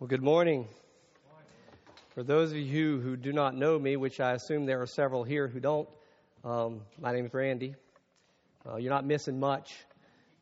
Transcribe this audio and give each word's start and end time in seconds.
Well, 0.00 0.06
good 0.06 0.22
morning. 0.22 0.68
For 2.14 2.22
those 2.22 2.52
of 2.52 2.56
you 2.56 3.00
who 3.00 3.16
do 3.16 3.32
not 3.32 3.56
know 3.56 3.76
me, 3.76 3.96
which 3.96 4.20
I 4.20 4.34
assume 4.34 4.64
there 4.64 4.80
are 4.80 4.86
several 4.86 5.24
here 5.24 5.48
who 5.48 5.58
don't, 5.58 5.88
um, 6.44 6.82
my 7.00 7.12
name 7.12 7.26
is 7.26 7.34
Randy. 7.34 7.74
Uh, 8.64 8.76
you're 8.76 8.92
not 8.92 9.04
missing 9.04 9.40
much, 9.40 9.74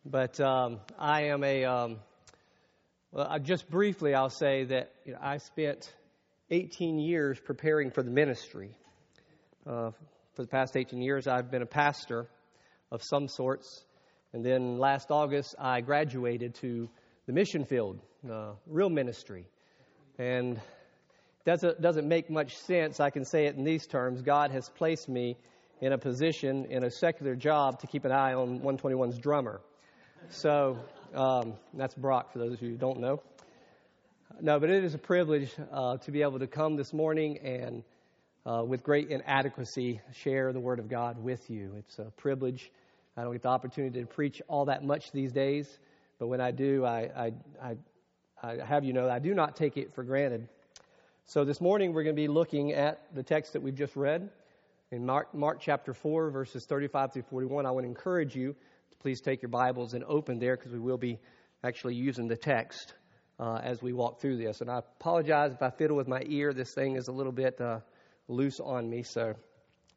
but 0.04 0.38
um, 0.40 0.80
I 0.98 1.28
am 1.28 1.42
a. 1.42 1.64
Um, 1.64 1.96
well, 3.12 3.26
I, 3.30 3.38
just 3.38 3.70
briefly, 3.70 4.14
I'll 4.14 4.28
say 4.28 4.64
that 4.64 4.92
you 5.06 5.12
know, 5.12 5.20
I 5.22 5.38
spent 5.38 5.90
18 6.50 6.98
years 6.98 7.40
preparing 7.40 7.90
for 7.90 8.02
the 8.02 8.10
ministry. 8.10 8.76
Uh, 9.66 9.92
for 10.34 10.42
the 10.42 10.48
past 10.48 10.76
18 10.76 11.00
years, 11.00 11.26
I've 11.26 11.50
been 11.50 11.62
a 11.62 11.66
pastor 11.66 12.26
of 12.92 13.02
some 13.02 13.26
sorts, 13.26 13.86
and 14.34 14.44
then 14.44 14.76
last 14.76 15.10
August, 15.10 15.54
I 15.58 15.80
graduated 15.80 16.56
to 16.56 16.90
the 17.26 17.32
mission 17.32 17.64
field, 17.64 18.00
uh, 18.30 18.52
real 18.66 18.88
ministry. 18.88 19.46
And 20.18 20.60
doesn't 21.44 21.80
doesn't 21.80 22.08
make 22.08 22.30
much 22.30 22.56
sense. 22.56 22.98
I 23.00 23.10
can 23.10 23.24
say 23.24 23.46
it 23.46 23.56
in 23.56 23.64
these 23.64 23.86
terms. 23.86 24.22
God 24.22 24.50
has 24.50 24.68
placed 24.68 25.08
me 25.08 25.36
in 25.80 25.92
a 25.92 25.98
position 25.98 26.66
in 26.70 26.84
a 26.84 26.90
secular 26.90 27.34
job 27.34 27.80
to 27.80 27.86
keep 27.86 28.04
an 28.04 28.12
eye 28.12 28.32
on 28.32 28.60
121's 28.60 29.18
drummer. 29.18 29.60
So 30.30 30.78
um, 31.14 31.54
that's 31.74 31.94
Brock 31.94 32.32
for 32.32 32.38
those 32.38 32.54
of 32.54 32.62
you 32.62 32.70
who 32.70 32.76
don't 32.76 33.00
know. 33.00 33.22
No, 34.40 34.58
but 34.58 34.70
it 34.70 34.84
is 34.84 34.94
a 34.94 34.98
privilege 34.98 35.50
uh, 35.72 35.98
to 35.98 36.10
be 36.10 36.22
able 36.22 36.38
to 36.38 36.46
come 36.46 36.76
this 36.76 36.92
morning 36.92 37.38
and 37.38 37.84
uh, 38.44 38.62
with 38.64 38.82
great 38.82 39.10
inadequacy 39.10 40.00
share 40.14 40.52
the 40.52 40.60
Word 40.60 40.78
of 40.78 40.88
God 40.88 41.22
with 41.22 41.48
you. 41.48 41.74
It's 41.78 41.98
a 41.98 42.10
privilege. 42.16 42.70
I 43.16 43.22
don't 43.22 43.32
get 43.32 43.42
the 43.42 43.48
opportunity 43.48 44.00
to 44.00 44.06
preach 44.06 44.42
all 44.48 44.66
that 44.66 44.84
much 44.84 45.12
these 45.12 45.32
days, 45.32 45.78
but 46.18 46.28
when 46.28 46.40
I 46.40 46.50
do, 46.50 46.84
I, 46.84 47.10
I, 47.16 47.32
I, 47.62 47.76
I 48.42 48.64
have 48.64 48.84
you 48.84 48.92
know 48.92 49.08
I 49.08 49.18
do 49.18 49.34
not 49.34 49.56
take 49.56 49.76
it 49.76 49.94
for 49.94 50.02
granted. 50.02 50.48
So 51.26 51.44
this 51.44 51.60
morning 51.60 51.92
we're 51.92 52.04
going 52.04 52.16
to 52.16 52.22
be 52.22 52.28
looking 52.28 52.72
at 52.72 53.14
the 53.14 53.22
text 53.22 53.54
that 53.54 53.62
we've 53.62 53.74
just 53.74 53.96
read 53.96 54.30
in 54.90 55.04
Mark, 55.04 55.34
Mark 55.34 55.58
chapter 55.60 55.92
4, 55.92 56.30
verses 56.30 56.64
35 56.64 57.12
through 57.12 57.22
41. 57.22 57.66
I 57.66 57.72
want 57.72 57.84
to 57.84 57.88
encourage 57.88 58.36
you 58.36 58.52
to 58.52 58.96
please 59.00 59.20
take 59.20 59.42
your 59.42 59.48
Bibles 59.48 59.94
and 59.94 60.04
open 60.04 60.38
there 60.38 60.56
because 60.56 60.72
we 60.72 60.78
will 60.78 60.98
be 60.98 61.18
actually 61.64 61.96
using 61.96 62.28
the 62.28 62.36
text 62.36 62.94
uh, 63.40 63.60
as 63.62 63.82
we 63.82 63.92
walk 63.92 64.20
through 64.20 64.36
this. 64.36 64.60
And 64.60 64.70
I 64.70 64.78
apologize 64.78 65.52
if 65.52 65.62
I 65.62 65.70
fiddle 65.70 65.96
with 65.96 66.08
my 66.08 66.22
ear. 66.26 66.52
This 66.52 66.72
thing 66.72 66.96
is 66.96 67.08
a 67.08 67.12
little 67.12 67.32
bit 67.32 67.60
uh, 67.60 67.80
loose 68.28 68.60
on 68.60 68.88
me, 68.88 69.02
so 69.02 69.34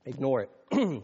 ignore 0.06 0.48
it. 0.72 1.04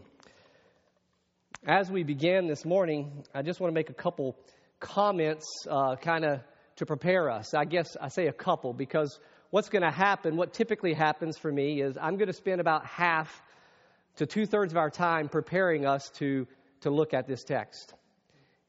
as 1.66 1.90
we 1.90 2.02
begin 2.02 2.48
this 2.48 2.64
morning, 2.64 3.24
I 3.34 3.42
just 3.42 3.60
want 3.60 3.70
to 3.70 3.74
make 3.74 3.90
a 3.90 3.94
couple 3.94 4.36
comments 4.80 5.66
uh, 5.70 5.96
kind 5.96 6.24
of 6.24 6.40
to 6.76 6.86
prepare 6.86 7.30
us. 7.30 7.54
I 7.54 7.64
guess 7.64 7.96
I 8.00 8.08
say 8.08 8.26
a 8.26 8.32
couple 8.32 8.72
because 8.72 9.18
what's 9.50 9.68
going 9.68 9.82
to 9.82 9.90
happen, 9.90 10.36
what 10.36 10.52
typically 10.52 10.92
happens 10.92 11.38
for 11.38 11.50
me 11.50 11.80
is 11.80 11.96
I'm 12.00 12.16
going 12.16 12.28
to 12.28 12.34
spend 12.34 12.60
about 12.60 12.84
half 12.84 13.42
to 14.16 14.26
two 14.26 14.46
thirds 14.46 14.72
of 14.72 14.76
our 14.76 14.90
time 14.90 15.28
preparing 15.28 15.86
us 15.86 16.10
to, 16.16 16.46
to 16.82 16.90
look 16.90 17.14
at 17.14 17.26
this 17.26 17.44
text. 17.44 17.94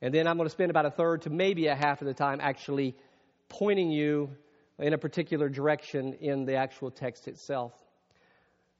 And 0.01 0.13
then 0.13 0.27
I'm 0.27 0.37
going 0.37 0.47
to 0.47 0.51
spend 0.51 0.69
about 0.69 0.85
a 0.85 0.91
third 0.91 1.23
to 1.23 1.29
maybe 1.29 1.67
a 1.67 1.75
half 1.75 2.01
of 2.01 2.07
the 2.07 2.13
time 2.13 2.39
actually 2.41 2.95
pointing 3.49 3.91
you 3.91 4.29
in 4.79 4.93
a 4.93 4.97
particular 4.97 5.49
direction 5.49 6.13
in 6.13 6.45
the 6.45 6.55
actual 6.55 6.91
text 6.91 7.27
itself. 7.27 7.73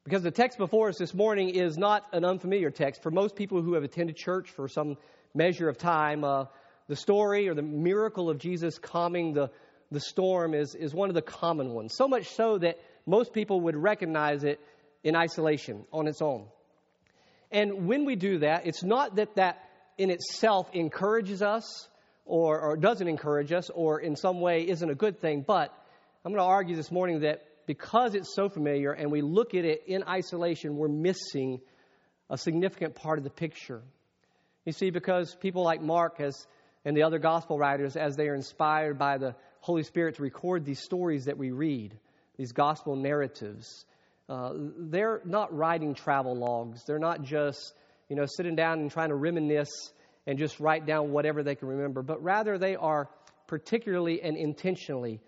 Because 0.03 0.21
the 0.21 0.31
text 0.31 0.57
before 0.57 0.89
us 0.89 0.97
this 0.97 1.13
morning 1.13 1.49
is 1.49 1.77
not 1.77 2.05
an 2.13 2.23
unfamiliar 2.23 2.69
text. 2.69 3.01
For 3.01 3.11
most 3.11 3.35
people 3.35 3.61
who 3.61 3.73
have 3.73 3.83
attended 3.83 4.15
church 4.15 4.49
for 4.51 4.67
some 4.69 4.95
measure 5.33 5.67
of 5.67 5.77
time, 5.77 6.23
uh, 6.23 6.45
the 6.87 6.95
story 6.95 7.49
or 7.49 7.53
the 7.53 7.61
miracle 7.61 8.29
of 8.29 8.37
Jesus 8.37 8.79
calming 8.79 9.33
the, 9.33 9.49
the 9.91 9.99
storm 9.99 10.53
is, 10.53 10.75
is 10.75 10.93
one 10.93 11.09
of 11.09 11.15
the 11.15 11.21
common 11.21 11.73
ones. 11.73 11.93
So 11.95 12.07
much 12.07 12.27
so 12.29 12.57
that 12.59 12.79
most 13.05 13.33
people 13.33 13.61
would 13.61 13.75
recognize 13.75 14.43
it 14.43 14.59
in 15.03 15.15
isolation 15.15 15.85
on 15.91 16.07
its 16.07 16.21
own. 16.21 16.47
And 17.51 17.87
when 17.87 18.05
we 18.05 18.15
do 18.15 18.39
that, 18.39 18.65
it's 18.65 18.83
not 18.83 19.15
that 19.15 19.35
that 19.35 19.63
in 19.97 20.09
itself 20.09 20.69
encourages 20.73 21.41
us 21.41 21.87
or, 22.25 22.59
or 22.59 22.77
doesn't 22.77 23.07
encourage 23.07 23.51
us 23.51 23.69
or 23.69 23.99
in 23.99 24.15
some 24.15 24.41
way 24.41 24.67
isn't 24.67 24.89
a 24.89 24.95
good 24.95 25.19
thing, 25.19 25.43
but 25.47 25.73
I'm 26.25 26.33
going 26.33 26.43
to 26.43 26.49
argue 26.49 26.75
this 26.75 26.91
morning 26.91 27.21
that 27.21 27.43
because 27.67 28.15
it's 28.15 28.33
so 28.35 28.49
familiar 28.49 28.91
and 28.91 29.11
we 29.11 29.21
look 29.21 29.53
at 29.53 29.65
it 29.65 29.83
in 29.87 30.03
isolation, 30.03 30.75
we're 30.75 30.87
missing 30.89 31.61
a 32.29 32.37
significant 32.37 32.95
part 32.95 33.17
of 33.17 33.23
the 33.23 33.29
picture. 33.29 33.81
You 34.65 34.73
see, 34.73 34.89
because 34.89 35.33
people 35.35 35.63
like 35.63 35.81
Mark, 35.81 36.19
as 36.19 36.45
and 36.87 36.95
the 36.95 37.03
other 37.03 37.19
gospel 37.19 37.59
writers 37.59 37.97
as 37.97 38.15
they 38.15 38.29
are 38.29 38.33
inspired 38.33 38.97
by 38.97 39.17
the 39.17 39.35
Holy 39.59 39.83
Spirit 39.83 40.15
to 40.15 40.21
record 40.21 40.63
these 40.63 40.79
stories 40.79 41.25
that 41.25 41.37
we 41.37 41.51
read, 41.51 41.93
these 42.37 42.53
gospel 42.53 42.95
narratives. 42.95 43.85
Uh, 44.29 44.53
they're 44.55 45.19
not 45.25 45.53
writing 45.53 45.95
travel 45.95 46.33
logs. 46.33 46.85
They're 46.85 46.97
not 46.97 47.23
just, 47.23 47.73
you 48.07 48.15
know, 48.15 48.25
sitting 48.25 48.55
down 48.55 48.79
and 48.79 48.89
trying 48.89 49.09
to 49.09 49.15
reminisce 49.15 49.91
and 50.25 50.39
just 50.39 50.61
write 50.61 50.85
down 50.85 51.11
whatever 51.11 51.43
they 51.43 51.55
can 51.55 51.67
remember, 51.67 52.01
but 52.01 52.23
rather 52.23 52.57
they 52.57 52.77
are 52.77 53.09
particularly 53.47 54.21
and 54.21 54.37
intentionally 54.37 55.19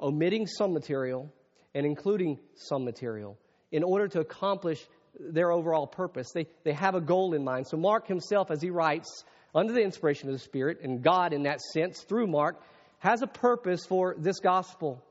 omitting 0.00 0.46
some 0.46 0.72
material 0.72 1.30
and 1.74 1.84
including 1.84 2.38
some 2.54 2.86
material 2.86 3.36
in 3.70 3.82
order 3.84 4.08
to 4.08 4.20
accomplish 4.20 4.82
their 5.20 5.52
overall 5.52 5.86
purpose. 5.86 6.32
They, 6.32 6.46
they 6.64 6.72
have 6.72 6.94
a 6.94 7.02
goal 7.02 7.34
in 7.34 7.44
mind. 7.44 7.66
So, 7.68 7.76
Mark 7.76 8.08
himself, 8.08 8.50
as 8.50 8.62
he 8.62 8.70
writes, 8.70 9.24
under 9.54 9.72
the 9.72 9.82
inspiration 9.82 10.28
of 10.28 10.34
the 10.34 10.38
Spirit, 10.38 10.80
and 10.82 11.02
God, 11.02 11.32
in 11.32 11.42
that 11.44 11.60
sense, 11.60 12.02
through 12.02 12.26
Mark, 12.26 12.60
has 12.98 13.22
a 13.22 13.26
purpose 13.26 13.84
for 13.84 14.14
this 14.18 14.40
gospel. 14.40 15.02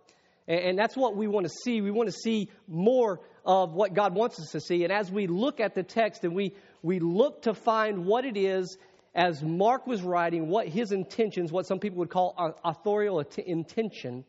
And, 0.47 0.78
that's 0.78 0.97
what 0.97 1.16
we 1.16 1.28
want 1.28 1.46
to 1.46 1.53
see. 1.63 1.81
We 1.81 1.91
want 1.91 2.09
to 2.09 2.16
see 2.16 2.50
more 2.68 3.19
of 3.46 3.74
what 3.74 3.94
God 3.94 4.16
wants 4.16 4.40
us 4.40 4.51
to 4.51 4.59
see. 4.59 4.84
And 4.84 4.91
as 4.91 5.12
we 5.12 5.28
look 5.28 5.59
at 5.59 5.75
the 5.75 5.84
text 5.84 6.24
and 6.24 6.34
we, 6.34 6.53
we 6.81 7.00
look 7.00 7.44
to 7.44 7.53
find 7.53 8.06
what 8.06 8.25
it 8.25 8.35
is, 8.38 8.78
as 9.13 9.44
Mark 9.44 9.88
was 9.88 10.01
writing, 10.01 10.47
what 10.47 10.68
his 10.68 10.91
intentions, 10.91 11.51
what 11.51 11.68
some 11.68 11.80
people 11.80 12.00
would 12.00 12.09
call 12.09 12.56
authorial 12.63 13.24
intention, 13.38 14.24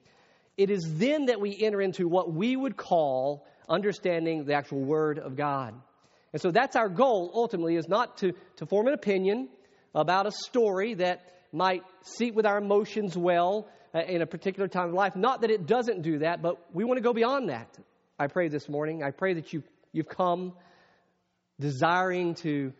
it 0.56 0.70
is 0.70 0.98
then 0.98 1.26
that 1.26 1.40
we 1.40 1.56
enter 1.62 1.80
into 1.80 2.08
what 2.08 2.32
we 2.32 2.56
would 2.56 2.76
call 2.76 3.46
understanding 3.68 4.44
the 4.44 4.54
actual 4.54 4.80
Word 4.80 5.18
of 5.18 5.36
God. 5.36 5.74
And 6.32 6.42
so 6.42 6.50
that's 6.50 6.76
our 6.76 6.88
goal 6.88 7.30
ultimately, 7.34 7.76
is 7.76 7.88
not 7.88 8.18
to, 8.18 8.32
to 8.56 8.66
form 8.66 8.86
an 8.88 8.94
opinion, 8.94 9.48
about 9.94 10.26
a 10.26 10.32
story 10.32 10.94
that 10.94 11.22
might 11.52 11.82
seat 12.02 12.34
with 12.34 12.46
our 12.46 12.58
emotions 12.58 13.16
well 13.16 13.68
uh, 13.94 14.00
in 14.00 14.22
a 14.22 14.26
particular 14.26 14.68
time 14.68 14.88
of 14.88 14.94
life. 14.94 15.14
Not 15.16 15.42
that 15.42 15.50
it 15.50 15.66
doesn't 15.66 16.02
do 16.02 16.20
that, 16.20 16.40
but 16.42 16.56
we 16.74 16.84
want 16.84 16.98
to 16.98 17.02
go 17.02 17.12
beyond 17.12 17.50
that. 17.50 17.78
I 18.18 18.26
pray 18.26 18.48
this 18.48 18.68
morning. 18.68 19.02
I 19.02 19.10
pray 19.10 19.34
that 19.34 19.52
you, 19.52 19.62
you've 19.92 20.08
come 20.08 20.54
desiring 21.60 22.34
to, 22.36 22.72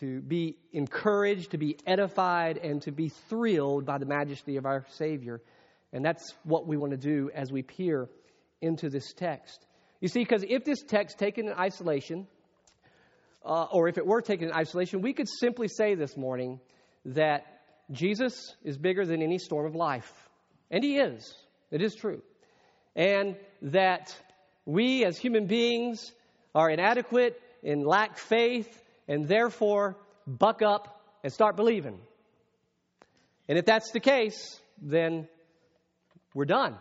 to 0.00 0.20
be 0.20 0.56
encouraged, 0.72 1.50
to 1.50 1.58
be 1.58 1.76
edified, 1.86 2.58
and 2.58 2.80
to 2.82 2.92
be 2.92 3.10
thrilled 3.28 3.84
by 3.84 3.98
the 3.98 4.06
majesty 4.06 4.56
of 4.56 4.64
our 4.64 4.86
Savior. 4.92 5.42
And 5.92 6.04
that's 6.04 6.34
what 6.44 6.66
we 6.66 6.76
want 6.76 6.92
to 6.92 6.96
do 6.96 7.30
as 7.34 7.52
we 7.52 7.62
peer 7.62 8.08
into 8.60 8.88
this 8.88 9.12
text. 9.12 9.66
You 10.00 10.08
see, 10.08 10.20
because 10.20 10.44
if 10.48 10.64
this 10.64 10.82
text 10.82 11.18
taken 11.18 11.46
in 11.46 11.54
isolation 11.54 12.26
uh, 13.44 13.64
or 13.70 13.88
if 13.88 13.98
it 13.98 14.06
were 14.06 14.22
taken 14.22 14.48
in 14.48 14.54
isolation, 14.54 15.02
we 15.02 15.12
could 15.12 15.28
simply 15.28 15.68
say 15.68 15.94
this 15.94 16.16
morning 16.16 16.60
that 17.04 17.46
Jesus 17.90 18.54
is 18.64 18.78
bigger 18.78 19.04
than 19.04 19.22
any 19.22 19.38
storm 19.38 19.66
of 19.66 19.74
life. 19.74 20.10
And 20.70 20.82
He 20.82 20.96
is. 20.96 21.34
It 21.70 21.82
is 21.82 21.94
true. 21.94 22.22
And 22.96 23.36
that 23.62 24.14
we 24.64 25.04
as 25.04 25.18
human 25.18 25.46
beings 25.46 26.12
are 26.54 26.70
inadequate 26.70 27.40
and 27.62 27.86
lack 27.86 28.18
faith, 28.18 28.68
and 29.08 29.26
therefore 29.26 29.96
buck 30.26 30.62
up 30.62 31.00
and 31.22 31.32
start 31.32 31.56
believing. 31.56 31.98
And 33.48 33.58
if 33.58 33.66
that's 33.66 33.90
the 33.90 34.00
case, 34.00 34.60
then 34.80 35.28
we're 36.34 36.44
done. 36.44 36.76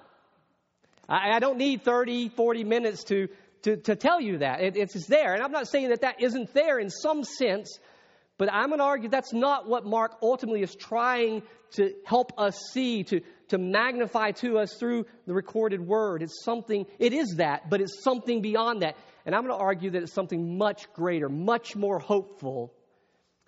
I, 1.08 1.36
I 1.36 1.40
don't 1.40 1.58
need 1.58 1.84
30, 1.84 2.30
40 2.30 2.64
minutes 2.64 3.04
to 3.06 3.28
to, 3.64 3.78
to 3.78 3.96
tell 3.96 4.22
you 4.22 4.40
that. 4.40 4.62
It, 4.62 4.78
it's 4.78 5.08
there. 5.08 5.34
And 5.34 5.42
I'm 5.42 5.52
not 5.52 5.68
saying 5.68 5.90
that 5.90 6.02
that 6.02 6.22
isn't 6.22 6.54
there 6.54 6.80
in 6.80 6.90
some 6.90 7.24
sense, 7.24 7.80
but 8.38 8.52
I'm 8.52 8.68
going 8.68 8.80
to 8.80 8.86
argue 8.86 9.10
that's 9.10 9.34
not 9.34 9.68
what 9.68 9.86
Mark 9.86 10.18
ultimately 10.22 10.62
is 10.62 10.76
trying 10.76 11.44
to 11.72 11.94
help 12.06 12.34
us 12.38 12.56
see, 12.72 13.04
to, 13.06 13.22
to 13.50 13.58
magnify 13.58 14.32
to 14.32 14.60
us 14.60 14.76
through 14.76 15.06
the 15.26 15.34
recorded 15.34 15.82
word. 15.82 16.22
It's 16.22 16.44
something, 16.44 16.86
it 17.00 17.14
is 17.14 17.36
that, 17.38 17.70
but 17.70 17.82
it's 17.82 18.04
something 18.04 18.42
beyond 18.42 18.82
that. 18.82 18.96
And 19.26 19.34
I'm 19.34 19.46
going 19.46 19.58
to 19.58 19.64
argue 19.64 19.92
that 19.92 20.04
it's 20.04 20.14
something 20.14 20.58
much 20.58 20.92
greater, 20.94 21.30
much 21.30 21.76
more 21.76 22.00
hopeful 22.00 22.74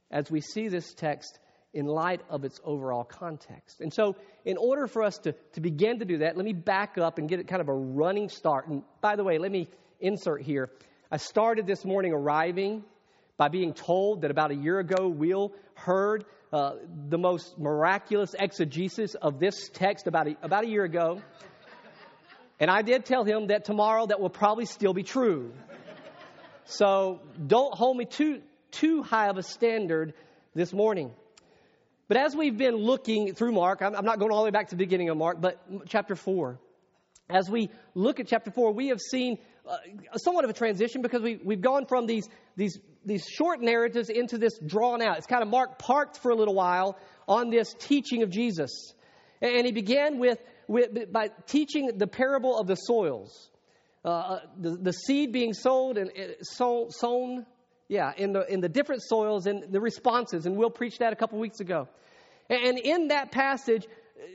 as 0.10 0.32
we 0.32 0.42
see 0.42 0.70
this 0.70 0.94
text 0.94 1.40
in 1.74 1.86
light 1.86 2.22
of 2.30 2.46
its 2.46 2.60
overall 2.64 3.04
context. 3.04 3.82
And 3.82 3.94
so, 3.94 4.16
in 4.46 4.56
order 4.56 4.88
for 4.88 5.04
us 5.04 5.18
to, 5.20 5.34
to 5.54 5.60
begin 5.60 6.00
to 6.00 6.06
do 6.06 6.20
that, 6.20 6.38
let 6.38 6.46
me 6.46 6.54
back 6.54 6.98
up 6.98 7.18
and 7.18 7.28
get 7.28 7.40
it 7.40 7.50
kind 7.50 7.62
of 7.62 7.68
a 7.68 7.74
running 7.74 8.30
start. 8.30 8.68
And 8.68 8.84
by 9.02 9.18
the 9.18 9.26
way, 9.26 9.40
let 9.40 9.52
me 9.52 9.68
insert 10.06 10.42
here. 10.42 10.70
I 11.12 11.18
started 11.18 11.66
this 11.66 11.84
morning 11.84 12.14
arriving 12.14 12.84
by 13.38 13.50
being 13.50 13.74
told 13.74 14.22
that 14.22 14.32
about 14.32 14.52
a 14.52 14.56
year 14.56 14.80
ago, 14.80 15.08
Will 15.08 15.52
heard 15.74 16.26
uh, 16.54 16.76
the 17.10 17.18
most 17.18 17.58
miraculous 17.58 18.34
exegesis 18.38 19.16
of 19.16 19.40
this 19.40 19.70
text 19.74 20.08
about 20.08 20.28
a, 20.28 20.38
about 20.42 20.64
a 20.64 20.68
year 20.68 20.84
ago. 20.84 21.22
And 22.60 22.72
I 22.72 22.82
did 22.82 23.06
tell 23.06 23.26
him 23.26 23.48
that 23.48 23.66
tomorrow 23.66 24.06
that 24.06 24.22
will 24.22 24.30
probably 24.30 24.66
still 24.66 24.94
be 24.94 25.04
true. 25.04 25.52
so 26.66 27.20
don't 27.46 27.74
hold 27.74 27.98
me 27.98 28.06
too, 28.06 28.42
too 28.72 29.04
high 29.04 29.28
of 29.28 29.38
a 29.38 29.44
standard 29.44 30.14
this 30.54 30.72
morning. 30.72 31.12
But 32.08 32.18
as 32.18 32.36
we've 32.36 32.58
been 32.58 32.76
looking 32.76 33.34
through 33.34 33.52
Mark, 33.52 33.82
I'm, 33.82 33.96
I'm 33.96 34.06
not 34.06 34.20
going 34.20 34.32
all 34.32 34.40
the 34.40 34.46
way 34.46 34.52
back 34.52 34.70
to 34.70 34.76
the 34.76 34.84
beginning 34.84 35.10
of 35.10 35.18
Mark, 35.18 35.42
but 35.42 35.60
chapter 35.88 36.16
4. 36.16 36.60
As 37.30 37.50
we 37.50 37.70
look 37.96 38.20
at 38.20 38.28
chapter 38.28 38.52
4, 38.52 38.72
we 38.72 38.90
have 38.90 39.02
seen 39.02 39.40
uh, 39.68 40.18
somewhat 40.18 40.44
of 40.44 40.50
a 40.50 40.54
transition 40.54 41.02
because 41.02 41.22
we, 41.22 41.40
we've 41.44 41.62
gone 41.62 41.86
from 41.86 42.06
these, 42.06 42.28
these, 42.56 42.78
these 43.06 43.26
short 43.26 43.62
narratives 43.62 44.10
into 44.10 44.38
this 44.38 44.58
drawn 44.60 45.02
out. 45.02 45.18
It's 45.18 45.28
kind 45.28 45.42
of 45.42 45.50
Mark 45.50 45.80
parked 45.80 46.18
for 46.18 46.32
a 46.32 46.36
little 46.36 46.54
while 46.54 46.98
on 47.28 47.50
this 47.50 47.74
teaching 47.80 48.24
of 48.24 48.30
Jesus. 48.30 48.94
And 49.42 49.66
he 49.66 49.72
began 49.72 50.20
with, 50.20 50.40
with 50.68 51.12
by 51.12 51.30
teaching 51.48 51.98
the 51.98 52.08
parable 52.08 52.58
of 52.58 52.68
the 52.68 52.76
soils. 52.76 53.50
Uh, 54.04 54.08
uh 54.08 54.40
the, 54.60 54.70
the 54.72 54.94
seed 54.94 55.32
being 55.32 55.54
sown 55.54 55.98
and 55.98 56.12
uh, 56.12 56.90
sown, 56.90 57.46
yeah, 57.88 58.12
in 58.18 58.34
the, 58.34 58.52
in 58.52 58.62
the 58.62 58.70
different 58.70 59.02
soils 59.04 59.48
and 59.48 59.72
the 59.72 59.82
responses. 59.82 60.46
And 60.46 60.56
Will 60.58 60.70
preached 60.70 61.00
that 61.00 61.14
a 61.14 61.16
couple 61.16 61.40
weeks 61.40 61.60
ago. 61.60 61.88
And 62.50 62.78
in 62.78 63.08
that 63.08 63.32
passage, 63.32 63.88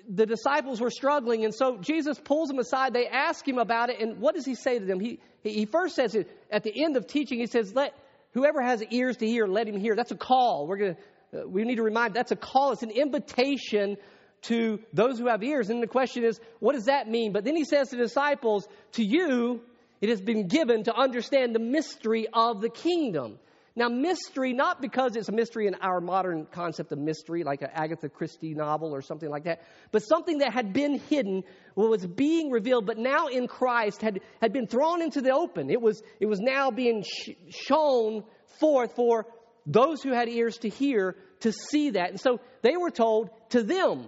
the 0.09 0.27
disciples 0.27 0.81
were 0.81 0.91
struggling, 0.91 1.45
and 1.45 1.55
so 1.55 1.79
Jesus 1.79 2.19
pulls 2.19 2.49
them 2.49 2.59
aside. 2.59 2.93
They 2.93 3.07
ask 3.07 3.47
him 3.47 3.59
about 3.59 3.91
it, 3.91 4.01
and 4.01 4.21
what 4.21 4.35
does 4.35 4.45
he 4.45 4.55
say 4.55 4.79
to 4.79 4.85
them? 4.85 5.01
He, 5.01 5.21
he 5.43 5.67
first 5.67 5.95
says 5.95 6.15
it 6.15 6.31
at 6.51 6.65
the 6.65 6.85
end 6.85 6.97
of 6.97 7.07
teaching, 7.07 7.39
he 7.39 7.47
says, 7.47 7.75
Let 7.75 7.95
whoever 8.33 8.63
has 8.63 8.83
ears 8.91 9.17
to 9.19 9.27
hear, 9.27 9.47
let 9.47 9.67
him 9.67 9.79
hear. 9.79 9.97
That's 9.97 10.11
a 10.11 10.17
call. 10.17 10.67
We're 10.67 10.79
to, 10.79 10.91
uh, 11.35 11.47
we 11.47 11.65
need 11.65 11.77
to 11.77 11.83
remind 11.83 12.15
that's 12.15 12.33
a 12.33 12.37
call. 12.37 12.73
It's 12.73 12.83
an 12.83 12.91
invitation 12.91 13.97
to 14.43 14.81
those 14.93 15.19
who 15.19 15.29
have 15.29 15.43
ears. 15.43 15.71
And 15.71 15.83
the 15.83 15.87
question 15.87 16.25
is, 16.25 16.41
what 16.61 16.75
does 16.75 16.87
that 16.87 17.09
mean? 17.09 17.33
But 17.33 17.45
then 17.45 17.57
he 17.57 17.65
says 17.65 17.91
to 17.91 17.97
the 17.97 18.03
disciples, 18.03 18.67
To 18.93 19.05
you, 19.05 19.61
it 20.01 20.09
has 20.09 20.21
been 20.21 20.49
given 20.49 20.85
to 20.85 20.95
understand 20.95 21.55
the 21.55 21.61
mystery 21.61 22.27
of 22.33 22.61
the 22.61 22.71
kingdom. 22.71 23.39
Now, 23.77 23.89
mystery, 23.89 24.53
not 24.53 24.83
because 24.83 25.15
it's 25.15 25.29
a 25.29 25.33
mystery 25.33 25.67
in 25.67 25.77
our 25.77 26.01
modern 26.01 26.47
concept 26.47 26.91
of 26.93 26.99
mystery, 26.99 27.45
like 27.45 27.63
an 27.63 27.71
Agatha 27.73 28.09
Christie 28.09 28.55
novel 28.55 28.93
or 28.93 29.01
something 29.01 29.31
like 29.31 29.45
that, 29.45 29.63
but 29.93 30.03
something 30.03 30.39
that 30.39 30.53
had 30.53 30.73
been 30.73 30.99
hidden, 30.99 31.45
was 31.77 32.05
being 32.05 32.51
revealed, 32.51 32.85
but 32.85 32.99
now 32.99 33.29
in 33.29 33.47
Christ 33.47 34.03
had, 34.03 34.21
had 34.43 34.53
been 34.53 34.67
thrown 34.67 35.03
into 35.03 35.21
the 35.21 35.33
open. 35.33 35.71
It 35.71 35.81
was, 35.81 36.03
it 36.19 36.27
was 36.27 36.41
now 36.41 36.71
being 36.71 37.05
sh- 37.05 37.31
shown 37.51 38.25
forth 38.59 38.95
for 38.97 39.27
those 39.67 40.03
who 40.03 40.13
had 40.13 40.29
ears 40.29 40.59
to 40.59 40.69
hear 40.69 41.17
to 41.41 41.53
see 41.53 41.91
that. 41.91 42.11
And 42.11 42.21
so 42.21 42.41
they 42.63 42.77
were 42.77 42.91
told 42.91 43.31
to 43.51 43.63
them, 43.63 44.07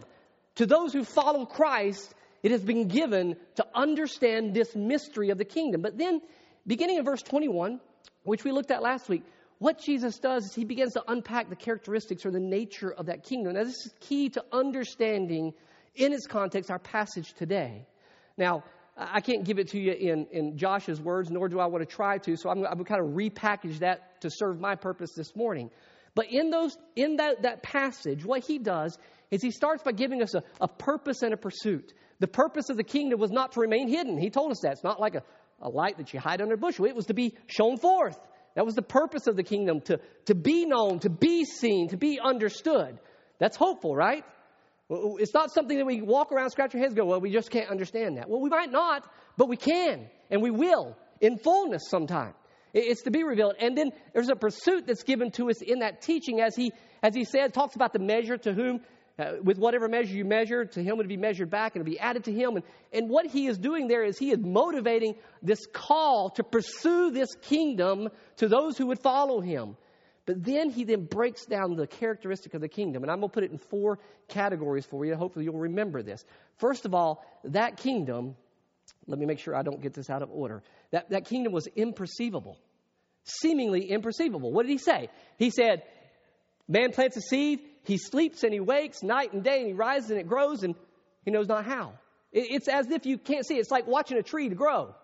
to 0.56 0.66
those 0.66 0.92
who 0.92 1.04
follow 1.04 1.46
Christ, 1.46 2.12
it 2.42 2.50
has 2.50 2.62
been 2.62 2.88
given 2.88 3.36
to 3.56 3.66
understand 3.74 4.54
this 4.54 4.74
mystery 4.74 5.30
of 5.30 5.38
the 5.38 5.44
kingdom. 5.44 5.82
But 5.82 5.96
then, 5.96 6.20
beginning 6.66 6.98
in 6.98 7.04
verse 7.04 7.22
21, 7.22 7.80
which 8.24 8.44
we 8.44 8.52
looked 8.52 8.70
at 8.70 8.82
last 8.82 9.08
week, 9.08 9.22
what 9.62 9.78
Jesus 9.78 10.18
does 10.18 10.46
is 10.46 10.54
he 10.54 10.64
begins 10.64 10.94
to 10.94 11.04
unpack 11.06 11.48
the 11.48 11.54
characteristics 11.54 12.26
or 12.26 12.32
the 12.32 12.40
nature 12.40 12.92
of 12.92 13.06
that 13.06 13.22
kingdom. 13.22 13.54
Now, 13.54 13.62
this 13.62 13.86
is 13.86 13.94
key 14.00 14.28
to 14.30 14.44
understanding 14.50 15.54
in 15.94 16.12
its 16.12 16.26
context 16.26 16.68
our 16.68 16.80
passage 16.80 17.32
today. 17.34 17.86
Now, 18.36 18.64
I 18.96 19.20
can't 19.20 19.44
give 19.44 19.60
it 19.60 19.68
to 19.68 19.78
you 19.78 19.92
in, 19.92 20.26
in 20.32 20.58
Josh's 20.58 21.00
words, 21.00 21.30
nor 21.30 21.48
do 21.48 21.60
I 21.60 21.66
want 21.66 21.88
to 21.88 21.94
try 21.94 22.18
to, 22.18 22.36
so 22.36 22.50
I'm, 22.50 22.66
I'm 22.66 22.84
kind 22.84 23.00
of 23.00 23.10
repackage 23.10 23.78
that 23.78 24.20
to 24.22 24.30
serve 24.30 24.58
my 24.58 24.74
purpose 24.74 25.12
this 25.16 25.36
morning. 25.36 25.70
But 26.16 26.26
in, 26.32 26.50
those, 26.50 26.76
in 26.96 27.16
that, 27.16 27.42
that 27.42 27.62
passage, 27.62 28.24
what 28.24 28.44
he 28.44 28.58
does 28.58 28.98
is 29.30 29.42
he 29.42 29.52
starts 29.52 29.84
by 29.84 29.92
giving 29.92 30.22
us 30.22 30.34
a, 30.34 30.42
a 30.60 30.66
purpose 30.66 31.22
and 31.22 31.32
a 31.32 31.36
pursuit. 31.36 31.94
The 32.18 32.26
purpose 32.26 32.68
of 32.68 32.76
the 32.76 32.84
kingdom 32.84 33.20
was 33.20 33.30
not 33.30 33.52
to 33.52 33.60
remain 33.60 33.86
hidden. 33.88 34.18
He 34.18 34.28
told 34.28 34.50
us 34.50 34.60
that. 34.62 34.72
It's 34.72 34.84
not 34.84 35.00
like 35.00 35.14
a, 35.14 35.22
a 35.60 35.68
light 35.68 35.98
that 35.98 36.12
you 36.12 36.18
hide 36.18 36.42
under 36.42 36.54
a 36.54 36.58
bushel, 36.58 36.84
it 36.86 36.96
was 36.96 37.06
to 37.06 37.14
be 37.14 37.36
shown 37.46 37.78
forth. 37.78 38.18
That 38.54 38.66
was 38.66 38.74
the 38.74 38.82
purpose 38.82 39.26
of 39.26 39.36
the 39.36 39.42
kingdom 39.42 39.80
to, 39.82 40.00
to 40.26 40.34
be 40.34 40.66
known, 40.66 40.98
to 41.00 41.10
be 41.10 41.44
seen, 41.44 41.88
to 41.88 41.96
be 41.96 42.20
understood. 42.22 42.98
That's 43.38 43.56
hopeful, 43.56 43.94
right? 43.94 44.24
It's 44.90 45.32
not 45.32 45.52
something 45.52 45.78
that 45.78 45.86
we 45.86 46.02
walk 46.02 46.32
around, 46.32 46.50
scratch 46.50 46.74
our 46.74 46.80
heads, 46.80 46.94
go, 46.94 47.06
well, 47.06 47.20
we 47.20 47.32
just 47.32 47.50
can't 47.50 47.70
understand 47.70 48.18
that. 48.18 48.28
Well, 48.28 48.40
we 48.40 48.50
might 48.50 48.70
not, 48.70 49.10
but 49.36 49.48
we 49.48 49.56
can, 49.56 50.10
and 50.30 50.42
we 50.42 50.50
will 50.50 50.96
in 51.20 51.38
fullness 51.38 51.88
sometime. 51.88 52.34
It's 52.74 53.02
to 53.02 53.10
be 53.10 53.22
revealed. 53.22 53.54
And 53.58 53.76
then 53.76 53.90
there's 54.12 54.28
a 54.28 54.36
pursuit 54.36 54.86
that's 54.86 55.02
given 55.02 55.30
to 55.32 55.50
us 55.50 55.62
in 55.62 55.80
that 55.80 56.02
teaching, 56.02 56.40
as 56.40 56.56
he, 56.56 56.72
as 57.02 57.14
he 57.14 57.24
said, 57.24 57.52
talks 57.52 57.74
about 57.74 57.92
the 57.92 57.98
measure 57.98 58.36
to 58.38 58.52
whom 58.52 58.80
uh, 59.18 59.32
with 59.42 59.58
whatever 59.58 59.88
measure 59.88 60.14
you 60.14 60.24
measure, 60.24 60.64
to 60.64 60.82
him 60.82 60.94
it 60.94 60.96
will 60.96 61.04
be 61.06 61.16
measured 61.16 61.50
back 61.50 61.74
and 61.74 61.82
it'll 61.82 61.90
be 61.90 62.00
added 62.00 62.24
to 62.24 62.32
him. 62.32 62.56
And, 62.56 62.64
and 62.92 63.10
what 63.10 63.26
he 63.26 63.46
is 63.46 63.58
doing 63.58 63.88
there 63.88 64.04
is 64.04 64.18
he 64.18 64.30
is 64.30 64.38
motivating 64.38 65.16
this 65.42 65.60
call 65.72 66.30
to 66.30 66.44
pursue 66.44 67.10
this 67.10 67.28
kingdom 67.42 68.08
to 68.36 68.48
those 68.48 68.78
who 68.78 68.86
would 68.86 69.00
follow 69.00 69.40
him. 69.40 69.76
But 70.24 70.44
then 70.44 70.70
he 70.70 70.84
then 70.84 71.04
breaks 71.04 71.46
down 71.46 71.74
the 71.74 71.86
characteristic 71.86 72.54
of 72.54 72.60
the 72.60 72.68
kingdom. 72.68 73.02
And 73.02 73.10
I'm 73.10 73.18
going 73.18 73.30
to 73.30 73.34
put 73.34 73.44
it 73.44 73.50
in 73.50 73.58
four 73.58 73.98
categories 74.28 74.86
for 74.86 75.04
you. 75.04 75.16
Hopefully 75.16 75.44
you'll 75.44 75.58
remember 75.58 76.02
this. 76.02 76.24
First 76.58 76.86
of 76.86 76.94
all, 76.94 77.24
that 77.44 77.76
kingdom, 77.76 78.36
let 79.06 79.18
me 79.18 79.26
make 79.26 79.40
sure 79.40 79.54
I 79.56 79.62
don't 79.62 79.82
get 79.82 79.94
this 79.94 80.08
out 80.08 80.22
of 80.22 80.30
order. 80.30 80.62
That, 80.92 81.10
that 81.10 81.26
kingdom 81.26 81.52
was 81.52 81.66
imperceivable, 81.76 82.56
seemingly 83.24 83.90
imperceivable. 83.90 84.52
What 84.52 84.64
did 84.64 84.70
he 84.72 84.78
say? 84.78 85.08
He 85.38 85.50
said, 85.50 85.82
Man 86.68 86.92
plants 86.92 87.16
a 87.16 87.20
seed, 87.20 87.60
he 87.84 87.98
sleeps 87.98 88.44
and 88.44 88.52
he 88.52 88.60
wakes 88.60 89.02
night 89.02 89.32
and 89.32 89.42
day 89.42 89.58
and 89.58 89.66
he 89.66 89.72
rises 89.72 90.10
and 90.10 90.20
it 90.20 90.28
grows 90.28 90.62
and 90.62 90.74
he 91.24 91.30
knows 91.30 91.48
not 91.48 91.64
how. 91.64 91.94
It's 92.32 92.68
as 92.68 92.90
if 92.90 93.04
you 93.04 93.18
can't 93.18 93.44
see. 93.44 93.56
It's 93.56 93.70
like 93.70 93.86
watching 93.86 94.16
a 94.16 94.22
tree 94.22 94.48
to 94.48 94.54
grow. 94.54 94.94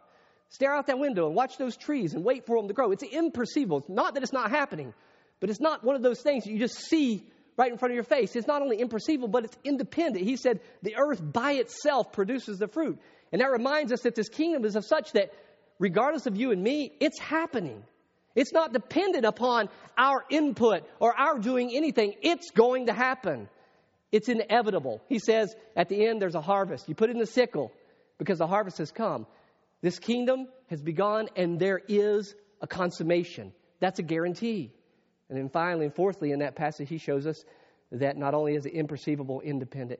Stare 0.51 0.75
out 0.75 0.87
that 0.87 0.99
window 0.99 1.27
and 1.27 1.35
watch 1.35 1.59
those 1.59 1.77
trees 1.77 2.15
and 2.15 2.25
wait 2.25 2.47
for 2.47 2.57
them 2.57 2.69
to 2.69 2.75
grow. 2.75 2.91
It's 2.91 3.05
imperceivable. 3.05 3.81
It's 3.81 3.89
not 3.91 4.15
that 4.15 4.23
it's 4.23 4.33
not 4.33 4.51
happening, 4.51 4.95
but 5.41 5.51
it's 5.51 5.61
not 5.61 5.85
one 5.85 5.95
of 5.95 6.03
those 6.03 6.23
things 6.23 6.45
that 6.45 6.51
you 6.51 6.59
just 6.59 6.79
see 6.79 7.27
right 7.59 7.71
in 7.71 7.77
front 7.77 7.93
of 7.93 7.97
your 7.97 8.05
face. 8.05 8.35
It's 8.35 8.47
not 8.47 8.63
only 8.63 8.79
imperceivable, 8.79 9.31
but 9.31 9.45
it's 9.45 9.59
independent. 9.63 10.25
He 10.25 10.37
said 10.37 10.61
the 10.83 10.97
earth 10.97 11.21
by 11.21 11.53
itself 11.53 12.13
produces 12.13 12.59
the 12.59 12.69
fruit. 12.69 12.99
And 13.31 13.43
that 13.43 13.51
reminds 13.51 13.93
us 13.93 14.03
that 14.03 14.15
this 14.15 14.31
kingdom 14.31 14.65
is 14.65 14.75
of 14.75 14.87
such 14.87 15.13
that 15.13 15.33
regardless 15.79 16.27
of 16.27 16.37
you 16.37 16.51
and 16.51 16.63
me, 16.63 16.93
it's 16.99 17.19
happening. 17.19 17.83
It's 18.39 18.53
not 18.53 18.73
dependent 18.73 19.25
upon 19.25 19.69
our 19.97 20.25
input 20.31 20.85
or 21.01 21.13
our 21.13 21.41
doing 21.41 21.73
anything. 21.75 22.15
It's 22.23 22.53
going 22.53 22.87
to 22.87 22.93
happen. 22.93 23.49
It's 24.13 24.29
inevitable. 24.29 25.03
He 25.09 25.19
says 25.19 25.57
at 25.75 25.89
the 25.89 26.07
end, 26.07 26.23
there's 26.23 26.37
a 26.37 26.41
harvest. 26.41 26.89
You 26.89 26.95
put 26.95 27.11
in 27.11 27.19
the 27.19 27.27
sickle 27.27 27.73
because 28.17 28.39
the 28.39 28.47
harvest 28.47 28.79
has 28.79 28.93
come. 28.93 29.27
This 29.83 29.99
kingdom 29.99 30.47
has 30.71 30.81
begun 30.81 31.29
and 31.35 31.59
there 31.59 31.81
is 31.89 32.33
a 32.63 32.69
consummation. 32.69 33.53
That's 33.81 33.99
a 33.99 34.05
guarantee. 34.05 34.73
And 35.29 35.37
then 35.37 35.49
finally 35.49 35.87
and 35.87 35.95
fourthly, 35.97 36.31
in 36.31 36.39
that 36.39 36.55
passage, 36.55 36.89
he 36.89 36.99
shows 36.99 37.27
us 37.27 37.43
that 37.91 38.17
not 38.17 38.35
only 38.35 38.55
is 38.55 38.67
it 38.67 38.73
imperceivable, 38.73 39.43
independent, 39.43 39.99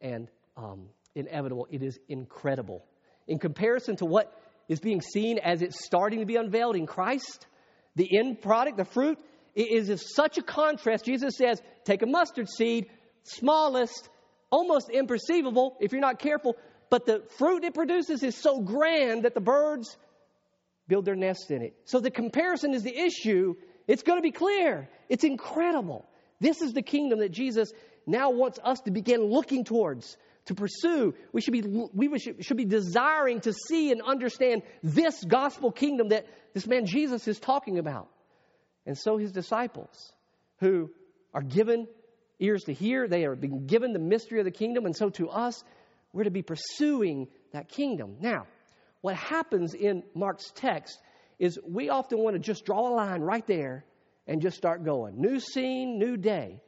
and 0.00 0.28
um, 0.56 0.90
inevitable, 1.16 1.66
it 1.72 1.82
is 1.82 1.98
incredible. 2.08 2.84
In 3.26 3.40
comparison 3.40 3.96
to 3.96 4.04
what 4.04 4.32
is 4.68 4.78
being 4.78 5.00
seen 5.00 5.38
as 5.40 5.60
it's 5.60 5.84
starting 5.84 6.20
to 6.20 6.24
be 6.26 6.36
unveiled 6.36 6.76
in 6.76 6.86
Christ, 6.86 7.48
the 7.96 8.18
end 8.18 8.40
product, 8.40 8.76
the 8.76 8.84
fruit, 8.84 9.18
is 9.54 10.14
such 10.14 10.38
a 10.38 10.42
contrast. 10.42 11.04
Jesus 11.04 11.36
says, 11.36 11.60
take 11.84 12.02
a 12.02 12.06
mustard 12.06 12.48
seed, 12.48 12.86
smallest, 13.24 14.08
almost 14.50 14.88
imperceivable 14.88 15.72
if 15.80 15.92
you're 15.92 16.00
not 16.00 16.18
careful, 16.18 16.56
but 16.88 17.06
the 17.06 17.22
fruit 17.38 17.64
it 17.64 17.74
produces 17.74 18.22
is 18.22 18.36
so 18.36 18.60
grand 18.60 19.24
that 19.24 19.34
the 19.34 19.40
birds 19.40 19.96
build 20.88 21.04
their 21.04 21.14
nests 21.14 21.50
in 21.50 21.62
it. 21.62 21.74
So 21.84 22.00
the 22.00 22.10
comparison 22.10 22.74
is 22.74 22.82
the 22.82 22.96
issue. 22.96 23.54
It's 23.86 24.02
going 24.02 24.18
to 24.18 24.22
be 24.22 24.32
clear. 24.32 24.88
It's 25.08 25.24
incredible. 25.24 26.08
This 26.40 26.62
is 26.62 26.72
the 26.72 26.82
kingdom 26.82 27.20
that 27.20 27.30
Jesus 27.30 27.72
now 28.06 28.30
wants 28.30 28.58
us 28.64 28.80
to 28.80 28.90
begin 28.90 29.22
looking 29.22 29.64
towards, 29.64 30.16
to 30.46 30.54
pursue. 30.54 31.14
We 31.32 31.40
should 31.40 31.52
be, 31.52 31.62
we 31.62 32.18
should 32.18 32.56
be 32.56 32.64
desiring 32.64 33.40
to 33.42 33.52
see 33.52 33.92
and 33.92 34.02
understand 34.02 34.62
this 34.82 35.22
gospel 35.24 35.70
kingdom 35.70 36.08
that 36.08 36.26
this 36.54 36.66
man 36.66 36.86
Jesus 36.86 37.28
is 37.28 37.38
talking 37.38 37.78
about. 37.78 38.08
And 38.86 38.96
so 38.96 39.18
his 39.18 39.32
disciples, 39.32 40.12
who 40.58 40.90
are 41.32 41.42
given 41.42 41.86
ears 42.38 42.64
to 42.64 42.72
hear, 42.72 43.06
they 43.06 43.24
are 43.24 43.36
being 43.36 43.66
given 43.66 43.92
the 43.92 43.98
mystery 43.98 44.38
of 44.38 44.44
the 44.44 44.50
kingdom. 44.50 44.86
And 44.86 44.96
so 44.96 45.10
to 45.10 45.28
us, 45.28 45.62
we're 46.12 46.24
to 46.24 46.30
be 46.30 46.42
pursuing 46.42 47.28
that 47.52 47.68
kingdom. 47.68 48.16
Now, 48.20 48.46
what 49.00 49.16
happens 49.16 49.74
in 49.74 50.02
Mark's 50.14 50.50
text 50.54 50.98
is 51.38 51.58
we 51.66 51.88
often 51.88 52.18
want 52.18 52.34
to 52.34 52.40
just 52.40 52.64
draw 52.64 52.88
a 52.88 52.94
line 52.94 53.20
right 53.20 53.46
there 53.46 53.84
and 54.26 54.42
just 54.42 54.56
start 54.56 54.84
going. 54.84 55.20
New 55.20 55.40
scene, 55.40 55.98
new 55.98 56.16
day. 56.16 56.60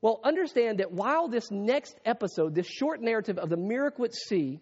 Well, 0.00 0.20
understand 0.22 0.78
that 0.78 0.92
while 0.92 1.28
this 1.28 1.50
next 1.50 1.96
episode, 2.04 2.54
this 2.54 2.68
short 2.68 3.00
narrative 3.02 3.38
of 3.38 3.48
the 3.48 3.56
miracle 3.56 4.04
at 4.04 4.14
sea, 4.14 4.60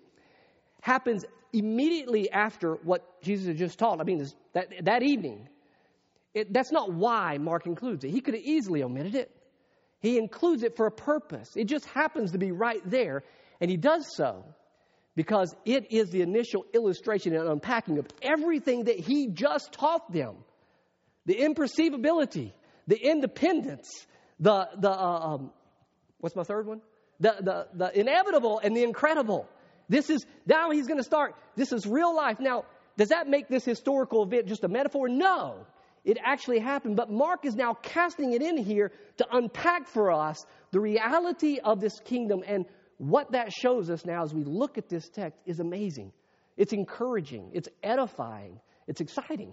happens 0.80 1.24
immediately 1.52 2.30
after 2.30 2.74
what 2.74 3.20
Jesus 3.22 3.48
had 3.48 3.56
just 3.56 3.78
taught. 3.78 4.00
I 4.00 4.04
mean, 4.04 4.24
that, 4.52 4.68
that 4.82 5.02
evening. 5.02 5.48
It, 6.32 6.52
that's 6.52 6.70
not 6.70 6.92
why 6.92 7.38
Mark 7.38 7.66
includes 7.66 8.04
it. 8.04 8.10
He 8.10 8.20
could 8.20 8.34
have 8.34 8.42
easily 8.42 8.82
omitted 8.82 9.14
it. 9.14 9.30
He 10.00 10.18
includes 10.18 10.62
it 10.62 10.76
for 10.76 10.86
a 10.86 10.90
purpose. 10.90 11.48
It 11.56 11.64
just 11.64 11.86
happens 11.86 12.32
to 12.32 12.38
be 12.38 12.52
right 12.52 12.80
there, 12.84 13.24
and 13.60 13.70
he 13.70 13.76
does 13.76 14.06
so 14.14 14.44
because 15.16 15.56
it 15.64 15.90
is 15.90 16.10
the 16.10 16.20
initial 16.20 16.64
illustration 16.74 17.34
and 17.34 17.48
unpacking 17.48 17.98
of 17.98 18.06
everything 18.22 18.84
that 18.84 19.00
he 19.00 19.28
just 19.28 19.72
taught 19.72 20.12
them 20.12 20.36
the 21.24 21.34
imperceivability, 21.34 22.52
the 22.86 22.96
independence, 22.96 24.06
the, 24.40 24.68
the 24.78 24.90
uh, 24.90 25.34
um, 25.34 25.50
what's 26.18 26.36
my 26.36 26.44
third 26.44 26.66
one? 26.66 26.80
The, 27.20 27.36
the, 27.40 27.66
the 27.74 27.98
inevitable 27.98 28.60
and 28.62 28.76
the 28.76 28.82
incredible. 28.82 29.48
This 29.88 30.10
is, 30.10 30.26
now 30.46 30.70
he's 30.70 30.86
going 30.86 30.98
to 30.98 31.04
start, 31.04 31.34
this 31.54 31.72
is 31.72 31.86
real 31.86 32.14
life. 32.14 32.40
Now, 32.40 32.64
does 32.96 33.08
that 33.08 33.28
make 33.28 33.48
this 33.48 33.64
historical 33.64 34.22
event 34.24 34.46
just 34.46 34.64
a 34.64 34.68
metaphor? 34.68 35.08
No. 35.08 35.66
It 36.04 36.18
actually 36.22 36.60
happened, 36.60 36.96
but 36.96 37.10
Mark 37.10 37.44
is 37.44 37.56
now 37.56 37.74
casting 37.74 38.32
it 38.32 38.42
in 38.42 38.56
here 38.56 38.92
to 39.18 39.26
unpack 39.32 39.88
for 39.88 40.12
us 40.12 40.44
the 40.70 40.80
reality 40.80 41.58
of 41.58 41.80
this 41.80 41.98
kingdom 42.04 42.42
and 42.46 42.64
what 42.98 43.32
that 43.32 43.52
shows 43.52 43.90
us 43.90 44.04
now 44.04 44.22
as 44.22 44.32
we 44.32 44.44
look 44.44 44.78
at 44.78 44.88
this 44.88 45.08
text 45.08 45.40
is 45.46 45.58
amazing. 45.60 46.12
It's 46.56 46.72
encouraging, 46.72 47.50
it's 47.52 47.68
edifying, 47.82 48.60
it's 48.86 49.00
exciting. 49.00 49.52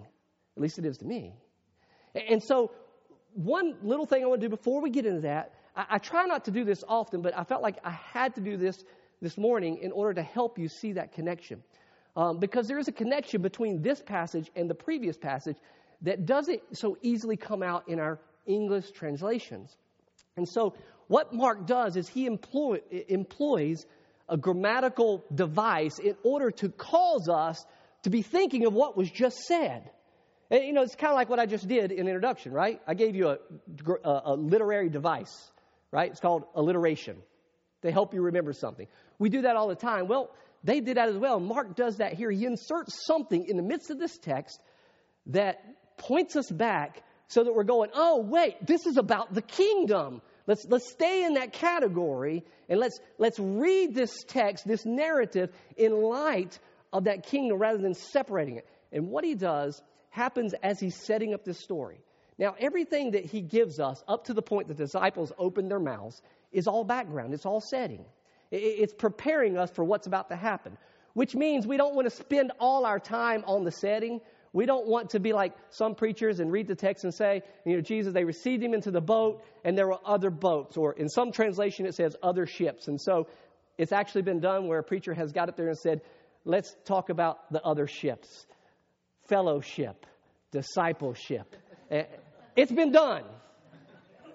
At 0.56 0.62
least 0.62 0.78
it 0.78 0.84
is 0.84 0.98
to 0.98 1.04
me. 1.04 1.34
And 2.14 2.42
so, 2.42 2.70
one 3.34 3.76
little 3.82 4.06
thing 4.06 4.22
I 4.22 4.26
want 4.26 4.40
to 4.40 4.46
do 4.46 4.50
before 4.50 4.80
we 4.80 4.90
get 4.90 5.06
into 5.06 5.22
that, 5.22 5.52
I, 5.76 5.86
I 5.90 5.98
try 5.98 6.24
not 6.24 6.46
to 6.46 6.50
do 6.50 6.64
this 6.64 6.82
often, 6.86 7.22
but 7.22 7.36
I 7.36 7.44
felt 7.44 7.62
like 7.62 7.78
I 7.84 7.90
had 7.90 8.34
to 8.36 8.40
do 8.40 8.56
this 8.56 8.82
this 9.20 9.36
morning 9.36 9.78
in 9.82 9.92
order 9.92 10.14
to 10.14 10.22
help 10.22 10.58
you 10.58 10.68
see 10.68 10.92
that 10.92 11.12
connection. 11.12 11.62
Um, 12.16 12.38
because 12.38 12.68
there 12.68 12.78
is 12.78 12.86
a 12.86 12.92
connection 12.92 13.42
between 13.42 13.82
this 13.82 14.00
passage 14.00 14.50
and 14.54 14.70
the 14.70 14.74
previous 14.74 15.16
passage 15.16 15.56
that 16.02 16.26
doesn't 16.26 16.60
so 16.76 16.96
easily 17.02 17.36
come 17.36 17.62
out 17.62 17.88
in 17.88 17.98
our 17.98 18.20
English 18.46 18.92
translations. 18.92 19.76
And 20.36 20.48
so, 20.48 20.74
what 21.08 21.32
Mark 21.34 21.66
does 21.66 21.96
is 21.96 22.08
he 22.08 22.26
employ, 22.26 22.80
employs 23.08 23.84
a 24.28 24.36
grammatical 24.36 25.24
device 25.34 25.98
in 25.98 26.16
order 26.22 26.50
to 26.50 26.68
cause 26.70 27.28
us 27.28 27.64
to 28.04 28.10
be 28.10 28.22
thinking 28.22 28.64
of 28.64 28.72
what 28.72 28.96
was 28.96 29.10
just 29.10 29.36
said. 29.46 29.90
And, 30.50 30.64
you 30.64 30.72
know, 30.72 30.82
it's 30.82 30.94
kind 30.94 31.10
of 31.10 31.16
like 31.16 31.28
what 31.28 31.38
I 31.38 31.46
just 31.46 31.66
did 31.66 31.90
in 31.90 32.06
introduction, 32.06 32.52
right? 32.52 32.80
I 32.86 32.94
gave 32.94 33.14
you 33.14 33.28
a, 33.28 33.38
a, 34.04 34.22
a 34.26 34.34
literary 34.34 34.88
device, 34.88 35.50
right? 35.90 36.10
It's 36.10 36.20
called 36.20 36.44
alliteration 36.54 37.16
to 37.82 37.90
help 37.90 38.14
you 38.14 38.22
remember 38.22 38.52
something. 38.52 38.86
We 39.18 39.28
do 39.28 39.42
that 39.42 39.56
all 39.56 39.68
the 39.68 39.74
time. 39.74 40.08
Well, 40.08 40.30
they 40.62 40.80
did 40.80 40.96
that 40.96 41.08
as 41.08 41.16
well. 41.16 41.40
Mark 41.40 41.76
does 41.76 41.98
that 41.98 42.14
here. 42.14 42.30
He 42.30 42.46
inserts 42.46 43.06
something 43.06 43.46
in 43.46 43.56
the 43.56 43.62
midst 43.62 43.90
of 43.90 43.98
this 43.98 44.16
text 44.18 44.62
that 45.26 45.62
points 45.98 46.36
us 46.36 46.50
back 46.50 47.02
so 47.28 47.44
that 47.44 47.54
we're 47.54 47.64
going, 47.64 47.90
oh, 47.94 48.20
wait, 48.20 48.66
this 48.66 48.86
is 48.86 48.96
about 48.96 49.32
the 49.32 49.42
kingdom. 49.42 50.20
Let's, 50.46 50.66
let's 50.68 50.90
stay 50.90 51.24
in 51.24 51.34
that 51.34 51.52
category 51.52 52.44
and 52.68 52.78
let's, 52.78 52.98
let's 53.18 53.38
read 53.38 53.94
this 53.94 54.24
text, 54.24 54.66
this 54.66 54.84
narrative, 54.84 55.50
in 55.76 55.92
light 55.92 56.58
of 56.92 57.04
that 57.04 57.26
kingdom 57.26 57.58
rather 57.58 57.78
than 57.78 57.94
separating 57.94 58.56
it. 58.56 58.68
And 58.92 59.08
what 59.08 59.24
he 59.24 59.34
does 59.34 59.80
happens 60.14 60.54
as 60.62 60.78
he's 60.78 60.94
setting 60.94 61.34
up 61.34 61.44
this 61.44 61.58
story. 61.58 61.98
Now, 62.38 62.54
everything 62.60 63.12
that 63.12 63.24
he 63.24 63.40
gives 63.40 63.80
us 63.80 64.02
up 64.06 64.26
to 64.26 64.34
the 64.34 64.42
point 64.42 64.68
the 64.68 64.74
disciples 64.74 65.32
open 65.36 65.68
their 65.68 65.80
mouths 65.80 66.22
is 66.52 66.68
all 66.68 66.84
background, 66.84 67.34
it's 67.34 67.44
all 67.44 67.60
setting. 67.60 68.04
It's 68.52 68.94
preparing 68.94 69.58
us 69.58 69.72
for 69.72 69.82
what's 69.82 70.06
about 70.06 70.28
to 70.28 70.36
happen, 70.36 70.78
which 71.14 71.34
means 71.34 71.66
we 71.66 71.76
don't 71.76 71.96
want 71.96 72.08
to 72.08 72.14
spend 72.14 72.52
all 72.60 72.86
our 72.86 73.00
time 73.00 73.42
on 73.48 73.64
the 73.64 73.72
setting. 73.72 74.20
We 74.52 74.66
don't 74.66 74.86
want 74.86 75.10
to 75.10 75.18
be 75.18 75.32
like 75.32 75.52
some 75.70 75.96
preachers 75.96 76.38
and 76.38 76.52
read 76.52 76.68
the 76.68 76.76
text 76.76 77.02
and 77.02 77.12
say, 77.12 77.42
you 77.66 77.74
know, 77.74 77.80
Jesus, 77.80 78.14
they 78.14 78.22
received 78.22 78.62
him 78.62 78.72
into 78.72 78.92
the 78.92 79.00
boat 79.00 79.44
and 79.64 79.76
there 79.76 79.88
were 79.88 79.98
other 80.04 80.30
boats. 80.30 80.76
Or 80.76 80.92
in 80.92 81.08
some 81.08 81.32
translation, 81.32 81.86
it 81.86 81.96
says 81.96 82.14
other 82.22 82.46
ships. 82.46 82.86
And 82.86 83.00
so 83.00 83.26
it's 83.78 83.90
actually 83.90 84.22
been 84.22 84.38
done 84.38 84.68
where 84.68 84.78
a 84.78 84.84
preacher 84.84 85.12
has 85.12 85.32
got 85.32 85.48
it 85.48 85.56
there 85.56 85.66
and 85.66 85.76
said, 85.76 86.02
let's 86.44 86.72
talk 86.84 87.08
about 87.10 87.50
the 87.52 87.60
other 87.64 87.88
ships 87.88 88.46
fellowship, 89.26 90.06
discipleship. 90.50 91.56
Eh, 91.90 92.04
it's 92.56 92.72
been 92.72 92.92
done. 92.92 93.24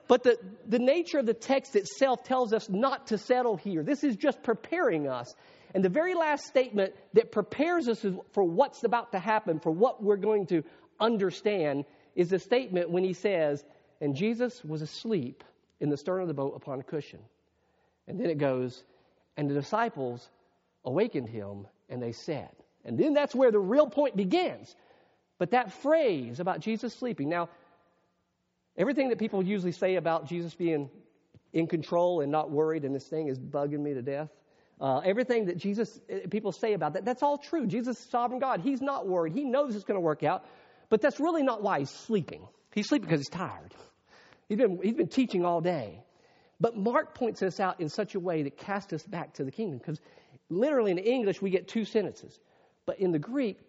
But 0.07 0.23
the, 0.23 0.39
the 0.67 0.79
nature 0.79 1.19
of 1.19 1.27
the 1.27 1.35
text 1.35 1.75
itself 1.75 2.23
tells 2.23 2.51
us 2.51 2.67
not 2.67 3.07
to 3.07 3.17
settle 3.19 3.57
here. 3.57 3.83
This 3.83 4.03
is 4.03 4.15
just 4.15 4.41
preparing 4.41 5.07
us. 5.07 5.33
And 5.75 5.83
the 5.83 5.89
very 5.89 6.15
last 6.15 6.45
statement 6.45 6.95
that 7.13 7.31
prepares 7.31 7.87
us 7.87 8.03
for 8.31 8.43
what's 8.43 8.83
about 8.83 9.11
to 9.11 9.19
happen, 9.19 9.59
for 9.59 9.71
what 9.71 10.01
we're 10.01 10.17
going 10.17 10.47
to 10.47 10.63
understand, 10.99 11.85
is 12.15 12.29
the 12.29 12.39
statement 12.39 12.89
when 12.89 13.03
he 13.03 13.13
says, 13.13 13.63
And 14.01 14.15
Jesus 14.15 14.63
was 14.63 14.81
asleep 14.81 15.43
in 15.79 15.89
the 15.89 15.97
stern 15.97 16.21
of 16.21 16.27
the 16.27 16.33
boat 16.33 16.53
upon 16.55 16.79
a 16.79 16.83
cushion. 16.83 17.19
And 18.07 18.19
then 18.19 18.31
it 18.31 18.39
goes, 18.39 18.83
And 19.37 19.47
the 19.47 19.53
disciples 19.53 20.27
awakened 20.83 21.29
him, 21.29 21.67
and 21.87 22.01
they 22.01 22.13
said. 22.13 22.49
And 22.89 22.97
then 22.97 23.13
that's 23.13 23.35
where 23.35 23.51
the 23.51 23.59
real 23.59 23.87
point 23.87 24.15
begins. 24.15 24.75
But 25.37 25.51
that 25.51 25.71
phrase 25.83 26.39
about 26.39 26.59
Jesus 26.59 26.91
sleeping, 26.91 27.29
now, 27.29 27.49
everything 28.75 29.09
that 29.09 29.19
people 29.19 29.43
usually 29.43 29.73
say 29.73 29.95
about 29.95 30.27
Jesus 30.27 30.55
being 30.55 30.89
in 31.53 31.67
control 31.67 32.21
and 32.21 32.31
not 32.31 32.49
worried 32.49 32.85
and 32.85 32.95
this 32.95 33.05
thing 33.05 33.27
is 33.27 33.37
bugging 33.37 33.79
me 33.79 33.93
to 33.93 34.01
death. 34.01 34.29
Uh, 34.81 35.01
everything 35.05 35.45
that 35.45 35.57
Jesus, 35.57 35.99
uh, 36.11 36.27
people 36.31 36.51
say 36.51 36.73
about 36.73 36.93
that, 36.93 37.05
that's 37.05 37.21
all 37.21 37.37
true. 37.37 37.67
Jesus 37.67 37.99
is 37.99 38.09
sovereign 38.09 38.39
God. 38.39 38.61
He's 38.61 38.81
not 38.81 39.07
worried. 39.07 39.33
He 39.33 39.43
knows 39.43 39.75
it's 39.75 39.85
going 39.85 39.97
to 39.97 40.01
work 40.01 40.23
out. 40.23 40.43
But 40.89 40.99
that's 40.99 41.19
really 41.19 41.43
not 41.43 41.61
why 41.61 41.79
he's 41.79 41.91
sleeping. 41.91 42.47
He's 42.73 42.87
sleeping 42.87 43.07
because 43.07 43.19
he's 43.19 43.29
tired. 43.29 43.75
He's 44.47 44.57
been, 44.57 44.79
he's 44.81 44.95
been 44.95 45.09
teaching 45.09 45.45
all 45.45 45.61
day. 45.61 46.01
But 46.59 46.75
Mark 46.75 47.13
points 47.13 47.41
this 47.41 47.59
out 47.59 47.81
in 47.81 47.89
such 47.89 48.15
a 48.15 48.19
way 48.19 48.41
that 48.43 48.57
casts 48.57 48.93
us 48.93 49.03
back 49.03 49.33
to 49.35 49.43
the 49.43 49.51
kingdom. 49.51 49.77
Because 49.77 50.01
literally 50.49 50.91
in 50.91 50.97
English, 50.97 51.39
we 51.39 51.51
get 51.51 51.67
two 51.67 51.85
sentences. 51.85 52.39
But 52.89 52.97
in 52.97 53.11
the 53.11 53.19
Greek, 53.19 53.59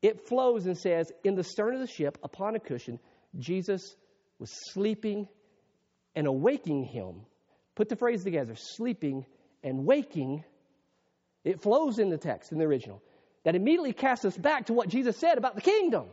it 0.00 0.28
flows 0.28 0.64
and 0.64 0.78
says, 0.78 1.12
In 1.24 1.34
the 1.34 1.44
stern 1.44 1.74
of 1.74 1.80
the 1.80 1.86
ship, 1.86 2.16
upon 2.22 2.56
a 2.56 2.58
cushion, 2.58 2.98
Jesus 3.38 3.94
was 4.38 4.50
sleeping 4.72 5.28
and 6.14 6.26
awaking 6.26 6.84
him. 6.84 7.26
Put 7.74 7.90
the 7.90 7.96
phrase 7.96 8.24
together 8.24 8.54
sleeping 8.56 9.26
and 9.62 9.84
waking, 9.84 10.42
it 11.44 11.60
flows 11.60 11.98
in 11.98 12.08
the 12.08 12.16
text, 12.16 12.50
in 12.50 12.56
the 12.56 12.64
original, 12.64 13.02
that 13.44 13.56
immediately 13.56 13.92
casts 13.92 14.24
us 14.24 14.34
back 14.38 14.68
to 14.68 14.72
what 14.72 14.88
Jesus 14.88 15.18
said 15.18 15.36
about 15.36 15.54
the 15.54 15.60
kingdom. 15.60 16.06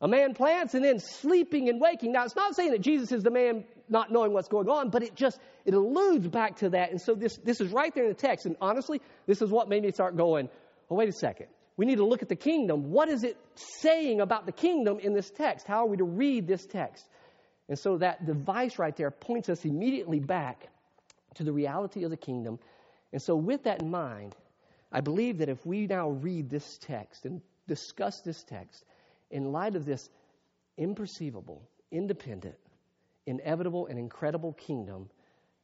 A 0.00 0.08
man 0.08 0.34
plants 0.34 0.74
and 0.74 0.84
then 0.84 0.98
sleeping 0.98 1.68
and 1.68 1.80
waking. 1.80 2.10
Now, 2.10 2.24
it's 2.24 2.34
not 2.34 2.56
saying 2.56 2.72
that 2.72 2.80
Jesus 2.80 3.12
is 3.12 3.22
the 3.22 3.30
man 3.30 3.62
not 3.88 4.10
knowing 4.10 4.32
what's 4.32 4.48
going 4.48 4.68
on, 4.68 4.90
but 4.90 5.04
it 5.04 5.14
just, 5.14 5.38
it 5.64 5.74
alludes 5.74 6.26
back 6.26 6.56
to 6.56 6.70
that. 6.70 6.90
And 6.90 7.00
so 7.00 7.14
this, 7.14 7.36
this 7.44 7.60
is 7.60 7.70
right 7.70 7.94
there 7.94 8.06
in 8.06 8.10
the 8.10 8.16
text. 8.16 8.44
And 8.44 8.56
honestly, 8.60 9.00
this 9.28 9.40
is 9.40 9.50
what 9.50 9.68
made 9.68 9.84
me 9.84 9.92
start 9.92 10.16
going, 10.16 10.48
oh, 10.90 10.96
wait 10.96 11.08
a 11.08 11.12
second. 11.12 11.46
We 11.80 11.86
need 11.86 11.96
to 11.96 12.04
look 12.04 12.20
at 12.20 12.28
the 12.28 12.36
kingdom. 12.36 12.90
What 12.90 13.08
is 13.08 13.24
it 13.24 13.38
saying 13.54 14.20
about 14.20 14.44
the 14.44 14.52
kingdom 14.52 14.98
in 14.98 15.14
this 15.14 15.30
text? 15.30 15.66
How 15.66 15.78
are 15.78 15.86
we 15.86 15.96
to 15.96 16.04
read 16.04 16.46
this 16.46 16.66
text? 16.66 17.06
And 17.70 17.78
so 17.78 17.96
that 17.96 18.26
device 18.26 18.78
right 18.78 18.94
there 18.94 19.10
points 19.10 19.48
us 19.48 19.64
immediately 19.64 20.20
back 20.20 20.68
to 21.36 21.42
the 21.42 21.54
reality 21.54 22.04
of 22.04 22.10
the 22.10 22.18
kingdom. 22.18 22.58
And 23.14 23.22
so, 23.22 23.34
with 23.34 23.62
that 23.62 23.80
in 23.80 23.90
mind, 23.90 24.36
I 24.92 25.00
believe 25.00 25.38
that 25.38 25.48
if 25.48 25.64
we 25.64 25.86
now 25.86 26.10
read 26.10 26.50
this 26.50 26.76
text 26.82 27.24
and 27.24 27.40
discuss 27.66 28.20
this 28.20 28.44
text 28.44 28.84
in 29.30 29.50
light 29.50 29.74
of 29.74 29.86
this 29.86 30.10
imperceivable, 30.78 31.60
independent, 31.90 32.58
inevitable, 33.24 33.86
and 33.86 33.98
incredible 33.98 34.52
kingdom, 34.52 35.08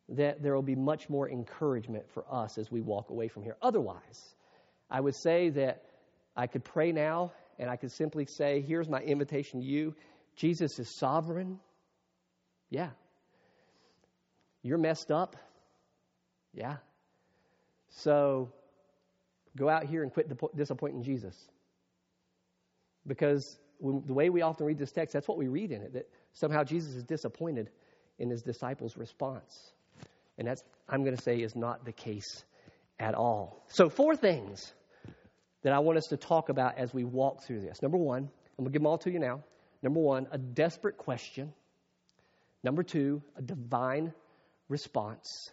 that 0.09 0.43
there 0.43 0.55
will 0.55 0.63
be 0.63 0.77
much 0.77 1.11
more 1.11 1.29
encouragement 1.29 2.09
for 2.09 2.25
us 2.33 2.57
as 2.57 2.71
we 2.71 2.81
walk 2.81 3.11
away 3.11 3.29
from 3.29 3.43
here. 3.43 3.59
Otherwise, 3.61 4.35
I 4.91 5.03
would 5.03 5.15
say 5.15 5.51
that 5.51 5.83
I 6.37 6.47
could 6.47 6.65
pray 6.65 6.93
now 6.93 7.33
and 7.59 7.71
I 7.71 7.77
could 7.77 7.93
simply 7.93 8.27
say, 8.27 8.61
Here's 8.61 8.89
my 8.89 9.01
invitation 9.01 9.61
to 9.61 9.67
you. 9.67 9.95
Jesus 10.37 10.79
is 10.79 10.89
sovereign. 10.89 11.59
Yeah. 12.69 12.91
You're 14.63 14.79
messed 14.79 15.11
up. 15.11 15.37
Yeah. 16.53 16.77
So 17.89 18.51
go 19.57 19.69
out 19.69 19.85
here 19.85 20.03
and 20.03 20.13
quit 20.13 20.31
disappointing 20.55 21.03
Jesus. 21.03 21.35
Because 23.07 23.59
the 23.81 24.13
way 24.13 24.31
we 24.31 24.43
often 24.43 24.67
read 24.67 24.79
this 24.79 24.93
text, 24.93 25.13
that's 25.13 25.29
what 25.29 25.39
we 25.39 25.49
read 25.49 25.71
in 25.71 25.83
it, 25.83 25.95
that 25.95 26.09
somehow 26.33 26.65
Jesus 26.65 26.95
is 26.95 27.05
disappointed 27.05 27.71
in 28.19 28.31
his 28.31 28.43
disciples' 28.43 28.97
response. 28.97 29.73
And 30.39 30.47
that's, 30.49 30.63
I'm 30.89 31.05
going 31.05 31.17
to 31.17 31.23
say, 31.23 31.41
is 31.41 31.55
not 31.55 31.85
the 31.85 31.93
case 31.93 32.45
at 32.99 33.15
all. 33.15 33.63
So, 33.69 33.89
four 33.89 34.17
things 34.17 34.73
that 35.67 35.73
I 35.73 35.81
want 35.81 35.99
us 35.99 36.07
to 36.07 36.17
talk 36.17 36.49
about 36.49 36.79
as 36.79 36.95
we 36.95 37.03
walk 37.03 37.43
through 37.43 37.61
this. 37.61 37.83
Number 37.83 37.99
one, 37.99 38.19
I'm 38.23 38.65
going 38.65 38.67
to 38.67 38.71
give 38.71 38.83
them 38.83 38.87
all 38.87 38.99
to 38.99 39.11
you 39.11 39.19
now. 39.19 39.43
Number 39.83 39.99
one, 39.99 40.29
a 40.31 40.39
desperate 40.39 40.97
question. 40.97 41.53
Number 42.63 42.85
two, 42.85 43.21
a 43.35 43.43
divine 43.43 44.13
response. 44.69 45.51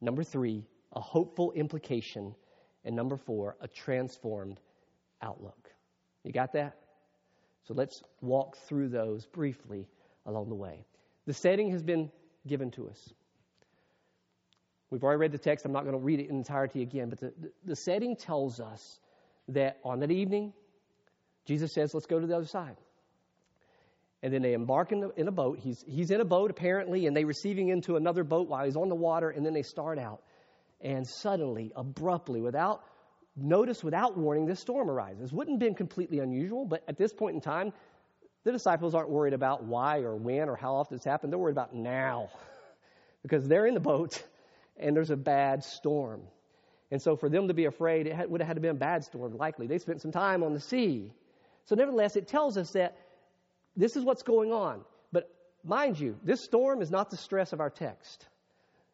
Number 0.00 0.24
three, 0.24 0.64
a 0.94 1.00
hopeful 1.02 1.52
implication. 1.52 2.34
And 2.86 2.96
number 2.96 3.18
four, 3.18 3.58
a 3.60 3.68
transformed 3.68 4.60
outlook. 5.20 5.68
You 6.24 6.32
got 6.32 6.54
that? 6.54 6.78
So 7.64 7.74
let's 7.74 8.02
walk 8.22 8.56
through 8.66 8.88
those 8.88 9.26
briefly 9.26 9.86
along 10.24 10.48
the 10.48 10.54
way. 10.54 10.86
The 11.26 11.34
setting 11.34 11.70
has 11.72 11.82
been 11.82 12.10
given 12.46 12.70
to 12.70 12.88
us. 12.88 13.12
We've 14.92 15.02
already 15.02 15.20
read 15.20 15.32
the 15.32 15.38
text. 15.38 15.64
I'm 15.64 15.72
not 15.72 15.84
going 15.84 15.96
to 15.96 16.04
read 16.04 16.20
it 16.20 16.28
in 16.28 16.36
entirety 16.36 16.82
again, 16.82 17.08
but 17.08 17.18
the, 17.18 17.32
the, 17.64 17.74
setting 17.74 18.14
tells 18.14 18.60
us 18.60 19.00
that 19.48 19.78
on 19.84 20.00
that 20.00 20.10
evening, 20.10 20.52
Jesus 21.46 21.72
says, 21.72 21.94
Let's 21.94 22.04
go 22.04 22.20
to 22.20 22.26
the 22.26 22.36
other 22.36 22.46
side. 22.46 22.76
And 24.22 24.34
then 24.34 24.42
they 24.42 24.52
embark 24.52 24.92
in, 24.92 25.00
the, 25.00 25.08
in 25.16 25.26
a 25.28 25.32
boat. 25.32 25.58
He's, 25.58 25.82
he's 25.88 26.10
in 26.10 26.20
a 26.20 26.26
boat, 26.26 26.50
apparently, 26.50 27.06
and 27.06 27.16
they 27.16 27.24
receiving 27.24 27.68
into 27.68 27.96
another 27.96 28.22
boat 28.22 28.48
while 28.48 28.66
he's 28.66 28.76
on 28.76 28.90
the 28.90 28.94
water, 28.94 29.30
and 29.30 29.46
then 29.46 29.54
they 29.54 29.62
start 29.62 29.98
out. 29.98 30.20
And 30.82 31.08
suddenly, 31.08 31.72
abruptly, 31.74 32.42
without 32.42 32.82
notice, 33.34 33.82
without 33.82 34.18
warning, 34.18 34.44
this 34.44 34.60
storm 34.60 34.90
arises. 34.90 35.32
Wouldn't 35.32 35.54
have 35.54 35.66
been 35.66 35.74
completely 35.74 36.18
unusual, 36.18 36.66
but 36.66 36.84
at 36.86 36.98
this 36.98 37.14
point 37.14 37.34
in 37.34 37.40
time, 37.40 37.72
the 38.44 38.52
disciples 38.52 38.94
aren't 38.94 39.08
worried 39.08 39.32
about 39.32 39.64
why 39.64 40.00
or 40.00 40.14
when 40.16 40.50
or 40.50 40.56
how 40.56 40.74
often 40.74 40.96
it's 40.96 41.06
happened. 41.06 41.32
They're 41.32 41.38
worried 41.38 41.52
about 41.52 41.74
now 41.74 42.28
because 43.22 43.48
they're 43.48 43.66
in 43.66 43.72
the 43.72 43.80
boat 43.80 44.22
and 44.82 44.96
there's 44.96 45.10
a 45.10 45.16
bad 45.16 45.64
storm. 45.64 46.22
And 46.90 47.00
so 47.00 47.16
for 47.16 47.28
them 47.28 47.48
to 47.48 47.54
be 47.54 47.64
afraid, 47.64 48.06
it 48.06 48.30
would 48.30 48.40
have 48.40 48.48
had 48.48 48.56
to 48.56 48.60
be 48.60 48.68
a 48.68 48.74
bad 48.74 49.04
storm, 49.04 49.36
likely. 49.36 49.66
They 49.66 49.78
spent 49.78 50.02
some 50.02 50.12
time 50.12 50.42
on 50.42 50.52
the 50.52 50.60
sea. 50.60 51.10
So, 51.64 51.74
nevertheless, 51.74 52.16
it 52.16 52.28
tells 52.28 52.58
us 52.58 52.72
that 52.72 52.96
this 53.76 53.96
is 53.96 54.04
what's 54.04 54.22
going 54.22 54.52
on. 54.52 54.82
But 55.12 55.30
mind 55.64 55.98
you, 55.98 56.18
this 56.22 56.44
storm 56.44 56.82
is 56.82 56.90
not 56.90 57.10
the 57.10 57.16
stress 57.16 57.52
of 57.52 57.60
our 57.60 57.70
text. 57.70 58.26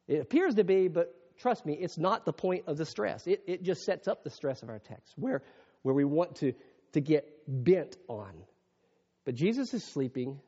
It 0.06 0.20
appears 0.20 0.54
to 0.54 0.64
be, 0.64 0.88
but 0.88 1.12
trust 1.38 1.66
me, 1.66 1.74
it's 1.74 1.98
not 1.98 2.24
the 2.24 2.32
point 2.32 2.64
of 2.66 2.76
the 2.76 2.86
stress. 2.86 3.26
It, 3.26 3.42
it 3.46 3.62
just 3.62 3.82
sets 3.82 4.06
up 4.06 4.22
the 4.22 4.30
stress 4.30 4.62
of 4.62 4.68
our 4.68 4.78
text, 4.78 5.14
where, 5.16 5.42
where 5.82 5.94
we 5.94 6.04
want 6.04 6.36
to, 6.36 6.52
to 6.92 7.00
get 7.00 7.26
bent 7.48 7.96
on. 8.06 8.32
But 9.24 9.34
Jesus 9.34 9.74
is 9.74 9.84
sleeping 9.84 10.38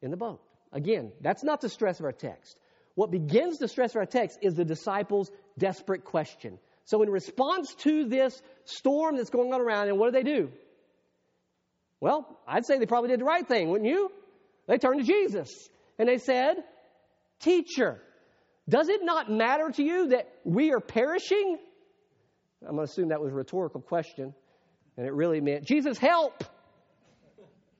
in 0.00 0.10
the 0.10 0.16
boat. 0.16 0.40
Again, 0.72 1.12
that's 1.20 1.44
not 1.44 1.60
the 1.60 1.68
stress 1.68 1.98
of 1.98 2.06
our 2.06 2.12
text. 2.12 2.58
What 2.98 3.12
begins 3.12 3.58
the 3.58 3.68
stress 3.68 3.94
our 3.94 4.06
text 4.06 4.40
is 4.42 4.56
the 4.56 4.64
disciples' 4.64 5.30
desperate 5.56 6.02
question. 6.02 6.58
So, 6.84 7.00
in 7.04 7.10
response 7.10 7.72
to 7.84 8.08
this 8.08 8.42
storm 8.64 9.16
that's 9.16 9.30
going 9.30 9.52
on 9.52 9.60
around, 9.60 9.86
and 9.86 10.00
what 10.00 10.06
do 10.06 10.18
they 10.20 10.24
do? 10.24 10.50
Well, 12.00 12.26
I'd 12.44 12.66
say 12.66 12.76
they 12.80 12.86
probably 12.86 13.10
did 13.10 13.20
the 13.20 13.24
right 13.24 13.46
thing, 13.46 13.68
wouldn't 13.68 13.88
you? 13.88 14.10
They 14.66 14.78
turned 14.78 14.98
to 14.98 15.06
Jesus 15.06 15.70
and 15.96 16.08
they 16.08 16.18
said, 16.18 16.56
Teacher, 17.38 18.02
does 18.68 18.88
it 18.88 19.04
not 19.04 19.30
matter 19.30 19.70
to 19.70 19.82
you 19.84 20.08
that 20.08 20.28
we 20.42 20.72
are 20.72 20.80
perishing? 20.80 21.56
I'm 22.62 22.74
going 22.74 22.78
to 22.78 22.90
assume 22.90 23.10
that 23.10 23.20
was 23.20 23.30
a 23.30 23.36
rhetorical 23.36 23.80
question, 23.80 24.34
and 24.96 25.06
it 25.06 25.12
really 25.12 25.40
meant, 25.40 25.66
Jesus, 25.66 25.98
help! 25.98 26.42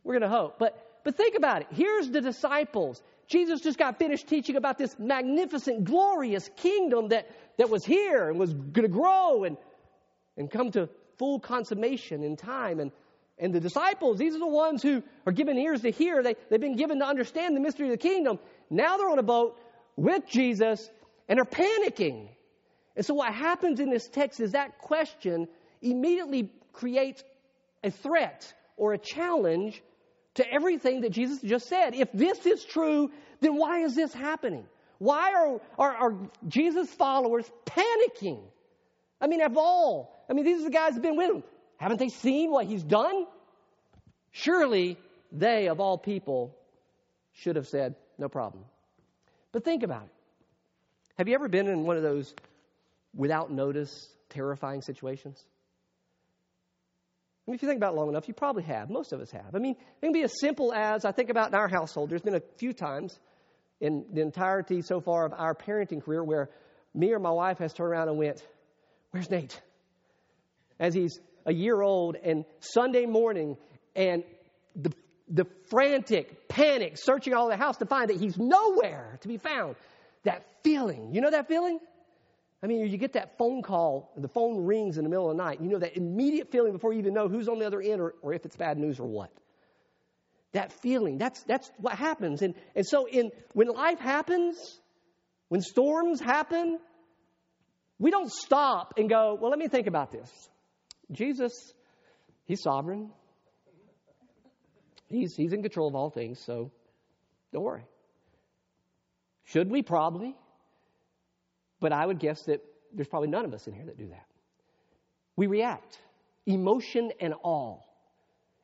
We're 0.04 0.20
going 0.20 0.30
to 0.30 0.37
hope. 0.37 0.60
But, 0.60 0.80
but 1.02 1.16
think 1.16 1.34
about 1.34 1.62
it. 1.62 1.68
Here's 1.72 2.08
the 2.08 2.20
disciples. 2.20 3.02
Jesus 3.28 3.61
just 3.61 3.78
got 3.78 3.99
finished 3.99 4.26
teaching 4.26 4.56
about 4.56 4.78
this 4.78 4.99
magnificent, 4.99 5.85
glorious 5.85 6.50
kingdom 6.56 7.08
that, 7.08 7.30
that 7.58 7.68
was 7.70 7.85
here 7.85 8.28
and 8.28 8.38
was 8.38 8.52
going 8.52 8.82
to 8.82 8.88
grow 8.88 9.44
and, 9.44 9.56
and 10.37 10.50
come 10.50 10.70
to 10.73 10.88
full 11.18 11.38
consummation 11.38 12.23
in 12.25 12.37
time. 12.37 12.80
And 12.80 12.90
and 13.38 13.54
the 13.54 13.61
disciples, 13.61 14.18
these 14.18 14.35
are 14.35 14.40
the 14.40 14.47
ones 14.47 14.82
who 14.82 15.02
are 15.26 15.32
given 15.32 15.56
ears 15.58 15.82
to 15.82 15.90
hear. 15.90 16.23
They, 16.23 16.35
they've 16.50 16.61
been 16.61 16.76
given 16.76 16.99
to 16.99 17.06
understand 17.06 17.54
the 17.54 17.61
mystery 17.61 17.87
of 17.87 17.92
the 17.92 17.99
kingdom. 17.99 18.38
Now 18.68 18.97
they're 18.97 19.08
on 19.08 19.18
a 19.18 19.23
boat 19.23 19.58
with 19.97 20.26
Jesus 20.26 20.90
and 21.28 21.38
are 21.38 21.44
panicking. 21.44 22.28
And 22.97 23.06
so 23.06 23.14
what 23.14 23.32
happens 23.32 23.78
in 23.78 23.90
this 23.90 24.08
text 24.08 24.40
is 24.40 24.52
that 24.52 24.78
question 24.78 25.47
immediately 25.80 26.50
creates 26.73 27.23
a 27.85 27.90
threat 27.90 28.52
or 28.76 28.92
a 28.92 28.99
challenge 28.99 29.82
to 30.35 30.52
everything 30.52 31.02
that 31.02 31.11
Jesus 31.11 31.40
just 31.40 31.68
said. 31.68 31.94
If 31.94 32.12
this 32.12 32.47
is 32.47 32.64
true, 32.64 33.11
then 33.40 33.56
why 33.56 33.80
is 33.80 33.94
this 33.94 34.12
happening? 34.12 34.66
Why 34.99 35.32
are, 35.32 35.61
are, 35.78 35.97
are 35.97 36.14
Jesus' 36.47 36.90
followers 36.90 37.50
panicking? 37.66 38.40
I 39.20 39.26
mean, 39.26 39.42
of 39.42 39.56
all, 39.56 40.16
I 40.28 40.32
mean, 40.32 40.44
these 40.44 40.61
are 40.61 40.64
the 40.64 40.70
guys 40.70 40.94
who've 40.94 41.02
been 41.02 41.16
with 41.16 41.30
him. 41.30 41.42
Haven't 41.76 41.99
they 41.99 42.08
seen 42.08 42.50
what 42.50 42.66
he's 42.66 42.82
done? 42.82 43.26
Surely 44.33 44.98
they, 45.33 45.68
of 45.68 45.81
all 45.81 45.98
people, 45.98 46.57
should 47.35 47.57
have 47.57 47.68
said, 47.68 47.94
no 48.18 48.29
problem. 48.29 48.64
But 49.53 49.64
think 49.64 49.83
about 49.83 50.05
it. 50.05 50.12
Have 51.16 51.29
you 51.29 51.35
ever 51.35 51.48
been 51.48 51.68
in 51.68 51.85
one 51.85 51.96
of 51.96 52.03
those 52.03 52.35
without 53.14 53.50
notice, 53.50 54.09
terrifying 54.31 54.83
situations? 54.83 55.44
Mean, 57.48 57.54
if 57.54 57.62
you 57.62 57.68
think 57.68 57.78
about 57.78 57.94
it 57.94 57.96
long 57.96 58.11
enough, 58.11 58.28
you 58.28 58.34
probably 58.34 58.64
have. 58.64 58.90
Most 58.90 59.14
of 59.14 59.20
us 59.22 59.30
have. 59.30 59.54
I 59.54 59.58
mean, 59.58 59.72
it 59.72 60.04
can 60.04 60.12
be 60.12 60.22
as 60.22 60.38
simple 60.38 60.70
as 60.72 61.06
I 61.06 61.12
think 61.12 61.30
about 61.30 61.48
in 61.48 61.54
our 61.54 61.66
household. 61.66 62.11
There's 62.11 62.20
been 62.20 62.34
a 62.34 62.42
few 62.58 62.74
times 62.74 63.18
in 63.80 64.04
the 64.12 64.20
entirety 64.20 64.82
so 64.82 65.00
far 65.00 65.24
of 65.24 65.32
our 65.32 65.54
parenting 65.54 66.02
career 66.02 66.22
where 66.22 66.50
me 66.94 67.11
or 67.11 67.18
my 67.18 67.30
wife 67.30 67.58
has 67.58 67.72
turned 67.72 67.90
around 67.90 68.11
and 68.11 68.18
went, 68.18 68.42
Where's 69.12 69.30
Nate? 69.30 69.58
As 70.78 70.92
he's 70.92 71.18
a 71.46 71.52
year 71.52 71.80
old 71.80 72.16
and 72.22 72.44
Sunday 72.61 73.06
morning 73.06 73.56
and 73.96 74.24
the, 74.76 74.92
the 75.28 75.46
frantic 75.70 76.48
panic 76.48 76.98
searching 76.98 77.32
all 77.32 77.48
the 77.48 77.56
house 77.56 77.78
to 77.78 77.87
find 77.87 78.11
that 78.11 78.20
he's 78.20 78.37
nowhere 78.37 79.18
to 79.22 79.28
be 79.28 79.38
found. 79.38 79.76
That 80.24 80.44
feeling, 80.62 81.14
you 81.14 81.22
know 81.22 81.30
that 81.30 81.48
feeling? 81.48 81.78
I 82.62 82.66
mean, 82.66 82.88
you 82.88 82.99
get 82.99 83.12
that 83.12 83.38
phone 83.38 83.62
call, 83.62 84.12
and 84.16 84.25
the 84.25 84.29
phone 84.29 84.64
rings 84.64 84.99
in 84.99 85.05
the 85.05 85.11
middle 85.11 85.31
of 85.31 85.37
the 85.37 85.42
night. 85.42 85.61
You 85.61 85.68
know 85.68 85.79
that 85.79 85.97
immediate 85.97 86.51
feeling 86.51 86.73
before 86.73 86.92
you 86.92 86.99
even 86.99 87.14
know 87.14 87.29
who's 87.29 87.49
on 87.49 87.59
the 87.59 87.66
other 87.66 87.81
end 87.81 88.01
or, 88.01 88.14
or 88.21 88.33
if 88.35 88.44
it's 88.44 88.57
bad 88.57 88.79
news 88.79 88.99
or 88.99 89.07
what. 89.07 89.31
That 90.53 90.73
feeling, 90.73 91.18
that's, 91.18 91.42
that's 91.44 91.71
what 91.77 91.94
happens. 91.94 92.42
And, 92.42 92.55
and 92.75 92.87
so 92.87 93.07
in, 93.07 93.31
when 93.53 93.68
life 93.68 94.01
happens, 94.01 94.57
when 95.49 95.61
storms 95.61 96.21
happen, 96.21 96.79
we 97.99 98.11
don't 98.11 98.33
stop 98.33 98.94
and 98.97 99.09
go, 99.09 99.38
well, 99.40 99.51
let 99.51 99.59
me 99.59 99.68
think 99.68 99.87
about 99.87 100.11
this. 100.11 100.31
Jesus, 101.12 101.53
He's 102.49 102.62
sovereign. 102.62 103.11
He's, 105.11 105.37
he's 105.37 105.53
in 105.53 105.62
control 105.62 105.87
of 105.87 105.94
all 105.94 106.09
things, 106.09 106.40
so 106.40 106.73
don't 107.53 107.62
worry. 107.62 107.85
Should 109.44 109.71
we? 109.71 109.83
Probably. 109.83 110.35
But 111.81 111.93
I 111.93 112.05
would 112.05 112.19
guess 112.19 112.43
that 112.43 112.61
there's 112.93 113.09
probably 113.09 113.29
none 113.29 113.45
of 113.45 113.55
us 113.55 113.67
in 113.67 113.73
here 113.73 113.85
that 113.87 113.99
do 113.99 114.09
that. 114.09 114.27
We 115.37 115.47
react, 115.47 115.99
emotion 116.47 117.12
and 117.21 117.35
all. 117.35 117.87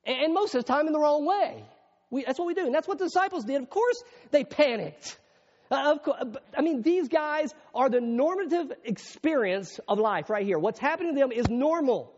And 0.06 0.34
most 0.34 0.54
of 0.54 0.64
the 0.64 0.72
time 0.72 0.86
in 0.86 0.92
the 0.92 0.98
wrong 0.98 1.24
way. 1.24 1.64
We, 2.10 2.24
that's 2.24 2.38
what 2.38 2.46
we 2.46 2.54
do. 2.54 2.66
And 2.66 2.74
that's 2.74 2.86
what 2.86 2.98
the 2.98 3.04
disciples 3.04 3.44
did. 3.44 3.62
Of 3.62 3.70
course, 3.70 4.02
they 4.30 4.44
panicked. 4.44 5.18
Uh, 5.70 5.96
I 6.56 6.62
mean, 6.62 6.82
these 6.82 7.08
guys 7.08 7.52
are 7.74 7.88
the 7.88 8.00
normative 8.00 8.72
experience 8.84 9.80
of 9.88 9.98
life 9.98 10.28
right 10.28 10.44
here. 10.44 10.58
What's 10.58 10.78
happening 10.78 11.14
to 11.14 11.20
them 11.20 11.32
is 11.32 11.48
normal. 11.48 12.12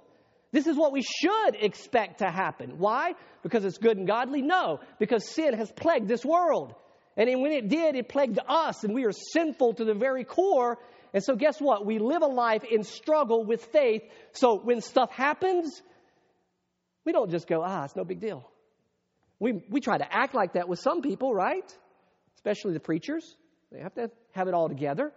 This 0.53 0.67
is 0.67 0.77
what 0.77 0.93
we 0.93 1.03
should 1.03 1.57
expect 1.61 2.19
to 2.19 2.31
happen. 2.31 2.79
Why? 2.79 3.15
Because 3.43 3.65
it's 3.65 3.79
good 3.79 3.97
and 3.97 4.07
godly? 4.07 4.43
No, 4.43 4.81
because 4.99 5.29
sin 5.29 5.55
has 5.55 5.71
plagued 5.71 6.09
this 6.09 6.25
world. 6.25 6.75
And 7.17 7.41
when 7.41 7.53
it 7.53 7.69
did, 7.69 7.97
it 7.97 8.09
plagued 8.09 8.39
us, 8.47 8.85
and 8.85 8.95
we 8.95 9.05
are 9.05 9.13
sinful 9.13 9.75
to 9.75 9.85
the 9.85 9.95
very 9.95 10.25
core. 10.25 10.79
And 11.15 11.25
so, 11.25 11.35
guess 11.35 11.59
what? 11.59 11.87
We 11.87 11.99
live 11.99 12.23
a 12.23 12.27
life 12.27 12.63
in 12.65 12.83
struggle 12.83 13.45
with 13.45 13.65
faith. 13.67 14.03
So, 14.33 14.59
when 14.59 14.83
stuff 14.83 15.11
happens, 15.11 15.81
we 17.07 17.13
don't 17.13 17.31
just 17.31 17.47
go, 17.47 17.63
ah, 17.65 17.85
it's 17.85 17.97
no 17.97 18.05
big 18.05 18.21
deal. 18.21 18.51
We, 19.39 19.65
we 19.71 19.81
try 19.81 19.97
to 19.97 20.15
act 20.15 20.35
like 20.35 20.55
that 20.55 20.69
with 20.69 20.79
some 20.79 21.01
people, 21.01 21.35
right? 21.35 21.65
Especially 22.37 22.75
the 22.75 22.81
preachers. 22.81 23.37
They 23.73 23.81
have 23.81 23.95
to 23.95 24.11
have 24.33 24.49
it 24.49 24.55
all 24.55 24.69
together. 24.69 25.13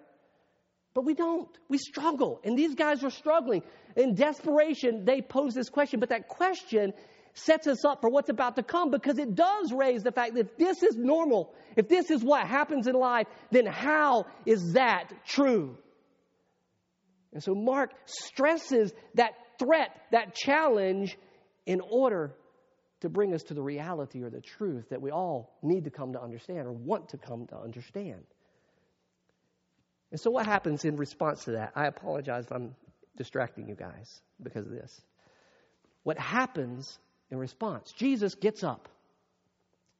But 0.93 1.05
we 1.05 1.13
don't. 1.13 1.49
We 1.67 1.77
struggle. 1.77 2.39
And 2.43 2.57
these 2.57 2.75
guys 2.75 3.03
are 3.03 3.09
struggling. 3.09 3.63
In 3.95 4.15
desperation, 4.15 5.05
they 5.05 5.21
pose 5.21 5.53
this 5.53 5.69
question. 5.69 5.99
But 5.99 6.09
that 6.09 6.27
question 6.27 6.93
sets 7.33 7.67
us 7.67 7.85
up 7.85 8.01
for 8.01 8.09
what's 8.09 8.29
about 8.29 8.55
to 8.55 8.63
come 8.63 8.91
because 8.91 9.17
it 9.17 9.35
does 9.35 9.71
raise 9.71 10.03
the 10.03 10.11
fact 10.11 10.33
that 10.35 10.41
if 10.41 10.57
this 10.57 10.83
is 10.83 10.95
normal, 10.95 11.53
if 11.75 11.87
this 11.87 12.09
is 12.09 12.23
what 12.23 12.47
happens 12.47 12.87
in 12.87 12.95
life, 12.95 13.27
then 13.51 13.65
how 13.65 14.25
is 14.45 14.73
that 14.73 15.11
true? 15.25 15.77
And 17.33 17.43
so 17.43 17.53
Mark 17.53 17.91
stresses 18.05 18.91
that 19.15 19.31
threat, 19.59 19.89
that 20.11 20.35
challenge, 20.35 21.17
in 21.65 21.81
order 21.81 22.35
to 23.01 23.09
bring 23.09 23.33
us 23.33 23.43
to 23.43 23.53
the 23.53 23.61
reality 23.61 24.23
or 24.23 24.29
the 24.29 24.41
truth 24.41 24.89
that 24.89 25.01
we 25.01 25.11
all 25.11 25.57
need 25.61 25.85
to 25.85 25.89
come 25.89 26.13
to 26.13 26.21
understand 26.21 26.67
or 26.67 26.71
want 26.71 27.09
to 27.09 27.17
come 27.17 27.47
to 27.47 27.57
understand. 27.57 28.23
And 30.11 30.19
so, 30.19 30.31
what 30.31 30.45
happens 30.45 30.85
in 30.85 30.95
response 30.95 31.43
to 31.45 31.51
that? 31.51 31.73
I 31.75 31.85
apologize 31.85 32.45
if 32.45 32.51
I'm 32.51 32.75
distracting 33.15 33.67
you 33.67 33.75
guys 33.75 34.21
because 34.41 34.65
of 34.65 34.71
this. 34.71 35.01
What 36.03 36.17
happens 36.17 36.97
in 37.31 37.37
response? 37.37 37.91
Jesus 37.91 38.35
gets 38.35 38.63
up. 38.63 38.89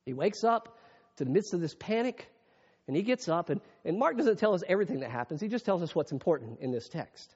He 0.05 0.13
wakes 0.13 0.43
up 0.43 0.77
to 1.17 1.25
the 1.25 1.29
midst 1.29 1.53
of 1.53 1.61
this 1.61 1.75
panic, 1.75 2.27
and 2.87 2.95
he 2.95 3.03
gets 3.03 3.27
up. 3.29 3.49
And, 3.49 3.61
and 3.85 3.99
Mark 3.99 4.17
doesn't 4.17 4.39
tell 4.39 4.53
us 4.53 4.63
everything 4.67 5.01
that 5.01 5.11
happens, 5.11 5.41
he 5.41 5.47
just 5.47 5.65
tells 5.65 5.83
us 5.83 5.93
what's 5.93 6.11
important 6.11 6.59
in 6.61 6.71
this 6.71 6.87
text. 6.89 7.35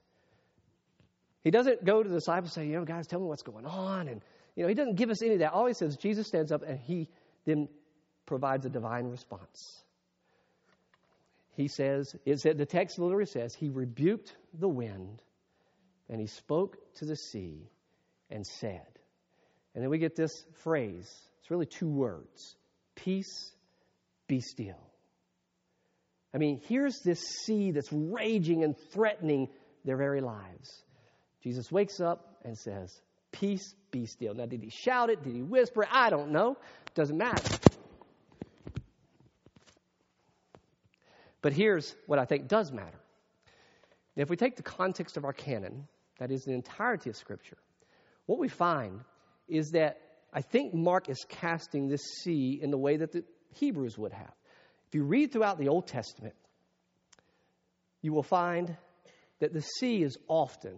He 1.44 1.52
doesn't 1.52 1.84
go 1.84 2.02
to 2.02 2.08
the 2.08 2.16
disciples 2.16 2.56
and 2.56 2.64
say, 2.64 2.70
you 2.70 2.78
know, 2.78 2.86
guys, 2.86 3.06
tell 3.06 3.20
me 3.20 3.26
what's 3.26 3.44
going 3.44 3.66
on. 3.66 4.08
And, 4.08 4.22
you 4.56 4.64
know, 4.64 4.70
he 4.70 4.76
doesn't 4.76 4.96
give 4.96 5.10
us 5.10 5.22
any 5.22 5.34
of 5.34 5.40
that. 5.40 5.52
All 5.52 5.66
he 5.66 5.74
says, 5.74 5.98
Jesus 5.98 6.28
stands 6.28 6.52
up 6.52 6.64
and 6.64 6.80
he 6.80 7.10
then 7.46 7.68
provides 8.26 8.66
a 8.66 8.70
divine 8.70 9.08
response. 9.08 9.84
he 11.56 11.68
says, 11.68 12.16
it 12.26 12.40
said, 12.40 12.58
the 12.58 12.66
text 12.66 12.98
literally 12.98 13.26
says, 13.26 13.54
he 13.54 13.70
rebuked 13.70 14.34
the 14.58 14.70
wind 14.70 15.22
and 16.10 16.22
he 16.22 16.28
spoke 16.28 16.78
to 16.96 17.06
the 17.06 17.18
sea 17.18 17.70
and 18.30 18.48
said. 18.48 18.88
And 19.74 19.84
then 19.84 19.90
we 19.90 19.98
get 19.98 20.16
this 20.16 20.44
phrase. 20.64 21.10
It's 21.42 21.52
really 21.52 21.66
two 21.66 21.90
words 21.90 22.56
peace, 22.96 23.52
be 24.28 24.40
still. 24.40 24.80
I 26.34 26.38
mean, 26.38 26.62
here's 26.68 27.00
this 27.00 27.22
sea 27.46 27.72
that's 27.72 27.92
raging 27.92 28.64
and 28.64 28.76
threatening 28.92 29.50
their 29.86 29.98
very 29.98 30.22
lives. 30.22 30.84
Jesus 31.44 31.72
wakes 31.72 32.00
up 32.00 32.38
and 32.44 32.58
says, 32.58 33.02
Peace, 33.32 33.74
be 33.92 34.06
still. 34.06 34.34
Now, 34.34 34.46
did 34.46 34.62
he 34.62 34.70
shout 34.70 35.10
it? 35.10 35.24
Did 35.24 35.34
he 35.36 35.42
whisper 35.42 35.84
it? 35.84 35.90
I 35.92 36.10
don't 36.10 36.32
know. 36.32 36.58
Doesn't 36.94 37.18
matter. 37.18 37.58
But 41.42 41.54
here's 41.54 41.94
what 42.06 42.20
I 42.20 42.26
think 42.26 42.48
does 42.48 42.72
matter. 42.72 43.00
If 44.16 44.30
we 44.30 44.38
take 44.38 44.56
the 44.56 44.64
context 44.64 45.18
of 45.18 45.26
our 45.26 45.34
canon, 45.34 45.88
that 46.20 46.32
is 46.32 46.46
the 46.46 46.54
entirety 46.54 47.10
of 47.10 47.18
Scripture, 47.18 47.58
what 48.28 48.40
we 48.40 48.48
find 48.48 49.02
is 49.48 49.72
that 49.72 49.98
I 50.34 50.42
think 50.42 50.74
Mark 50.74 51.10
is 51.10 51.26
casting 51.30 51.88
this 51.88 52.02
sea 52.24 52.60
in 52.62 52.72
the 52.72 52.78
way 52.78 52.98
that 52.98 53.12
the 53.12 53.24
Hebrews 53.56 53.98
would 53.98 54.14
have. 54.14 54.34
If 54.88 54.96
you 54.96 55.04
read 55.04 55.32
throughout 55.32 55.60
the 55.60 55.70
Old 55.70 55.88
Testament, 55.88 56.36
you 58.02 58.14
will 58.14 58.24
find 58.24 58.76
that 59.40 59.54
the 59.54 59.62
sea 59.62 60.04
is 60.04 60.18
often 60.28 60.76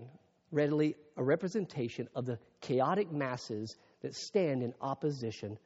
readily 0.51 0.95
a 1.17 1.23
representation 1.23 2.07
of 2.15 2.25
the 2.25 2.39
chaotic 2.61 3.11
masses 3.11 3.75
that 4.01 4.13
stand 4.15 4.63
in 4.63 4.73
opposition 4.81 5.57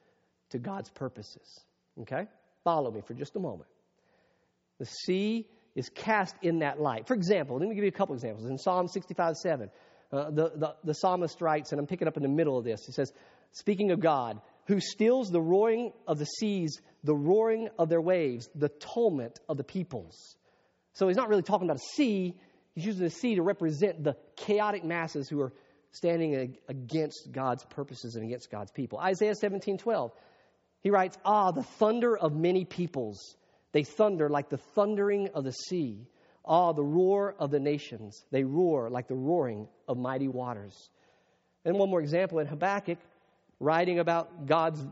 to 0.49 0.59
God's 0.59 0.89
purposes. 0.89 1.63
Okay? 2.01 2.27
Follow 2.63 2.91
me 2.91 3.01
for 3.01 3.13
just 3.13 3.35
a 3.35 3.39
moment. 3.39 3.69
The 4.79 4.85
sea 4.85 5.47
is 5.75 5.89
cast 5.89 6.35
in 6.41 6.59
that 6.59 6.79
light. 6.79 7.07
For 7.07 7.13
example, 7.13 7.57
let 7.57 7.69
me 7.69 7.75
give 7.75 7.83
you 7.83 7.89
a 7.89 7.91
couple 7.91 8.15
examples. 8.15 8.45
In 8.49 8.57
Psalm 8.57 8.87
65 8.87 9.35
7, 9.35 9.69
uh, 10.11 10.29
the, 10.31 10.51
the, 10.55 10.75
the 10.83 10.93
psalmist 10.93 11.41
writes, 11.41 11.71
and 11.71 11.79
I'm 11.79 11.87
picking 11.87 12.07
up 12.07 12.17
in 12.17 12.23
the 12.23 12.29
middle 12.29 12.57
of 12.57 12.63
this, 12.63 12.85
he 12.85 12.91
says, 12.91 13.11
speaking 13.51 13.91
of 13.91 13.99
God, 13.99 14.41
who 14.65 14.79
stills 14.79 15.29
the 15.29 15.41
roaring 15.41 15.91
of 16.07 16.19
the 16.19 16.25
seas, 16.25 16.79
the 17.03 17.15
roaring 17.15 17.69
of 17.77 17.89
their 17.89 18.01
waves, 18.01 18.49
the 18.55 18.69
tumult 18.69 19.39
of 19.47 19.57
the 19.57 19.63
peoples. 19.63 20.35
So 20.93 21.07
he's 21.07 21.17
not 21.17 21.29
really 21.29 21.43
talking 21.43 21.67
about 21.67 21.77
a 21.77 21.95
sea, 21.95 22.35
he's 22.75 22.85
using 22.85 23.03
the 23.03 23.09
sea 23.09 23.35
to 23.35 23.41
represent 23.41 24.03
the 24.03 24.15
chaotic 24.35 24.83
masses 24.83 25.29
who 25.29 25.41
are 25.41 25.53
standing 25.91 26.57
against 26.67 27.31
God's 27.31 27.65
purposes 27.65 28.15
and 28.15 28.23
against 28.23 28.51
God's 28.51 28.71
people. 28.71 28.99
Isaiah 28.99 29.35
17 29.35 29.77
12, 29.79 30.11
he 30.81 30.89
writes, 30.91 31.17
Ah, 31.25 31.51
the 31.51 31.63
thunder 31.63 32.17
of 32.17 32.33
many 32.33 32.65
peoples 32.65 33.35
they 33.71 33.83
thunder 33.83 34.29
like 34.29 34.49
the 34.49 34.57
thundering 34.57 35.29
of 35.33 35.43
the 35.43 35.51
sea. 35.51 36.07
Ah, 36.45 36.71
the 36.71 36.83
roar 36.83 37.35
of 37.37 37.51
the 37.51 37.59
nations. 37.59 38.25
They 38.31 38.43
roar 38.43 38.89
like 38.89 39.07
the 39.07 39.15
roaring 39.15 39.67
of 39.87 39.97
mighty 39.97 40.27
waters. 40.27 40.89
And 41.65 41.77
one 41.77 41.89
more 41.89 42.01
example 42.01 42.39
in 42.39 42.47
Habakkuk, 42.47 42.97
writing 43.59 43.99
about 43.99 44.45
God's 44.45 44.85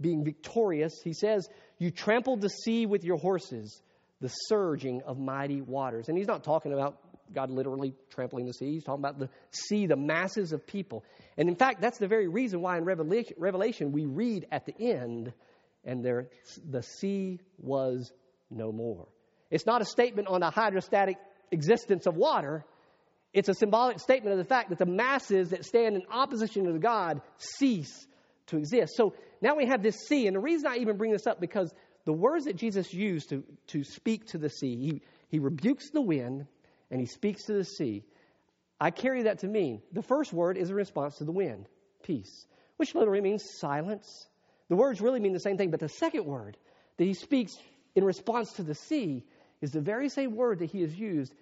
being 0.00 0.24
victorious, 0.24 1.00
he 1.02 1.12
says, 1.12 1.48
You 1.78 1.90
trampled 1.90 2.40
the 2.40 2.48
sea 2.48 2.86
with 2.86 3.04
your 3.04 3.16
horses, 3.16 3.82
the 4.20 4.28
surging 4.28 5.02
of 5.02 5.18
mighty 5.18 5.60
waters. 5.60 6.08
And 6.08 6.16
he's 6.16 6.26
not 6.26 6.44
talking 6.44 6.72
about 6.72 6.98
God 7.32 7.50
literally 7.50 7.94
trampling 8.10 8.46
the 8.46 8.52
sea. 8.52 8.72
He's 8.72 8.84
talking 8.84 9.00
about 9.00 9.18
the 9.18 9.28
sea, 9.50 9.86
the 9.86 9.96
masses 9.96 10.52
of 10.52 10.66
people. 10.66 11.04
And 11.36 11.48
in 11.48 11.56
fact, 11.56 11.80
that's 11.80 11.98
the 11.98 12.08
very 12.08 12.28
reason 12.28 12.60
why 12.60 12.76
in 12.76 12.84
Revelation 12.84 13.92
we 13.92 14.04
read 14.04 14.46
at 14.50 14.66
the 14.66 14.74
end, 14.78 15.32
and 15.84 16.04
there, 16.04 16.28
the 16.68 16.82
sea 16.82 17.40
was 17.58 18.12
no 18.50 18.72
more. 18.72 19.06
It's 19.50 19.66
not 19.66 19.82
a 19.82 19.84
statement 19.84 20.28
on 20.28 20.40
the 20.40 20.50
hydrostatic 20.50 21.16
existence 21.50 22.06
of 22.06 22.16
water. 22.16 22.64
It's 23.32 23.48
a 23.48 23.54
symbolic 23.54 24.00
statement 24.00 24.32
of 24.32 24.38
the 24.38 24.44
fact 24.44 24.70
that 24.70 24.78
the 24.78 24.86
masses 24.86 25.50
that 25.50 25.64
stand 25.64 25.96
in 25.96 26.02
opposition 26.10 26.64
to 26.64 26.78
God 26.78 27.20
cease 27.36 28.06
to 28.46 28.56
exist. 28.56 28.94
So 28.96 29.14
now 29.40 29.56
we 29.56 29.66
have 29.66 29.82
this 29.82 29.96
sea, 30.06 30.26
and 30.26 30.36
the 30.36 30.40
reason 30.40 30.66
I 30.68 30.76
even 30.76 30.96
bring 30.96 31.12
this 31.12 31.26
up 31.26 31.40
because 31.40 31.72
the 32.04 32.12
words 32.12 32.46
that 32.46 32.56
Jesus 32.56 32.92
used 32.92 33.30
to, 33.30 33.44
to 33.68 33.84
speak 33.84 34.26
to 34.28 34.38
the 34.38 34.50
sea, 34.50 34.76
he, 34.76 35.02
he 35.28 35.38
rebukes 35.38 35.90
the 35.90 36.00
wind 36.00 36.46
and 36.90 37.00
he 37.00 37.06
speaks 37.06 37.44
to 37.44 37.52
the 37.52 37.64
sea. 37.64 38.04
I 38.80 38.90
carry 38.90 39.24
that 39.24 39.40
to 39.40 39.48
mean 39.48 39.82
the 39.92 40.02
first 40.02 40.32
word 40.32 40.56
is 40.56 40.70
a 40.70 40.74
response 40.74 41.16
to 41.18 41.24
the 41.24 41.32
wind, 41.32 41.66
peace, 42.02 42.46
which 42.76 42.94
literally 42.94 43.20
means 43.20 43.44
silence. 43.58 44.26
The 44.68 44.76
words 44.76 45.00
really 45.00 45.20
mean 45.20 45.32
the 45.32 45.40
same 45.40 45.58
thing, 45.58 45.70
but 45.70 45.80
the 45.80 45.88
second 45.88 46.24
word 46.24 46.56
that 46.96 47.04
he 47.04 47.14
speaks 47.14 47.56
in 47.94 48.04
response 48.04 48.52
to 48.54 48.62
the 48.62 48.74
sea 48.74 49.24
is 49.60 49.72
the 49.72 49.80
very 49.80 50.08
same 50.08 50.34
word 50.36 50.60
that 50.60 50.70
he 50.70 50.80
has 50.82 50.94
used 50.94 51.34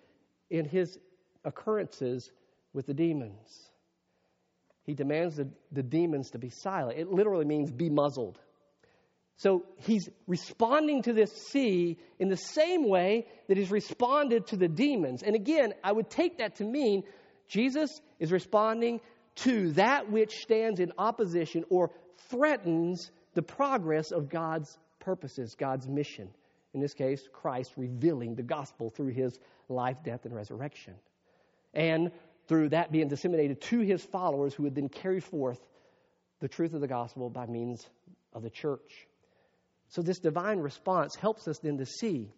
in 0.51 0.65
his 0.65 0.99
occurrences 1.45 2.31
with 2.73 2.87
the 2.87 2.95
demons. 2.95 3.71
He 4.85 4.95
demands 4.95 5.37
the, 5.37 5.49
the 5.71 5.83
demons 5.83 6.31
to 6.31 6.39
be 6.39 6.51
silent. 6.51 6.99
It 6.99 7.13
literally 7.13 7.45
means 7.45 7.71
be 7.71 7.91
muzzled. 7.91 8.39
So 9.37 9.65
he's 9.77 10.09
responding 10.27 11.03
to 11.03 11.13
this 11.13 11.31
sea 11.51 11.99
in 12.19 12.29
the 12.29 12.37
same 12.37 12.89
way 12.89 13.27
that 13.47 13.57
he's 13.57 13.71
responded 13.71 14.49
to 14.49 14.57
the 14.57 14.67
demons. 14.67 15.23
And 15.23 15.37
again, 15.37 15.75
I 15.85 15.93
would 15.93 16.11
take 16.11 16.39
that 16.39 16.57
to 16.57 16.65
mean 16.65 17.05
Jesus 17.47 18.01
is 18.19 18.33
responding 18.33 19.01
to 19.37 19.73
that 19.73 20.11
which 20.11 20.33
stands 20.39 20.81
in 20.81 20.93
opposition 20.99 21.65
or 21.71 21.93
threatens 22.31 23.13
the 23.35 23.43
progress 23.43 24.11
of 24.11 24.29
God's 24.29 24.77
purposes, 24.99 25.55
God's 25.55 25.87
mission. 25.87 26.31
In 26.79 26.83
this 26.83 26.95
case, 26.95 27.29
Christ 27.33 27.73
revealing 27.77 28.37
the 28.37 28.45
gospel 28.45 28.89
through 28.89 29.09
his 29.09 29.37
life, 29.69 29.97
death, 30.05 30.25
and 30.27 30.33
resurrection. 30.33 30.95
And 31.75 32.13
through 32.47 32.69
that 32.69 32.93
being 32.93 33.09
disseminated 33.09 33.61
to 33.63 33.81
his 33.81 34.01
followers 34.05 34.55
who 34.55 34.63
would 34.63 34.77
then 34.77 34.89
carry 34.89 35.19
forth 35.19 35.59
the 36.39 36.47
truth 36.47 36.75
of 36.75 36.81
the 36.81 36.87
gospel 36.87 37.31
by 37.31 37.47
means 37.47 37.85
of 38.33 38.45
the 38.45 38.51
church. 38.51 39.09
So, 39.89 40.03
this 40.03 40.21
divine 40.21 40.61
response 40.61 41.17
helps 41.17 41.49
us 41.49 41.59
then 41.59 41.79
to 41.79 41.85
see 41.85 42.31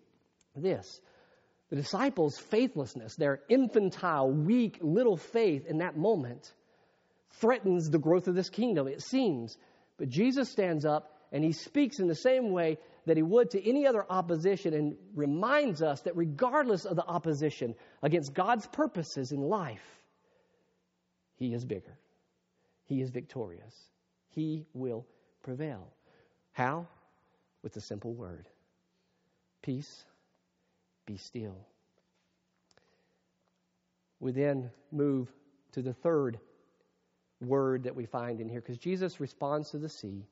this. 0.57 1.03
The 1.69 1.77
disciples' 1.77 2.39
faithlessness, 2.39 3.17
their 3.17 3.41
infantile, 3.51 4.31
weak, 4.31 4.79
little 4.81 5.19
faith 5.19 5.67
in 5.67 5.79
that 5.79 5.99
moment, 5.99 6.51
threatens 7.33 7.91
the 7.91 7.99
growth 7.99 8.27
of 8.27 8.35
this 8.35 8.49
kingdom, 8.49 8.89
it 8.89 9.03
seems. 9.03 9.59
But 9.99 10.09
Jesus 10.09 10.51
stands 10.51 10.87
up 10.87 11.20
and 11.33 11.45
he 11.45 11.53
speaks 11.53 11.99
in 11.99 12.09
the 12.09 12.15
same 12.15 12.51
way 12.51 12.79
that 13.07 13.17
he 13.17 13.23
would 13.23 13.51
to 13.51 13.69
any 13.69 13.87
other 13.87 14.05
opposition 14.09 14.75
and 14.75 14.97
reminds 15.15 15.83
us 15.83 16.01
that 16.03 16.17
regardless 16.17 16.85
of 16.85 16.97
the 16.97 17.05
opposition 17.05 17.75
against 18.03 18.35
God's 18.35 18.67
purposes 18.67 19.33
in 19.33 19.41
life, 19.41 19.85
he 21.37 21.55
is 21.55 21.65
bigger. 21.65 21.99
He 22.85 23.01
is 23.01 23.11
victorious. 23.11 23.75
He 24.31 24.67
will 24.75 25.07
prevail. 25.43 25.89
How? 26.53 26.87
With 27.63 27.73
the 27.73 27.81
simple 27.81 28.13
word 28.13 28.47
peace, 29.63 30.05
be 31.05 31.19
still. 31.19 31.57
We 34.21 34.33
then 34.33 34.71
move 34.91 35.29
to 35.73 35.83
the 35.83 35.93
third 35.93 36.39
word 37.41 37.85
that 37.85 37.95
we 37.95 38.07
find 38.07 38.41
in 38.41 38.49
here 38.49 38.61
because 38.61 38.79
Jesus 38.79 39.21
responds 39.21 39.71
to 39.71 39.79
the 39.79 39.89
sea 39.89 40.27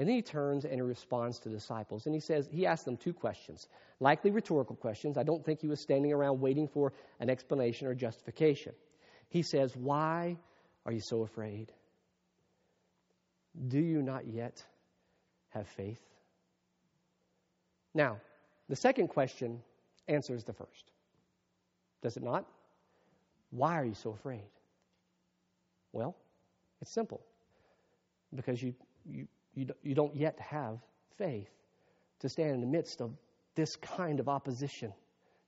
and 0.00 0.08
then 0.08 0.16
he 0.16 0.22
turns 0.22 0.64
and 0.64 0.76
he 0.76 0.80
responds 0.80 1.40
to 1.40 1.50
the 1.50 1.56
disciples. 1.56 2.06
And 2.06 2.14
he 2.14 2.22
says, 2.22 2.48
he 2.50 2.64
asks 2.64 2.86
them 2.86 2.96
two 2.96 3.12
questions, 3.12 3.68
likely 4.00 4.30
rhetorical 4.30 4.74
questions. 4.74 5.18
I 5.18 5.24
don't 5.24 5.44
think 5.44 5.60
he 5.60 5.66
was 5.66 5.78
standing 5.78 6.10
around 6.10 6.40
waiting 6.40 6.68
for 6.68 6.94
an 7.20 7.28
explanation 7.28 7.86
or 7.86 7.94
justification. 7.94 8.72
He 9.28 9.42
says, 9.42 9.76
Why 9.76 10.38
are 10.86 10.92
you 10.92 11.00
so 11.00 11.20
afraid? 11.20 11.70
Do 13.68 13.78
you 13.78 14.00
not 14.00 14.26
yet 14.26 14.64
have 15.50 15.68
faith? 15.68 16.00
Now, 17.92 18.22
the 18.70 18.76
second 18.76 19.08
question 19.08 19.60
answers 20.08 20.44
the 20.44 20.54
first. 20.54 20.92
Does 22.00 22.16
it 22.16 22.22
not? 22.22 22.46
Why 23.50 23.78
are 23.78 23.84
you 23.84 23.92
so 23.92 24.12
afraid? 24.12 24.48
Well, 25.92 26.16
it's 26.80 26.90
simple. 26.90 27.20
Because 28.34 28.62
you, 28.62 28.74
you, 29.04 29.28
you, 29.54 29.66
you 29.82 29.94
don't 29.94 30.14
yet 30.16 30.38
have 30.40 30.78
faith 31.18 31.50
to 32.20 32.28
stand 32.28 32.54
in 32.54 32.60
the 32.60 32.66
midst 32.66 33.00
of 33.00 33.12
this 33.54 33.76
kind 33.76 34.20
of 34.20 34.28
opposition, 34.28 34.92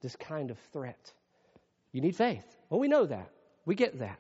this 0.00 0.16
kind 0.16 0.50
of 0.50 0.58
threat. 0.72 1.12
You 1.92 2.00
need 2.00 2.16
faith. 2.16 2.44
Well, 2.68 2.80
we 2.80 2.88
know 2.88 3.06
that. 3.06 3.30
We 3.64 3.74
get 3.74 3.98
that. 4.00 4.18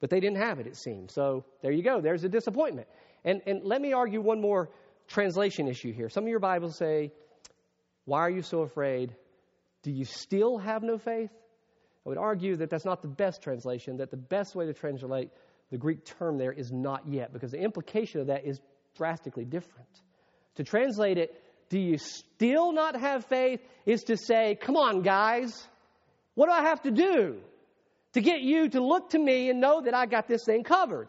But 0.00 0.10
they 0.10 0.20
didn't 0.20 0.38
have 0.38 0.60
it, 0.60 0.66
it 0.66 0.76
seems. 0.76 1.14
So 1.14 1.44
there 1.62 1.72
you 1.72 1.82
go. 1.82 2.00
There's 2.00 2.24
a 2.24 2.28
disappointment. 2.28 2.88
And, 3.24 3.40
and 3.46 3.64
let 3.64 3.80
me 3.80 3.92
argue 3.92 4.20
one 4.20 4.40
more 4.40 4.70
translation 5.08 5.68
issue 5.68 5.92
here. 5.92 6.08
Some 6.08 6.24
of 6.24 6.28
your 6.28 6.40
Bibles 6.40 6.76
say, 6.76 7.12
Why 8.04 8.20
are 8.20 8.30
you 8.30 8.42
so 8.42 8.60
afraid? 8.60 9.14
Do 9.82 9.90
you 9.90 10.04
still 10.04 10.58
have 10.58 10.82
no 10.82 10.98
faith? 10.98 11.30
I 12.04 12.08
would 12.08 12.18
argue 12.18 12.56
that 12.56 12.70
that's 12.70 12.84
not 12.84 13.02
the 13.02 13.08
best 13.08 13.42
translation, 13.42 13.96
that 13.96 14.10
the 14.10 14.16
best 14.16 14.54
way 14.54 14.66
to 14.66 14.74
translate 14.74 15.30
the 15.70 15.78
Greek 15.78 16.04
term 16.04 16.38
there 16.38 16.52
is 16.52 16.70
not 16.70 17.02
yet, 17.08 17.32
because 17.32 17.50
the 17.50 17.60
implication 17.60 18.20
of 18.20 18.28
that 18.28 18.44
is 18.44 18.60
drastically 18.96 19.44
different. 19.44 19.88
To 20.56 20.64
translate 20.64 21.18
it, 21.18 21.34
do 21.68 21.78
you 21.78 21.98
still 21.98 22.72
not 22.72 22.98
have 22.98 23.24
faith? 23.26 23.60
Is 23.84 24.04
to 24.04 24.16
say, 24.16 24.56
come 24.60 24.76
on, 24.76 25.02
guys, 25.02 25.66
what 26.34 26.46
do 26.46 26.52
I 26.52 26.62
have 26.62 26.82
to 26.82 26.90
do 26.90 27.36
to 28.12 28.20
get 28.20 28.40
you 28.40 28.68
to 28.68 28.80
look 28.80 29.10
to 29.10 29.18
me 29.18 29.50
and 29.50 29.60
know 29.60 29.80
that 29.82 29.94
I 29.94 30.06
got 30.06 30.28
this 30.28 30.44
thing 30.44 30.64
covered? 30.64 31.08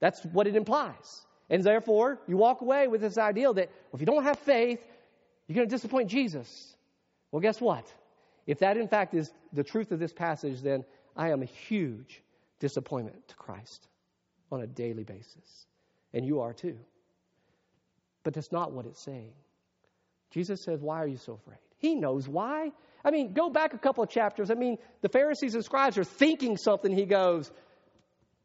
That's 0.00 0.22
what 0.24 0.46
it 0.46 0.56
implies. 0.56 1.22
And 1.48 1.62
therefore, 1.62 2.18
you 2.26 2.36
walk 2.36 2.60
away 2.60 2.88
with 2.88 3.00
this 3.00 3.18
ideal 3.18 3.54
that 3.54 3.68
well, 3.68 3.94
if 3.94 4.00
you 4.00 4.06
don't 4.06 4.24
have 4.24 4.38
faith, 4.40 4.80
you're 5.46 5.56
going 5.56 5.68
to 5.68 5.74
disappoint 5.74 6.08
Jesus. 6.08 6.74
Well, 7.30 7.40
guess 7.40 7.60
what? 7.60 7.84
If 8.46 8.60
that 8.60 8.76
in 8.76 8.88
fact 8.88 9.14
is 9.14 9.30
the 9.52 9.64
truth 9.64 9.92
of 9.92 9.98
this 9.98 10.12
passage, 10.12 10.60
then 10.62 10.84
I 11.16 11.30
am 11.30 11.42
a 11.42 11.46
huge 11.46 12.22
disappointment 12.60 13.28
to 13.28 13.34
Christ 13.34 13.86
on 14.50 14.62
a 14.62 14.66
daily 14.66 15.04
basis. 15.04 15.66
And 16.12 16.26
you 16.26 16.40
are 16.40 16.52
too. 16.52 16.78
But 18.22 18.34
that's 18.34 18.52
not 18.52 18.72
what 18.72 18.86
it's 18.86 19.02
saying. 19.02 19.32
Jesus 20.30 20.62
says, 20.62 20.80
Why 20.80 21.02
are 21.02 21.06
you 21.06 21.16
so 21.16 21.34
afraid? 21.34 21.58
He 21.78 21.94
knows 21.94 22.28
why. 22.28 22.72
I 23.04 23.10
mean, 23.10 23.32
go 23.32 23.48
back 23.48 23.72
a 23.72 23.78
couple 23.78 24.04
of 24.04 24.10
chapters. 24.10 24.50
I 24.50 24.54
mean, 24.54 24.76
the 25.00 25.08
Pharisees 25.08 25.54
and 25.54 25.64
scribes 25.64 25.96
are 25.96 26.04
thinking 26.04 26.56
something. 26.56 26.92
He 26.92 27.06
goes, 27.06 27.50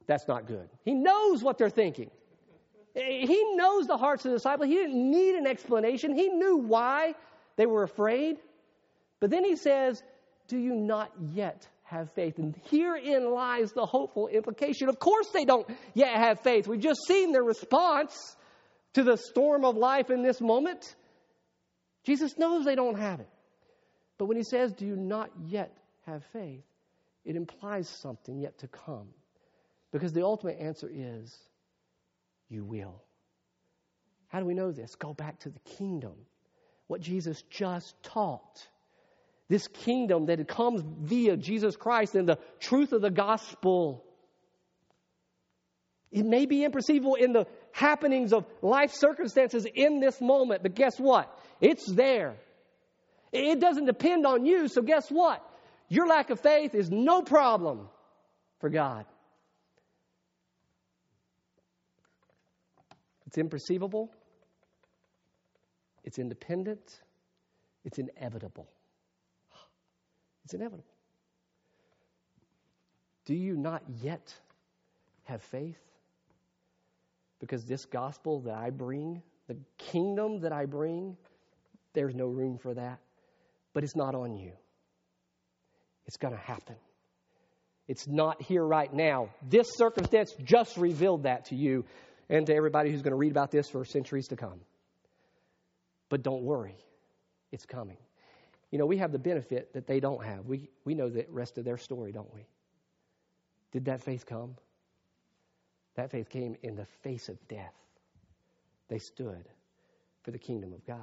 That's 0.07 0.27
not 0.27 0.47
good. 0.47 0.69
He 0.83 0.93
knows 0.93 1.43
what 1.43 1.57
they're 1.57 1.69
thinking. 1.69 2.09
He 2.93 3.43
knows 3.55 3.87
the 3.87 3.97
hearts 3.97 4.23
of 4.23 4.31
the 4.31 4.37
disciples. 4.37 4.69
He 4.69 4.75
didn't 4.75 5.11
need 5.11 5.35
an 5.35 5.47
explanation. 5.47 6.15
He 6.15 6.29
knew 6.29 6.55
why 6.55 7.13
they 7.57 7.65
were 7.65 7.83
afraid. 7.83 8.37
But 9.19 9.31
then 9.31 9.43
he 9.43 9.57
says, 9.57 10.01
Do 10.47 10.57
you 10.57 10.73
not 10.73 11.11
yet 11.33 11.67
have 11.95 12.11
faith? 12.13 12.37
And 12.37 12.55
herein 12.69 13.29
lies 13.31 13.71
the 13.71 13.85
hopeful 13.85 14.27
implication. 14.27 14.89
Of 14.89 14.99
course, 14.99 15.27
they 15.33 15.45
don't 15.45 15.67
yet 15.93 16.15
have 16.15 16.41
faith. 16.41 16.67
We've 16.67 16.79
just 16.79 17.01
seen 17.07 17.31
their 17.31 17.43
response 17.43 18.35
to 18.93 19.03
the 19.03 19.17
storm 19.17 19.65
of 19.65 19.75
life 19.75 20.09
in 20.09 20.23
this 20.23 20.39
moment. 20.39 20.95
Jesus 22.03 22.37
knows 22.37 22.65
they 22.65 22.75
don't 22.75 22.99
have 22.99 23.19
it. 23.19 23.29
But 24.17 24.25
when 24.25 24.37
he 24.37 24.43
says, 24.43 24.71
Do 24.73 24.85
you 24.85 24.95
not 24.95 25.31
yet 25.47 25.75
have 26.05 26.23
faith? 26.31 26.63
it 27.25 27.35
implies 27.35 27.89
something 27.89 28.39
yet 28.39 28.59
to 28.59 28.67
come. 28.67 29.07
Because 29.91 30.13
the 30.13 30.23
ultimate 30.23 30.59
answer 30.59 30.89
is, 30.91 31.35
You 32.47 32.63
will. 32.63 33.01
How 34.27 34.39
do 34.39 34.45
we 34.45 34.53
know 34.53 34.71
this? 34.71 34.95
Go 34.95 35.13
back 35.13 35.39
to 35.39 35.49
the 35.49 35.59
kingdom, 35.77 36.13
what 36.87 37.01
Jesus 37.01 37.41
just 37.49 37.95
taught. 38.03 38.67
This 39.47 39.67
kingdom 39.67 40.25
that 40.25 40.47
comes 40.47 40.81
via 41.01 41.37
Jesus 41.37 41.75
Christ 41.75 42.15
and 42.15 42.27
the 42.27 42.39
truth 42.59 42.93
of 42.93 43.01
the 43.01 43.11
gospel. 43.11 44.03
It 46.11 46.25
may 46.25 46.45
be 46.45 46.65
imperceivable 46.65 47.17
in 47.17 47.33
the 47.33 47.45
happenings 47.71 48.33
of 48.33 48.45
life 48.61 48.91
circumstances 48.93 49.67
in 49.71 49.99
this 49.99 50.19
moment, 50.19 50.63
but 50.63 50.73
guess 50.73 50.97
what? 50.97 51.31
It's 51.61 51.85
there. 51.85 52.35
It 53.31 53.59
doesn't 53.59 53.85
depend 53.85 54.25
on 54.25 54.45
you, 54.45 54.67
so 54.67 54.81
guess 54.81 55.09
what? 55.09 55.45
Your 55.89 56.07
lack 56.07 56.29
of 56.29 56.39
faith 56.39 56.73
is 56.73 56.89
no 56.89 57.21
problem 57.21 57.87
for 58.59 58.69
God. 58.69 59.05
It's 63.27 63.37
imperceivable, 63.37 64.09
it's 66.03 66.17
independent, 66.17 67.01
it's 67.83 67.99
inevitable. 67.99 68.69
It's 70.45 70.53
inevitable. 70.53 70.85
Do 73.25 73.33
you 73.33 73.57
not 73.57 73.83
yet 74.01 74.33
have 75.23 75.41
faith? 75.41 75.79
Because 77.39 77.65
this 77.65 77.85
gospel 77.85 78.41
that 78.41 78.55
I 78.55 78.69
bring, 78.69 79.21
the 79.47 79.57
kingdom 79.77 80.41
that 80.41 80.53
I 80.53 80.65
bring, 80.65 81.17
there's 81.93 82.15
no 82.15 82.27
room 82.27 82.57
for 82.59 82.73
that. 82.73 82.99
But 83.73 83.83
it's 83.83 83.95
not 83.95 84.15
on 84.15 84.37
you. 84.37 84.51
It's 86.05 86.17
going 86.17 86.33
to 86.33 86.39
happen. 86.39 86.75
It's 87.87 88.07
not 88.07 88.41
here 88.41 88.63
right 88.63 88.93
now. 88.93 89.29
This 89.47 89.67
circumstance 89.75 90.33
just 90.43 90.77
revealed 90.77 91.23
that 91.23 91.45
to 91.45 91.55
you 91.55 91.85
and 92.29 92.45
to 92.47 92.55
everybody 92.55 92.91
who's 92.91 93.01
going 93.01 93.11
to 93.11 93.17
read 93.17 93.31
about 93.31 93.51
this 93.51 93.69
for 93.69 93.83
centuries 93.85 94.27
to 94.27 94.35
come. 94.35 94.61
But 96.09 96.23
don't 96.23 96.43
worry, 96.43 96.77
it's 97.51 97.65
coming. 97.65 97.97
You 98.75 98.79
know, 98.79 98.85
we 98.85 98.97
have 98.97 99.13
the 99.13 99.19
benefit 99.19 99.71
that 99.71 99.87
they 99.87 100.01
don't 100.01 100.21
have. 100.21 100.47
We, 100.47 100.69
we 100.83 100.95
know 100.95 101.07
the 101.07 101.25
rest 101.29 101.57
of 101.57 101.63
their 101.63 101.77
story, 101.77 102.11
don't 102.11 102.33
we? 102.35 102.45
Did 103.71 103.85
that 103.85 104.03
faith 104.03 104.25
come? 104.25 104.57
That 105.95 106.11
faith 106.11 106.27
came 106.27 106.57
in 106.61 106.75
the 106.75 106.83
face 106.83 107.29
of 107.29 107.37
death. 107.47 107.73
They 108.89 108.99
stood 108.99 109.45
for 110.23 110.31
the 110.31 110.37
kingdom 110.37 110.73
of 110.73 110.85
God. 110.85 110.97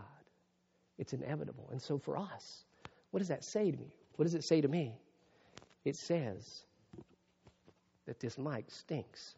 It's 0.98 1.14
inevitable. 1.14 1.66
And 1.72 1.80
so 1.80 1.96
for 1.96 2.18
us, 2.18 2.64
what 3.10 3.20
does 3.20 3.28
that 3.28 3.42
say 3.42 3.70
to 3.70 3.78
me? 3.78 3.90
What 4.16 4.24
does 4.26 4.34
it 4.34 4.44
say 4.44 4.60
to 4.60 4.68
me? 4.68 4.92
It 5.86 5.96
says 5.96 6.66
that 8.04 8.20
this 8.20 8.36
mic 8.36 8.66
stinks. 8.68 9.34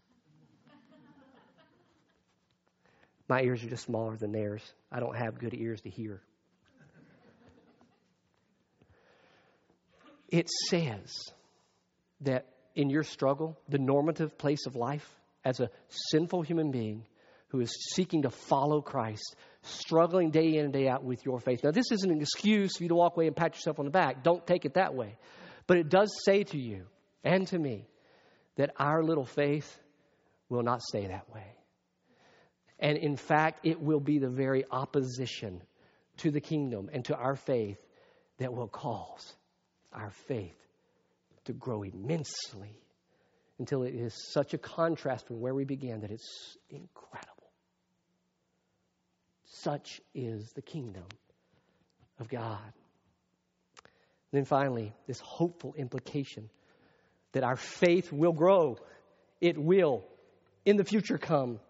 My 3.28 3.42
ears 3.42 3.62
are 3.62 3.68
just 3.68 3.84
smaller 3.84 4.16
than 4.16 4.32
theirs. 4.32 4.72
I 4.90 4.98
don't 4.98 5.14
have 5.14 5.38
good 5.38 5.54
ears 5.54 5.82
to 5.82 5.88
hear. 5.88 6.20
It 10.34 10.50
says 10.68 11.14
that 12.22 12.46
in 12.74 12.90
your 12.90 13.04
struggle, 13.04 13.56
the 13.68 13.78
normative 13.78 14.36
place 14.36 14.66
of 14.66 14.74
life 14.74 15.08
as 15.44 15.60
a 15.60 15.70
sinful 16.10 16.42
human 16.42 16.72
being 16.72 17.06
who 17.50 17.60
is 17.60 17.72
seeking 17.94 18.22
to 18.22 18.30
follow 18.30 18.80
Christ, 18.80 19.36
struggling 19.62 20.32
day 20.32 20.56
in 20.56 20.64
and 20.64 20.72
day 20.72 20.88
out 20.88 21.04
with 21.04 21.24
your 21.24 21.38
faith. 21.38 21.62
Now, 21.62 21.70
this 21.70 21.92
isn't 21.92 22.10
an 22.10 22.20
excuse 22.20 22.76
for 22.76 22.82
you 22.82 22.88
to 22.88 22.96
walk 22.96 23.16
away 23.16 23.28
and 23.28 23.36
pat 23.36 23.54
yourself 23.54 23.78
on 23.78 23.84
the 23.84 23.92
back. 23.92 24.24
Don't 24.24 24.44
take 24.44 24.64
it 24.64 24.74
that 24.74 24.92
way. 24.92 25.16
But 25.68 25.76
it 25.76 25.88
does 25.88 26.12
say 26.24 26.42
to 26.42 26.58
you 26.58 26.86
and 27.22 27.46
to 27.46 27.56
me 27.56 27.86
that 28.56 28.72
our 28.76 29.04
little 29.04 29.26
faith 29.26 29.78
will 30.48 30.64
not 30.64 30.82
stay 30.82 31.06
that 31.06 31.32
way. 31.32 31.46
And 32.80 32.98
in 32.98 33.16
fact, 33.16 33.60
it 33.62 33.80
will 33.80 34.00
be 34.00 34.18
the 34.18 34.30
very 34.30 34.64
opposition 34.68 35.62
to 36.16 36.32
the 36.32 36.40
kingdom 36.40 36.90
and 36.92 37.04
to 37.04 37.14
our 37.14 37.36
faith 37.36 37.78
that 38.38 38.52
will 38.52 38.66
cause 38.66 39.32
our 39.94 40.10
faith 40.28 40.56
to 41.44 41.52
grow 41.52 41.82
immensely 41.82 42.80
until 43.58 43.82
it 43.82 43.94
is 43.94 44.14
such 44.32 44.54
a 44.54 44.58
contrast 44.58 45.26
from 45.26 45.40
where 45.40 45.54
we 45.54 45.64
began 45.64 46.00
that 46.00 46.10
it's 46.10 46.56
incredible. 46.70 47.30
Such 49.44 50.00
is 50.14 50.50
the 50.54 50.62
kingdom 50.62 51.04
of 52.18 52.28
God. 52.28 52.72
And 54.32 54.40
then 54.40 54.44
finally, 54.44 54.92
this 55.06 55.20
hopeful 55.20 55.74
implication 55.76 56.50
that 57.32 57.44
our 57.44 57.56
faith 57.56 58.12
will 58.12 58.32
grow. 58.32 58.76
It 59.40 59.56
will 59.56 60.04
in 60.64 60.76
the 60.76 60.84
future 60.84 61.18
come. 61.18 61.60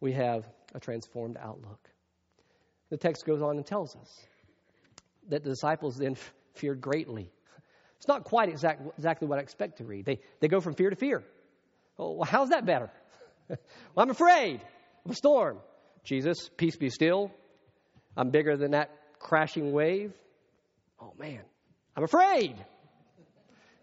We 0.00 0.12
have 0.12 0.44
a 0.74 0.80
transformed 0.80 1.36
outlook. 1.40 1.88
The 2.90 2.96
text 2.96 3.24
goes 3.24 3.42
on 3.42 3.56
and 3.56 3.66
tells 3.66 3.96
us 3.96 4.26
that 5.28 5.42
the 5.44 5.50
disciples 5.50 5.96
then 5.96 6.16
feared 6.54 6.80
greatly. 6.80 7.30
It's 7.98 8.08
not 8.08 8.24
quite 8.24 8.48
exact, 8.48 8.82
exactly 8.98 9.28
what 9.28 9.38
I 9.38 9.42
expect 9.42 9.78
to 9.78 9.84
read. 9.84 10.04
They, 10.04 10.20
they 10.40 10.48
go 10.48 10.60
from 10.60 10.74
fear 10.74 10.90
to 10.90 10.96
fear. 10.96 11.22
Oh, 11.98 12.12
well, 12.12 12.24
how's 12.24 12.48
that 12.48 12.66
better? 12.66 12.90
well, 13.48 13.58
I'm 13.96 14.10
afraid 14.10 14.60
of 15.04 15.10
a 15.12 15.14
storm. 15.14 15.58
Jesus, 16.04 16.50
peace 16.56 16.76
be 16.76 16.90
still. 16.90 17.30
I'm 18.16 18.30
bigger 18.30 18.56
than 18.56 18.72
that 18.72 18.90
crashing 19.18 19.72
wave. 19.72 20.12
Oh 21.00 21.12
man, 21.18 21.40
I'm 21.96 22.04
afraid. 22.04 22.56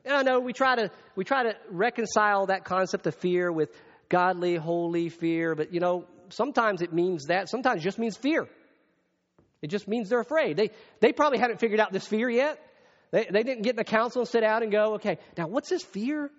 And 0.06 0.14
I 0.14 0.24
know 0.24 0.40
we 0.40 0.54
try 0.54 0.76
to 0.76 0.92
we 1.16 1.24
try 1.24 1.44
to 1.44 1.56
reconcile 1.70 2.48
that 2.48 2.66
concept 2.66 3.08
of 3.08 3.16
fear 3.16 3.52
with 3.52 3.70
godly, 4.10 4.56
holy 4.56 5.10
fear, 5.10 5.56
but 5.56 5.74
you 5.74 5.80
know, 5.80 6.06
sometimes 6.30 6.82
it 6.82 6.94
means 6.94 7.26
that, 7.26 7.50
sometimes 7.50 7.82
it 7.82 7.84
just 7.84 8.00
means 8.00 8.18
fear. 8.18 8.48
It 9.62 9.68
just 9.68 9.88
means 9.88 10.10
they're 10.10 10.20
afraid. 10.20 10.58
They, 10.58 10.72
they 11.00 11.12
probably 11.12 11.40
haven't 11.40 11.60
figured 11.60 11.80
out 11.80 11.92
this 11.92 12.08
fear 12.08 12.30
yet. 12.30 12.60
They, 13.12 13.28
they 13.30 13.44
didn't 13.44 13.64
get 13.64 13.72
in 13.72 13.76
the 13.76 13.84
council 13.84 14.22
and 14.22 14.30
sit 14.30 14.44
out 14.44 14.64
and 14.64 14.72
go, 14.72 14.96
okay, 14.96 15.18
now 15.38 15.48
what's 15.48 15.70
this 15.70 15.84
fear? 15.84 16.32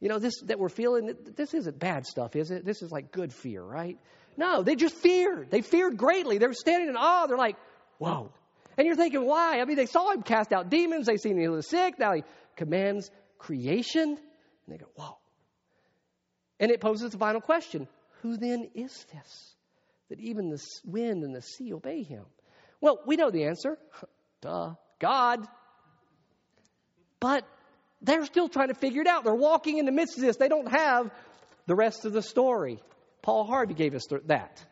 You 0.00 0.08
know, 0.08 0.18
this 0.18 0.40
that 0.42 0.58
we're 0.58 0.68
feeling, 0.68 1.14
this 1.36 1.54
isn't 1.54 1.78
bad 1.78 2.06
stuff, 2.06 2.36
is 2.36 2.50
it? 2.50 2.64
This 2.64 2.82
is 2.82 2.90
like 2.92 3.12
good 3.12 3.32
fear, 3.32 3.62
right? 3.62 3.98
No, 4.36 4.62
they 4.62 4.76
just 4.76 4.94
feared. 4.96 5.50
They 5.50 5.62
feared 5.62 5.96
greatly. 5.96 6.38
They 6.38 6.46
were 6.46 6.52
standing 6.52 6.90
in 6.90 6.96
awe. 6.96 7.26
They're 7.26 7.38
like, 7.38 7.56
whoa. 7.98 8.30
And 8.76 8.86
you're 8.86 8.96
thinking, 8.96 9.24
why? 9.24 9.60
I 9.60 9.64
mean, 9.64 9.76
they 9.76 9.86
saw 9.86 10.12
him 10.12 10.22
cast 10.22 10.52
out 10.52 10.68
demons. 10.68 11.06
They 11.06 11.16
seen 11.16 11.32
him 11.32 11.38
heal 11.38 11.56
the 11.56 11.62
sick. 11.62 11.98
Now 11.98 12.12
he 12.12 12.24
commands 12.56 13.10
creation. 13.38 14.02
And 14.10 14.18
they 14.68 14.76
go, 14.76 14.90
whoa. 14.94 15.16
And 16.60 16.70
it 16.70 16.80
poses 16.80 17.12
the 17.12 17.18
final 17.18 17.40
question 17.40 17.88
Who 18.22 18.36
then 18.36 18.70
is 18.74 19.06
this? 19.12 19.54
That 20.08 20.20
even 20.20 20.50
the 20.50 20.62
wind 20.84 21.24
and 21.24 21.34
the 21.34 21.42
sea 21.42 21.72
obey 21.72 22.02
him. 22.02 22.24
Well, 22.80 23.00
we 23.06 23.16
know 23.16 23.30
the 23.30 23.44
answer. 23.44 23.78
Duh. 24.40 24.74
God. 24.98 25.46
But 27.20 27.46
they're 28.02 28.24
still 28.26 28.48
trying 28.48 28.68
to 28.68 28.74
figure 28.74 29.02
it 29.02 29.06
out. 29.06 29.24
They're 29.24 29.34
walking 29.34 29.78
in 29.78 29.86
the 29.86 29.92
midst 29.92 30.16
of 30.16 30.22
this. 30.22 30.36
They 30.36 30.48
don't 30.48 30.70
have 30.70 31.10
the 31.66 31.74
rest 31.74 32.04
of 32.04 32.12
the 32.12 32.22
story. 32.22 32.78
Paul 33.22 33.44
Harvey 33.44 33.74
gave 33.74 33.94
us 33.94 34.06
that. 34.26 34.64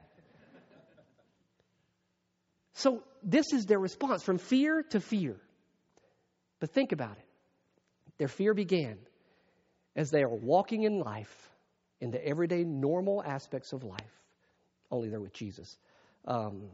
So 2.74 3.02
this 3.22 3.52
is 3.52 3.66
their 3.66 3.78
response 3.78 4.22
from 4.22 4.38
fear 4.38 4.82
to 4.90 5.00
fear. 5.00 5.36
But 6.60 6.70
think 6.70 6.92
about 6.92 7.16
it. 7.16 7.24
Their 8.18 8.28
fear 8.28 8.54
began 8.54 8.98
as 9.96 10.10
they 10.10 10.22
are 10.22 10.28
walking 10.28 10.82
in 10.82 10.98
life, 10.98 11.50
in 12.00 12.10
the 12.10 12.24
everyday 12.24 12.64
normal 12.64 13.22
aspects 13.24 13.72
of 13.72 13.84
life, 13.84 14.20
only 14.90 15.08
they're 15.08 15.20
with 15.20 15.32
Jesus. 15.32 15.76
Um, 16.26 16.70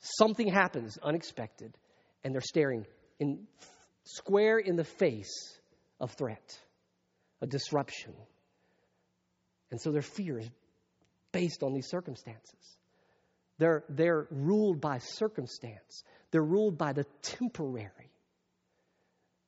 something 0.00 0.48
happens 0.48 0.98
unexpected, 1.02 1.76
and 2.24 2.34
they're 2.34 2.40
staring 2.40 2.86
in 3.18 3.46
square 4.04 4.58
in 4.58 4.76
the 4.76 4.84
face 4.84 5.58
of 6.00 6.12
threat, 6.12 6.58
a 7.40 7.46
disruption. 7.46 8.14
And 9.70 9.80
so 9.80 9.92
their 9.92 10.02
fear 10.02 10.38
is 10.38 10.48
based 11.32 11.62
on 11.62 11.74
these 11.74 11.88
circumstances. 11.88 12.78
They're, 13.58 13.84
they're 13.88 14.28
ruled 14.30 14.80
by 14.80 14.98
circumstance, 14.98 16.04
they're 16.30 16.42
ruled 16.42 16.78
by 16.78 16.92
the 16.92 17.04
temporary. 17.22 18.10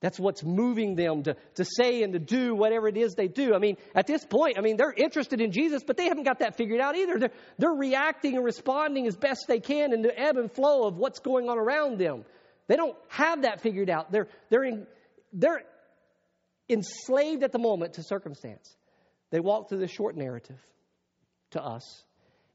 That's 0.01 0.19
what's 0.19 0.43
moving 0.43 0.95
them 0.95 1.23
to, 1.23 1.35
to 1.55 1.63
say 1.63 2.01
and 2.01 2.13
to 2.13 2.19
do 2.19 2.55
whatever 2.55 2.87
it 2.87 2.97
is 2.97 3.13
they 3.13 3.27
do. 3.27 3.53
I 3.53 3.59
mean, 3.59 3.77
at 3.93 4.07
this 4.07 4.25
point, 4.25 4.57
I 4.57 4.61
mean, 4.61 4.75
they're 4.75 4.91
interested 4.91 5.39
in 5.39 5.51
Jesus, 5.51 5.83
but 5.85 5.95
they 5.95 6.05
haven't 6.05 6.23
got 6.23 6.39
that 6.39 6.57
figured 6.57 6.81
out 6.81 6.95
either. 6.95 7.19
They're, 7.19 7.31
they're 7.59 7.69
reacting 7.69 8.35
and 8.35 8.43
responding 8.43 9.05
as 9.05 9.15
best 9.15 9.45
they 9.47 9.59
can 9.59 9.93
in 9.93 10.01
the 10.01 10.19
ebb 10.19 10.37
and 10.37 10.51
flow 10.51 10.87
of 10.87 10.97
what's 10.97 11.19
going 11.19 11.49
on 11.49 11.59
around 11.59 11.99
them. 11.99 12.25
They 12.67 12.77
don't 12.77 12.97
have 13.09 13.43
that 13.43 13.61
figured 13.61 13.91
out. 13.91 14.11
They're, 14.11 14.27
they're, 14.49 14.63
in, 14.63 14.87
they're 15.33 15.61
enslaved 16.67 17.43
at 17.43 17.51
the 17.51 17.59
moment 17.59 17.93
to 17.93 18.03
circumstance. 18.03 18.75
They 19.29 19.39
walk 19.39 19.69
through 19.69 19.79
the 19.79 19.87
short 19.87 20.17
narrative 20.17 20.59
to 21.51 21.63
us, 21.63 22.03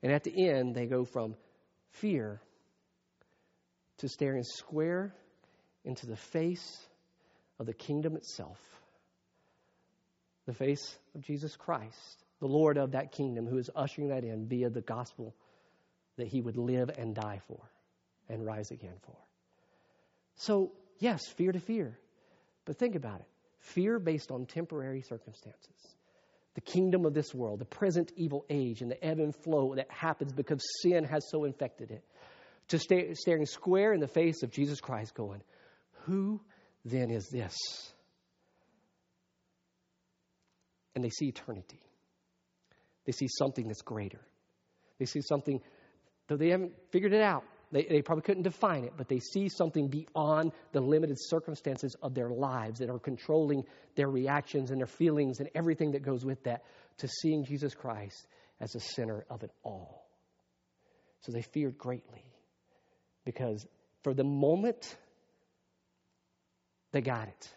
and 0.03 0.13
at 0.13 0.25
the 0.25 0.49
end, 0.49 0.75
they 0.75 0.87
go 0.87 1.05
from 1.05 1.37
fear 1.91 2.41
to 3.99 4.09
staring 4.09 4.43
square 4.43 5.15
into 5.85 6.07
the 6.07 6.17
face 6.17 6.87
of 7.59 7.66
the 7.66 7.75
kingdom 7.75 8.16
itself, 8.16 8.59
the 10.47 10.55
face 10.55 10.97
of 11.14 11.23
Jesus 11.23 11.57
Christ, 11.57 12.25
the 12.40 12.47
Lord 12.47 12.77
of 12.77 12.92
that 12.92 13.12
kingdom, 13.12 13.47
who 13.47 13.59
is 13.59 13.71
ushering 13.75 14.09
that 14.09 14.25
in 14.25 14.47
via 14.47 14.71
the 14.71 14.83
gospel 14.83 15.35
that 16.16 16.29
he 16.29 16.40
would 16.40 16.57
live 16.57 16.90
and 16.97 17.14
die 17.14 17.40
for 17.47 17.61
and 18.29 18.45
rise 18.45 18.71
again 18.71 18.95
for. 19.03 19.16
So, 20.37 20.73
yes, 20.99 21.27
fear 21.37 21.53
to 21.53 21.61
fear. 21.61 21.99
But 22.64 22.79
think 22.79 22.95
about 22.95 23.21
it 23.21 23.27
fear 23.59 23.99
based 23.99 24.31
on 24.31 24.47
temporary 24.47 25.03
circumstances. 25.03 25.75
The 26.55 26.61
kingdom 26.61 27.05
of 27.05 27.14
this 27.14 27.35
world, 27.35 27.59
the 27.59 27.64
present 27.64 28.12
evil 28.16 28.45
age, 28.49 28.81
and 28.81 28.90
the 28.90 29.05
ebb 29.05 29.19
and 29.19 29.35
flow 29.35 29.75
that 29.75 29.90
happens 29.90 30.33
because 30.33 30.64
sin 30.83 31.05
has 31.05 31.29
so 31.31 31.45
infected 31.45 31.90
it. 31.90 32.05
To 32.69 32.79
stay, 32.79 33.12
staring 33.14 33.47
square 33.47 33.92
in 33.92 34.01
the 34.01 34.09
face 34.09 34.42
of 34.42 34.51
Jesus 34.51 34.81
Christ, 34.81 35.14
going, 35.14 35.42
Who 36.05 36.40
then 36.87 37.11
is 37.11 37.29
this? 37.29 37.57
And 40.94 41.05
they 41.05 41.11
see 41.11 41.27
eternity. 41.27 41.81
They 43.05 43.12
see 43.12 43.29
something 43.29 43.66
that's 43.66 43.83
greater. 43.83 44.20
They 44.99 45.05
see 45.05 45.20
something, 45.20 45.61
though 46.29 46.37
they 46.37 46.49
haven't 46.51 46.72
figured 46.90 47.12
it 47.12 47.22
out, 47.22 47.44
they, 47.72 47.85
they 47.85 48.03
probably 48.03 48.22
couldn't 48.22 48.44
define 48.44 48.85
it, 48.85 48.92
but 48.96 49.09
they 49.09 49.18
see 49.18 49.49
something 49.49 49.88
beyond 49.88 50.53
the 50.72 50.81
limited 50.81 51.16
circumstances 51.18 51.96
of 52.01 52.14
their 52.14 52.31
lives 52.31 52.79
that 52.79 52.88
are 52.88 52.99
controlling 52.99 53.64
their 53.96 54.09
reactions 54.09 54.70
and 54.70 54.79
their 54.79 54.87
feelings 54.87 55.40
and 55.40 55.51
everything 55.55 55.92
that 55.92 56.03
goes 56.03 56.25
with 56.25 56.42
that 56.44 56.62
to 56.99 57.09
seeing 57.09 57.44
Jesus 57.44 57.75
Christ 57.75 58.27
as 58.61 58.70
the 58.70 58.81
center 58.81 59.27
of 59.29 59.42
it 59.42 59.51
all. 59.64 60.07
So 61.22 61.33
they 61.33 61.42
feared 61.42 61.77
greatly 61.77 62.25
because 63.25 63.66
for 64.03 64.14
the 64.14 64.25
moment, 64.25 64.96
they 66.97 67.03
got 67.03 67.29
it. 67.29 67.49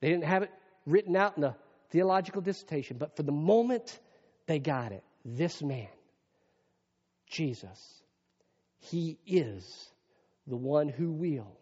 They 0.00 0.08
didn't 0.08 0.24
have 0.24 0.44
it 0.44 0.50
written 0.86 1.14
out 1.14 1.36
in 1.36 1.44
a 1.44 1.54
theological 1.90 2.40
dissertation, 2.40 2.96
but 2.96 3.16
for 3.16 3.22
the 3.22 3.32
moment, 3.32 4.00
they 4.46 4.58
got 4.58 4.92
it. 4.92 5.04
This 5.26 5.62
man, 5.62 5.88
Jesus, 7.30 7.78
he 8.78 9.18
is 9.26 9.90
the 10.46 10.56
one 10.56 10.88
who 10.88 11.12
will 11.12 11.58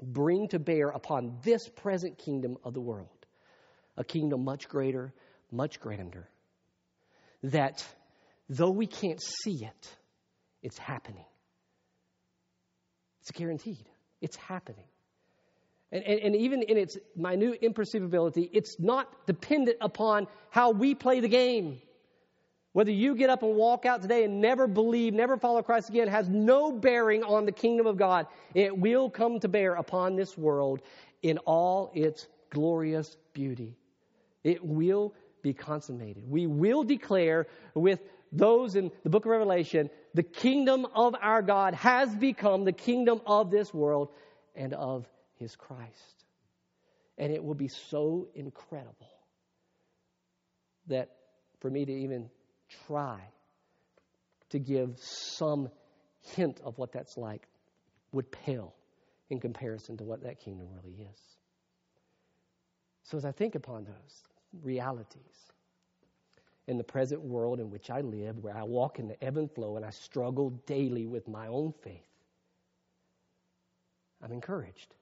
bring 0.00 0.46
to 0.48 0.60
bear 0.60 0.90
upon 0.90 1.38
this 1.42 1.68
present 1.68 2.18
kingdom 2.18 2.56
of 2.62 2.72
the 2.72 2.80
world 2.80 3.08
a 3.96 4.04
kingdom 4.04 4.44
much 4.44 4.68
greater, 4.68 5.12
much 5.50 5.80
grander. 5.80 6.28
That 7.42 7.84
though 8.48 8.70
we 8.70 8.86
can't 8.86 9.20
see 9.20 9.64
it, 9.64 9.96
it's 10.62 10.78
happening. 10.78 11.26
It's 13.22 13.32
guaranteed. 13.32 13.88
It's 14.22 14.36
happening. 14.36 14.84
And, 15.90 16.02
and, 16.04 16.20
and, 16.20 16.36
even 16.36 16.62
in 16.62 16.78
its 16.78 16.96
minute 17.14 17.58
imperceptibility, 17.60 18.48
it's 18.54 18.80
not 18.80 19.26
dependent 19.26 19.76
upon 19.82 20.26
how 20.48 20.70
we 20.70 20.94
play 20.94 21.20
the 21.20 21.28
game. 21.28 21.82
Whether 22.72 22.92
you 22.92 23.14
get 23.14 23.28
up 23.28 23.42
and 23.42 23.54
walk 23.54 23.84
out 23.84 24.00
today 24.00 24.24
and 24.24 24.40
never 24.40 24.66
believe, 24.66 25.12
never 25.12 25.36
follow 25.36 25.62
Christ 25.62 25.90
again, 25.90 26.08
has 26.08 26.30
no 26.30 26.72
bearing 26.72 27.22
on 27.22 27.44
the 27.44 27.52
kingdom 27.52 27.86
of 27.86 27.98
God. 27.98 28.26
It 28.54 28.74
will 28.78 29.10
come 29.10 29.38
to 29.40 29.48
bear 29.48 29.74
upon 29.74 30.16
this 30.16 30.38
world 30.38 30.80
in 31.20 31.36
all 31.38 31.90
its 31.94 32.28
glorious 32.48 33.18
beauty. 33.34 33.76
It 34.42 34.64
will 34.64 35.14
be 35.42 35.52
consummated. 35.52 36.24
We 36.26 36.46
will 36.46 36.84
declare 36.84 37.46
with 37.74 38.00
those 38.32 38.74
in 38.74 38.90
the 39.04 39.10
book 39.10 39.24
of 39.24 39.30
Revelation 39.30 39.90
the 40.14 40.22
kingdom 40.22 40.86
of 40.94 41.14
our 41.20 41.42
God 41.42 41.74
has 41.74 42.14
become 42.14 42.64
the 42.64 42.72
kingdom 42.72 43.20
of 43.26 43.50
this 43.50 43.72
world 43.72 44.08
and 44.54 44.74
of 44.74 45.06
his 45.38 45.56
Christ. 45.56 46.24
And 47.18 47.32
it 47.32 47.42
will 47.42 47.54
be 47.54 47.68
so 47.68 48.28
incredible 48.34 49.12
that 50.88 51.10
for 51.60 51.70
me 51.70 51.84
to 51.84 51.92
even 51.92 52.28
try 52.86 53.20
to 54.50 54.58
give 54.58 54.98
some 54.98 55.68
hint 56.34 56.60
of 56.64 56.76
what 56.78 56.92
that's 56.92 57.16
like 57.16 57.46
would 58.12 58.30
pale 58.30 58.74
in 59.30 59.40
comparison 59.40 59.96
to 59.96 60.04
what 60.04 60.22
that 60.24 60.40
kingdom 60.40 60.68
really 60.74 60.96
is. 61.00 61.18
So, 63.04 63.16
as 63.16 63.24
I 63.24 63.32
think 63.32 63.54
upon 63.54 63.84
those 63.84 64.22
realities 64.62 65.52
in 66.68 66.78
the 66.78 66.84
present 66.84 67.20
world 67.20 67.60
in 67.60 67.70
which 67.70 67.90
I 67.90 68.00
live, 68.00 68.38
where 68.38 68.56
I 68.56 68.62
walk 68.62 68.98
in 68.98 69.08
the 69.08 69.22
ebb 69.22 69.36
and 69.36 69.50
flow 69.52 69.76
and 69.76 69.84
I 69.84 69.90
struggle 69.90 70.50
daily 70.66 71.06
with 71.06 71.26
my 71.28 71.48
own 71.48 71.74
faith, 71.82 72.06
I'm 74.22 74.32
encouraged. 74.32 74.94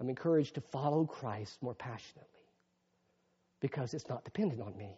I'm 0.00 0.08
encouraged 0.08 0.54
to 0.54 0.60
follow 0.72 1.04
Christ 1.04 1.58
more 1.60 1.74
passionately 1.74 2.24
because 3.60 3.92
it's 3.94 4.08
not 4.08 4.24
dependent 4.24 4.62
on 4.62 4.76
me. 4.76 4.96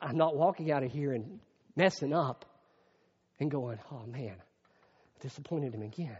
I'm 0.00 0.16
not 0.16 0.36
walking 0.36 0.70
out 0.70 0.84
of 0.84 0.92
here 0.92 1.12
and 1.12 1.40
messing 1.74 2.12
up 2.12 2.44
and 3.40 3.50
going, 3.50 3.78
oh 3.90 4.06
man, 4.06 4.36
I 4.38 5.22
disappointed 5.22 5.74
him 5.74 5.82
again. 5.82 6.18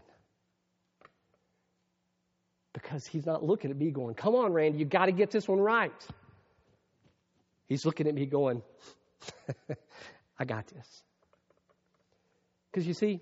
Because 2.73 3.05
he's 3.05 3.25
not 3.25 3.43
looking 3.43 3.71
at 3.71 3.77
me 3.77 3.91
going, 3.91 4.15
come 4.15 4.35
on, 4.35 4.51
Randy, 4.51 4.79
you 4.79 4.85
got 4.85 5.05
to 5.05 5.11
get 5.11 5.31
this 5.31 5.47
one 5.47 5.59
right. 5.59 5.93
He's 7.67 7.85
looking 7.85 8.07
at 8.07 8.13
me 8.13 8.25
going, 8.25 8.61
I 10.39 10.45
got 10.45 10.67
this. 10.67 11.03
Because 12.71 12.87
you 12.87 12.93
see, 12.93 13.21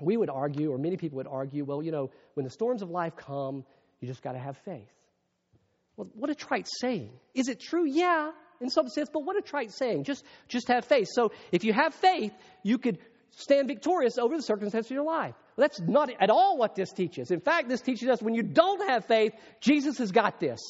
we 0.00 0.16
would 0.16 0.30
argue, 0.30 0.72
or 0.72 0.78
many 0.78 0.96
people 0.96 1.16
would 1.16 1.26
argue, 1.26 1.64
well, 1.64 1.82
you 1.82 1.92
know, 1.92 2.10
when 2.34 2.44
the 2.44 2.50
storms 2.50 2.82
of 2.82 2.90
life 2.90 3.16
come, 3.16 3.64
you 4.00 4.08
just 4.08 4.22
got 4.22 4.32
to 4.32 4.38
have 4.38 4.56
faith. 4.58 4.90
Well, 5.96 6.08
what 6.14 6.30
a 6.30 6.34
trite 6.34 6.68
saying. 6.80 7.10
Is 7.34 7.48
it 7.48 7.60
true? 7.60 7.84
Yeah, 7.86 8.30
in 8.60 8.70
some 8.70 8.88
sense, 8.88 9.08
but 9.12 9.24
what 9.24 9.36
a 9.36 9.42
trite 9.42 9.72
saying. 9.72 10.04
Just, 10.04 10.24
just 10.48 10.68
have 10.68 10.84
faith. 10.84 11.08
So 11.10 11.32
if 11.52 11.64
you 11.64 11.72
have 11.72 11.94
faith, 11.94 12.32
you 12.62 12.78
could 12.78 12.98
stand 13.30 13.68
victorious 13.68 14.18
over 14.18 14.36
the 14.36 14.42
circumstances 14.42 14.90
of 14.90 14.94
your 14.94 15.04
life. 15.04 15.34
Well, 15.56 15.66
that's 15.68 15.80
not 15.80 16.10
at 16.20 16.30
all 16.30 16.56
what 16.56 16.74
this 16.74 16.92
teaches. 16.92 17.30
In 17.30 17.40
fact, 17.40 17.68
this 17.68 17.80
teaches 17.80 18.08
us 18.08 18.22
when 18.22 18.34
you 18.34 18.42
don't 18.42 18.88
have 18.88 19.06
faith, 19.06 19.32
Jesus 19.60 19.98
has 19.98 20.12
got 20.12 20.38
this. 20.38 20.60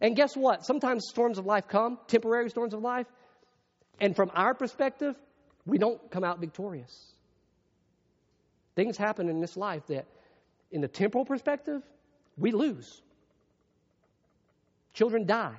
And 0.00 0.14
guess 0.14 0.36
what? 0.36 0.64
Sometimes 0.64 1.04
storms 1.08 1.38
of 1.38 1.46
life 1.46 1.68
come, 1.68 1.98
temporary 2.06 2.50
storms 2.50 2.74
of 2.74 2.80
life, 2.80 3.06
and 4.00 4.14
from 4.14 4.30
our 4.34 4.54
perspective, 4.54 5.16
we 5.64 5.78
don't 5.78 6.10
come 6.10 6.22
out 6.22 6.38
victorious. 6.38 7.12
Things 8.74 8.96
happen 8.96 9.28
in 9.28 9.40
this 9.40 9.56
life 9.56 9.86
that, 9.86 10.06
in 10.70 10.82
the 10.82 10.88
temporal 10.88 11.24
perspective, 11.24 11.82
we 12.36 12.52
lose. 12.52 13.00
Children 14.92 15.26
die. 15.26 15.56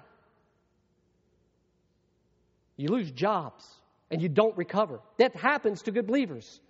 You 2.76 2.90
lose 2.90 3.10
jobs 3.10 3.66
and 4.12 4.22
you 4.22 4.30
don't 4.30 4.56
recover. 4.56 5.00
That 5.18 5.36
happens 5.36 5.82
to 5.84 5.92
good 5.92 6.06
believers. 6.06 6.62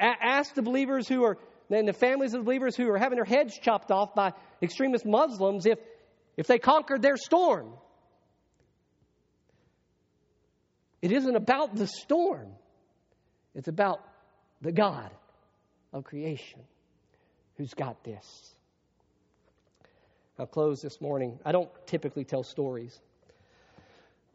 A- 0.00 0.04
ask 0.04 0.54
the 0.54 0.62
believers 0.62 1.08
who 1.08 1.22
are, 1.24 1.38
and 1.70 1.86
the 1.86 1.92
families 1.92 2.34
of 2.34 2.40
the 2.40 2.44
believers 2.44 2.76
who 2.76 2.90
are 2.90 2.98
having 2.98 3.16
their 3.16 3.24
heads 3.24 3.56
chopped 3.58 3.92
off 3.92 4.14
by 4.14 4.32
extremist 4.60 5.06
Muslims 5.06 5.66
if, 5.66 5.78
if 6.38 6.46
they 6.46 6.58
conquered 6.58 7.02
their 7.02 7.16
storm. 7.16 7.72
It 11.02 11.10
isn't 11.12 11.36
about 11.36 11.74
the 11.74 11.86
storm, 11.86 12.54
It's 13.54 13.68
about 13.68 14.00
the 14.62 14.72
God 14.72 15.10
of 15.92 16.04
creation 16.04 16.60
who's 17.56 17.74
got 17.74 18.04
this. 18.04 18.54
I'll 20.38 20.46
close 20.46 20.80
this 20.80 21.00
morning. 21.00 21.40
I 21.44 21.50
don't 21.50 21.70
typically 21.86 22.24
tell 22.24 22.44
stories, 22.44 22.96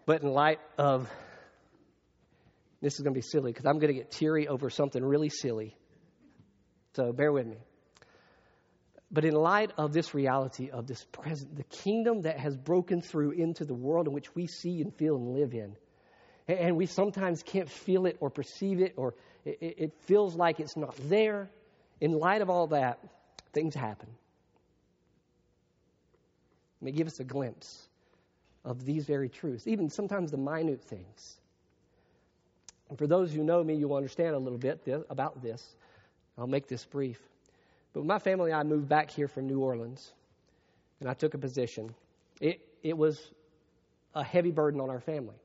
but 0.06 0.22
in 0.24 0.30
light 0.30 0.60
of 0.78 1.10
this 2.82 2.96
is 2.96 3.00
going 3.00 3.14
to 3.14 3.18
be 3.18 3.26
silly 3.26 3.54
because 3.54 3.66
I'm 3.66 3.80
going 3.80 3.94
to 3.94 4.00
get 4.00 4.12
teary 4.12 4.50
over 4.50 4.70
something 4.70 5.02
really 5.02 5.30
silly. 5.30 5.78
So 6.96 7.14
bear 7.14 7.32
with 7.32 7.48
me. 7.48 7.58
But 9.14 9.26
in 9.26 9.36
light 9.36 9.72
of 9.78 9.94
this 9.94 10.16
reality 10.16 10.72
of 10.72 10.88
this 10.88 11.06
present, 11.12 11.56
the 11.56 11.64
kingdom 11.64 12.22
that 12.22 12.40
has 12.40 12.58
broken 12.58 13.00
through 13.00 13.32
into 13.32 13.64
the 13.64 13.76
world 13.76 14.08
in 14.08 14.14
which 14.14 14.34
we 14.34 14.48
see 14.48 14.82
and 14.82 14.92
feel 14.96 15.16
and 15.16 15.36
live 15.36 15.54
in, 15.54 15.76
and 16.48 16.76
we 16.76 16.88
sometimes 16.88 17.44
can't 17.44 17.70
feel 17.70 18.08
it 18.08 18.18
or 18.20 18.32
perceive 18.32 18.82
it, 18.82 18.96
or 18.98 19.14
it 19.46 19.94
feels 20.08 20.36
like 20.36 20.60
it's 20.60 20.76
not 20.76 20.96
there. 21.10 21.50
In 22.02 22.12
light 22.12 22.42
of 22.42 22.50
all 22.50 22.68
that, 22.68 23.00
things 23.54 23.76
happen. 23.76 24.10
May 26.82 26.92
give 26.92 27.08
us 27.08 27.20
a 27.20 27.24
glimpse 27.24 27.88
of 28.66 28.84
these 28.84 29.06
very 29.06 29.30
truths, 29.30 29.68
even 29.68 29.90
sometimes 29.90 30.32
the 30.32 30.38
minute 30.38 30.82
things. 30.82 31.38
And 32.90 32.98
for 32.98 33.06
those 33.08 33.32
who 33.32 33.44
know 33.44 33.64
me, 33.64 33.76
you'll 33.76 33.96
understand 33.96 34.36
a 34.36 34.40
little 34.40 34.58
bit 34.58 34.82
about 35.10 35.42
this. 35.42 35.64
I'll 36.38 36.48
make 36.48 36.68
this 36.68 36.84
brief. 36.84 37.20
But 37.94 38.06
my 38.06 38.20
family 38.20 38.52
and 38.52 38.60
I 38.60 38.64
moved 38.64 38.90
back 38.90 39.12
here 39.12 39.28
from 39.28 39.48
New 39.48 39.60
Orleans, 39.60 40.12
and 41.00 41.10
I 41.10 41.14
took 41.14 41.36
a 41.36 41.38
position. 41.38 41.94
It, 42.42 42.60
it 42.82 42.98
was 42.98 43.20
a 44.16 44.24
heavy 44.24 44.52
burden 44.52 44.82
on 44.82 44.90
our 44.90 45.00
family. 45.00 45.36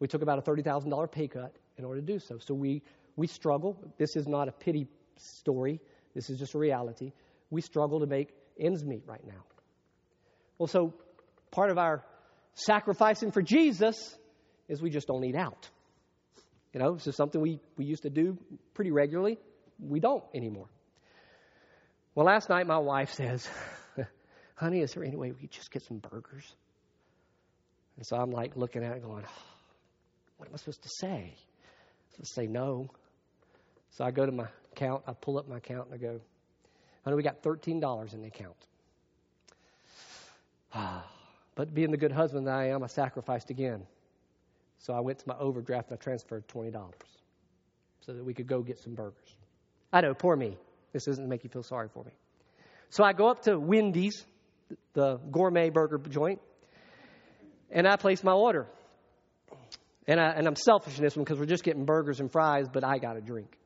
We 0.00 0.08
took 0.08 0.22
about 0.22 0.38
a 0.38 0.42
$30,000 0.42 1.10
pay 1.10 1.28
cut 1.28 1.54
in 1.78 1.84
order 1.84 2.00
to 2.00 2.06
do 2.06 2.18
so. 2.18 2.38
So 2.38 2.54
we, 2.54 2.82
we 3.16 3.28
struggle. 3.28 3.76
This 3.98 4.16
is 4.16 4.26
not 4.26 4.48
a 4.48 4.52
pity 4.52 4.88
story, 5.16 5.80
this 6.14 6.28
is 6.30 6.38
just 6.38 6.54
a 6.54 6.58
reality. 6.58 7.12
We 7.50 7.60
struggle 7.60 8.00
to 8.00 8.06
make 8.06 8.30
ends 8.58 8.84
meet 8.84 9.02
right 9.06 9.24
now. 9.26 9.44
Well, 10.58 10.66
so 10.66 10.94
part 11.50 11.70
of 11.70 11.78
our 11.78 12.04
sacrificing 12.54 13.30
for 13.30 13.42
Jesus 13.42 14.16
is 14.68 14.82
we 14.82 14.90
just 14.90 15.06
don't 15.06 15.24
eat 15.24 15.36
out. 15.36 15.68
You 16.72 16.80
know, 16.80 16.94
this 16.94 17.06
is 17.06 17.16
something 17.16 17.40
we, 17.40 17.60
we 17.76 17.84
used 17.84 18.02
to 18.02 18.10
do 18.10 18.38
pretty 18.74 18.90
regularly. 18.90 19.38
We 19.78 20.00
don't 20.00 20.24
anymore. 20.34 20.68
Well, 22.14 22.26
last 22.26 22.50
night 22.50 22.66
my 22.66 22.78
wife 22.78 23.12
says, 23.12 23.48
Honey, 24.54 24.80
is 24.80 24.92
there 24.92 25.02
any 25.02 25.16
way 25.16 25.32
we 25.32 25.40
could 25.40 25.50
just 25.50 25.70
get 25.70 25.82
some 25.82 25.98
burgers? 25.98 26.54
And 27.96 28.06
so 28.06 28.16
I'm 28.16 28.30
like 28.30 28.54
looking 28.56 28.84
at 28.84 28.96
it 28.96 29.02
going, 29.02 29.24
What 30.36 30.48
am 30.48 30.54
I 30.54 30.56
supposed 30.58 30.82
to 30.82 30.90
say? 31.00 31.34
I'm 31.34 32.12
supposed 32.12 32.34
to 32.34 32.40
say 32.42 32.46
no. 32.46 32.90
So 33.92 34.04
I 34.04 34.10
go 34.10 34.26
to 34.26 34.32
my 34.32 34.46
account, 34.72 35.04
I 35.06 35.12
pull 35.14 35.38
up 35.38 35.48
my 35.48 35.56
account, 35.56 35.86
and 35.90 35.94
I 35.94 35.98
go, 35.98 36.20
Honey, 37.04 37.16
we 37.16 37.22
got 37.22 37.42
$13 37.42 38.14
in 38.14 38.20
the 38.20 38.28
account. 38.28 38.56
Ah, 40.74 41.06
but 41.54 41.74
being 41.74 41.90
the 41.90 41.96
good 41.96 42.12
husband 42.12 42.46
that 42.46 42.54
I 42.54 42.68
am, 42.68 42.82
I 42.82 42.88
sacrificed 42.88 43.48
again. 43.48 43.86
So 44.78 44.92
I 44.92 45.00
went 45.00 45.18
to 45.20 45.28
my 45.28 45.36
overdraft 45.38 45.90
and 45.90 45.98
I 45.98 46.02
transferred 46.02 46.46
$20 46.48 46.74
so 48.00 48.12
that 48.12 48.24
we 48.24 48.34
could 48.34 48.48
go 48.48 48.60
get 48.60 48.78
some 48.78 48.94
burgers. 48.94 49.36
I 49.92 50.00
know, 50.00 50.12
poor 50.12 50.36
me. 50.36 50.58
This 50.92 51.08
isn't 51.08 51.24
to 51.24 51.28
make 51.28 51.44
you 51.44 51.50
feel 51.50 51.62
sorry 51.62 51.88
for 51.88 52.04
me. 52.04 52.12
So 52.90 53.02
I 53.04 53.12
go 53.12 53.28
up 53.28 53.42
to 53.44 53.58
Wendy's, 53.58 54.24
the 54.92 55.18
gourmet 55.30 55.70
burger 55.70 55.98
joint, 55.98 56.40
and 57.70 57.88
I 57.88 57.96
place 57.96 58.22
my 58.22 58.32
order. 58.32 58.66
And, 60.06 60.20
I, 60.20 60.30
and 60.30 60.46
I'm 60.46 60.56
selfish 60.56 60.98
in 60.98 61.04
this 61.04 61.16
one 61.16 61.24
because 61.24 61.38
we're 61.38 61.46
just 61.46 61.64
getting 61.64 61.84
burgers 61.84 62.20
and 62.20 62.30
fries, 62.30 62.66
but 62.70 62.84
I 62.84 62.98
got 62.98 63.16
a 63.16 63.20
drink. 63.20 63.56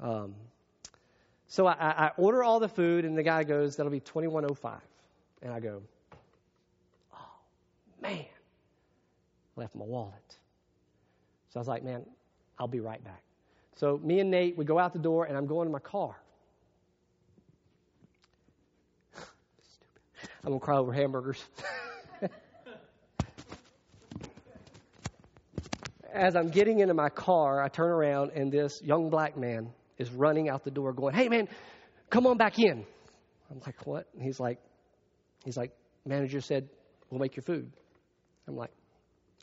Um, 0.00 0.34
so 1.46 1.66
I, 1.66 1.74
I 2.06 2.10
order 2.16 2.42
all 2.42 2.58
the 2.58 2.68
food, 2.68 3.04
and 3.04 3.16
the 3.16 3.22
guy 3.22 3.44
goes, 3.44 3.76
"That'll 3.76 3.92
be 3.92 4.00
twenty 4.00 4.26
one 4.26 4.44
oh 4.44 4.54
five. 4.54 4.80
And 5.42 5.52
I 5.52 5.60
go, 5.60 5.82
"Oh 7.12 7.38
man, 8.02 8.24
left 9.54 9.74
my 9.76 9.84
wallet." 9.84 10.36
So 11.50 11.58
I 11.58 11.58
was 11.60 11.68
like, 11.68 11.84
"Man, 11.84 12.04
I'll 12.58 12.66
be 12.66 12.80
right 12.80 13.04
back." 13.04 13.22
So 13.76 14.00
me 14.02 14.18
and 14.18 14.30
Nate, 14.30 14.56
we 14.56 14.64
go 14.64 14.78
out 14.78 14.92
the 14.94 14.98
door, 14.98 15.26
and 15.26 15.36
I'm 15.36 15.46
going 15.46 15.68
to 15.68 15.72
my 15.72 15.78
car. 15.78 16.16
I'm 20.44 20.50
gonna 20.50 20.60
cry 20.60 20.76
over 20.76 20.92
hamburgers. 20.92 21.42
As 26.12 26.36
I'm 26.36 26.50
getting 26.50 26.80
into 26.80 26.92
my 26.92 27.08
car, 27.08 27.62
I 27.62 27.68
turn 27.68 27.90
around 27.90 28.32
and 28.34 28.52
this 28.52 28.82
young 28.82 29.08
black 29.08 29.38
man 29.38 29.70
is 29.96 30.10
running 30.10 30.50
out 30.50 30.62
the 30.62 30.70
door 30.70 30.92
going, 30.92 31.14
Hey 31.14 31.30
man, 31.30 31.48
come 32.10 32.26
on 32.26 32.36
back 32.36 32.58
in. 32.58 32.84
I'm 33.50 33.60
like, 33.64 33.86
What? 33.86 34.06
And 34.12 34.22
he's 34.22 34.38
like, 34.38 34.58
he's 35.46 35.56
like, 35.56 35.72
manager 36.04 36.42
said, 36.42 36.68
We'll 37.08 37.20
make 37.20 37.36
your 37.36 37.42
food. 37.42 37.72
I'm 38.46 38.56
like, 38.56 38.72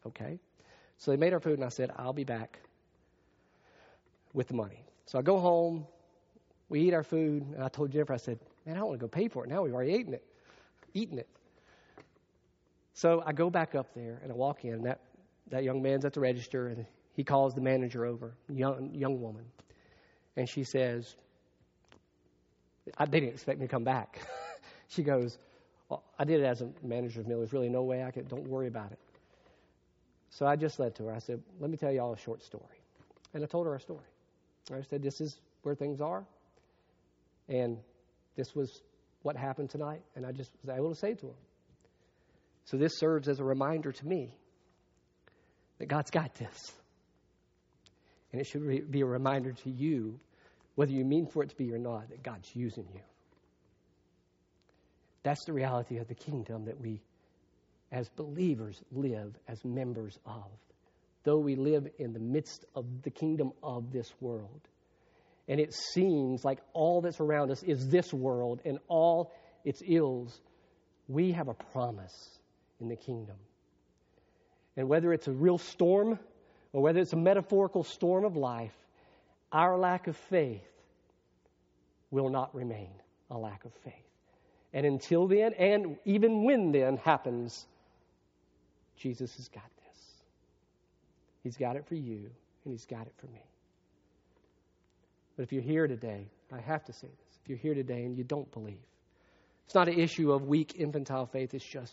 Okay. 0.05 0.37
So 0.99 1.09
they 1.09 1.17
made 1.17 1.33
our 1.33 1.39
food 1.39 1.55
and 1.55 1.65
I 1.65 1.69
said, 1.69 1.89
I'll 1.97 2.13
be 2.13 2.25
back 2.25 2.59
with 4.33 4.47
the 4.47 4.53
money. 4.53 4.85
So 5.07 5.17
I 5.17 5.23
go 5.23 5.39
home, 5.39 5.87
we 6.69 6.81
eat 6.81 6.93
our 6.93 7.03
food, 7.03 7.41
and 7.55 7.63
I 7.63 7.69
told 7.69 7.91
Jennifer, 7.91 8.13
I 8.13 8.17
said, 8.17 8.37
Man, 8.67 8.75
I 8.75 8.79
don't 8.81 8.89
want 8.89 8.99
to 8.99 9.03
go 9.03 9.09
pay 9.09 9.29
for 9.29 9.45
it. 9.45 9.49
Now 9.49 9.63
we've 9.63 9.73
already 9.73 9.93
eaten 9.93 10.13
it 10.13 10.23
eaten 10.93 11.19
it. 11.19 11.27
So 12.93 13.23
I 13.25 13.33
go 13.33 13.49
back 13.49 13.75
up 13.75 13.93
there 13.95 14.19
and 14.23 14.31
I 14.31 14.35
walk 14.35 14.65
in. 14.65 14.83
That, 14.83 14.99
that 15.49 15.63
young 15.63 15.81
man's 15.81 16.05
at 16.05 16.13
the 16.13 16.19
register 16.19 16.67
and 16.67 16.85
he 17.13 17.23
calls 17.23 17.53
the 17.53 17.61
manager 17.61 18.05
over, 18.05 18.33
young, 18.49 18.93
young 18.93 19.21
woman. 19.21 19.45
And 20.37 20.47
she 20.47 20.63
says, 20.63 21.15
I, 22.97 23.05
didn't 23.05 23.29
expect 23.29 23.59
me 23.59 23.67
to 23.67 23.71
come 23.71 23.83
back. 23.83 24.21
she 24.87 25.03
goes, 25.03 25.37
well, 25.89 26.03
I 26.17 26.23
did 26.23 26.41
it 26.41 26.45
as 26.45 26.61
a 26.61 26.69
manager 26.83 27.19
of 27.19 27.27
meal. 27.27 27.39
There's 27.39 27.53
really 27.53 27.69
no 27.69 27.83
way 27.83 28.03
I 28.03 28.11
could, 28.11 28.27
don't 28.27 28.47
worry 28.47 28.67
about 28.67 28.91
it. 28.91 28.99
So 30.29 30.45
I 30.45 30.55
just 30.55 30.79
led 30.79 30.95
to 30.95 31.05
her. 31.05 31.13
I 31.13 31.19
said, 31.19 31.41
let 31.59 31.69
me 31.69 31.77
tell 31.77 31.91
you 31.91 31.99
all 31.99 32.13
a 32.13 32.17
short 32.17 32.41
story. 32.41 32.63
And 33.33 33.43
I 33.43 33.47
told 33.47 33.65
her 33.67 33.75
a 33.75 33.79
story. 33.79 33.99
I 34.71 34.81
said, 34.89 35.03
this 35.03 35.19
is 35.19 35.41
where 35.63 35.75
things 35.75 35.99
are. 35.99 36.23
And 37.49 37.77
this 38.35 38.55
was 38.55 38.81
what 39.23 39.35
happened 39.35 39.69
tonight, 39.69 40.01
and 40.15 40.25
I 40.25 40.31
just 40.31 40.51
was 40.63 40.75
able 40.75 40.89
to 40.89 40.95
say 40.95 41.13
to 41.13 41.27
him. 41.27 41.35
So 42.65 42.77
this 42.77 42.97
serves 42.97 43.27
as 43.27 43.39
a 43.39 43.43
reminder 43.43 43.91
to 43.91 44.07
me 44.07 44.33
that 45.79 45.87
God's 45.87 46.11
got 46.11 46.35
this. 46.35 46.71
And 48.31 48.39
it 48.39 48.47
should 48.47 48.91
be 48.91 49.01
a 49.01 49.05
reminder 49.05 49.51
to 49.51 49.69
you, 49.69 50.19
whether 50.75 50.91
you 50.91 51.03
mean 51.03 51.27
for 51.27 51.43
it 51.43 51.49
to 51.49 51.55
be 51.55 51.71
or 51.73 51.77
not, 51.77 52.09
that 52.09 52.23
God's 52.23 52.49
using 52.55 52.87
you. 52.93 53.01
That's 55.23 55.43
the 55.45 55.53
reality 55.53 55.97
of 55.97 56.07
the 56.07 56.15
kingdom 56.15 56.65
that 56.65 56.79
we, 56.79 57.01
as 57.91 58.09
believers, 58.09 58.81
live 58.91 59.35
as 59.47 59.63
members 59.65 60.17
of. 60.25 60.45
Though 61.23 61.37
we 61.37 61.55
live 61.55 61.87
in 61.99 62.13
the 62.13 62.19
midst 62.19 62.65
of 62.75 62.85
the 63.03 63.11
kingdom 63.11 63.51
of 63.61 63.91
this 63.91 64.11
world, 64.19 64.61
and 65.51 65.59
it 65.59 65.73
seems 65.73 66.45
like 66.45 66.59
all 66.71 67.01
that's 67.01 67.19
around 67.19 67.51
us 67.51 67.61
is 67.61 67.89
this 67.89 68.13
world 68.13 68.61
and 68.63 68.79
all 68.87 69.33
its 69.65 69.83
ills, 69.85 70.39
we 71.09 71.33
have 71.33 71.49
a 71.49 71.53
promise 71.53 72.39
in 72.79 72.87
the 72.87 72.95
kingdom. 72.95 73.35
And 74.77 74.87
whether 74.87 75.11
it's 75.11 75.27
a 75.27 75.33
real 75.33 75.57
storm 75.57 76.17
or 76.71 76.81
whether 76.81 77.01
it's 77.01 77.11
a 77.11 77.17
metaphorical 77.17 77.83
storm 77.83 78.23
of 78.23 78.37
life, 78.37 78.73
our 79.51 79.77
lack 79.77 80.07
of 80.07 80.15
faith 80.15 80.63
will 82.11 82.29
not 82.29 82.55
remain 82.55 82.93
a 83.29 83.37
lack 83.37 83.65
of 83.65 83.73
faith. 83.83 83.93
And 84.71 84.85
until 84.85 85.27
then, 85.27 85.51
and 85.55 85.97
even 86.05 86.45
when 86.45 86.71
then 86.71 86.95
happens, 86.95 87.67
Jesus 88.95 89.35
has 89.35 89.49
got 89.49 89.69
this. 89.85 90.01
He's 91.43 91.57
got 91.57 91.75
it 91.75 91.85
for 91.87 91.95
you, 91.95 92.29
and 92.63 92.71
He's 92.71 92.85
got 92.85 93.05
it 93.05 93.13
for 93.17 93.27
me. 93.27 93.50
But 95.41 95.45
if 95.45 95.53
you're 95.53 95.63
here 95.63 95.87
today, 95.87 96.27
I 96.53 96.61
have 96.61 96.85
to 96.85 96.93
say 96.93 97.07
this. 97.07 97.39
If 97.41 97.49
you're 97.49 97.57
here 97.57 97.73
today 97.73 98.03
and 98.03 98.15
you 98.15 98.23
don't 98.23 98.51
believe, 98.51 98.85
it's 99.65 99.73
not 99.73 99.87
an 99.87 99.99
issue 99.99 100.31
of 100.31 100.43
weak 100.43 100.75
infantile 100.77 101.25
faith, 101.25 101.55
it's 101.55 101.65
just 101.65 101.91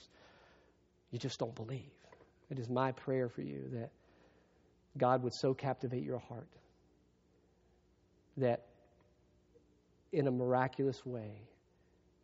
you 1.12 1.18
just 1.18 1.38
don't 1.38 1.54
believe. 1.54 1.88
It 2.50 2.58
is 2.58 2.68
my 2.68 2.92
prayer 2.92 3.30
for 3.30 3.40
you 3.40 3.70
that 3.72 3.88
God 4.98 5.22
would 5.22 5.32
so 5.34 5.54
captivate 5.54 6.02
your 6.02 6.18
heart 6.18 6.50
that 8.36 8.66
in 10.12 10.26
a 10.26 10.30
miraculous 10.30 11.00
way 11.06 11.40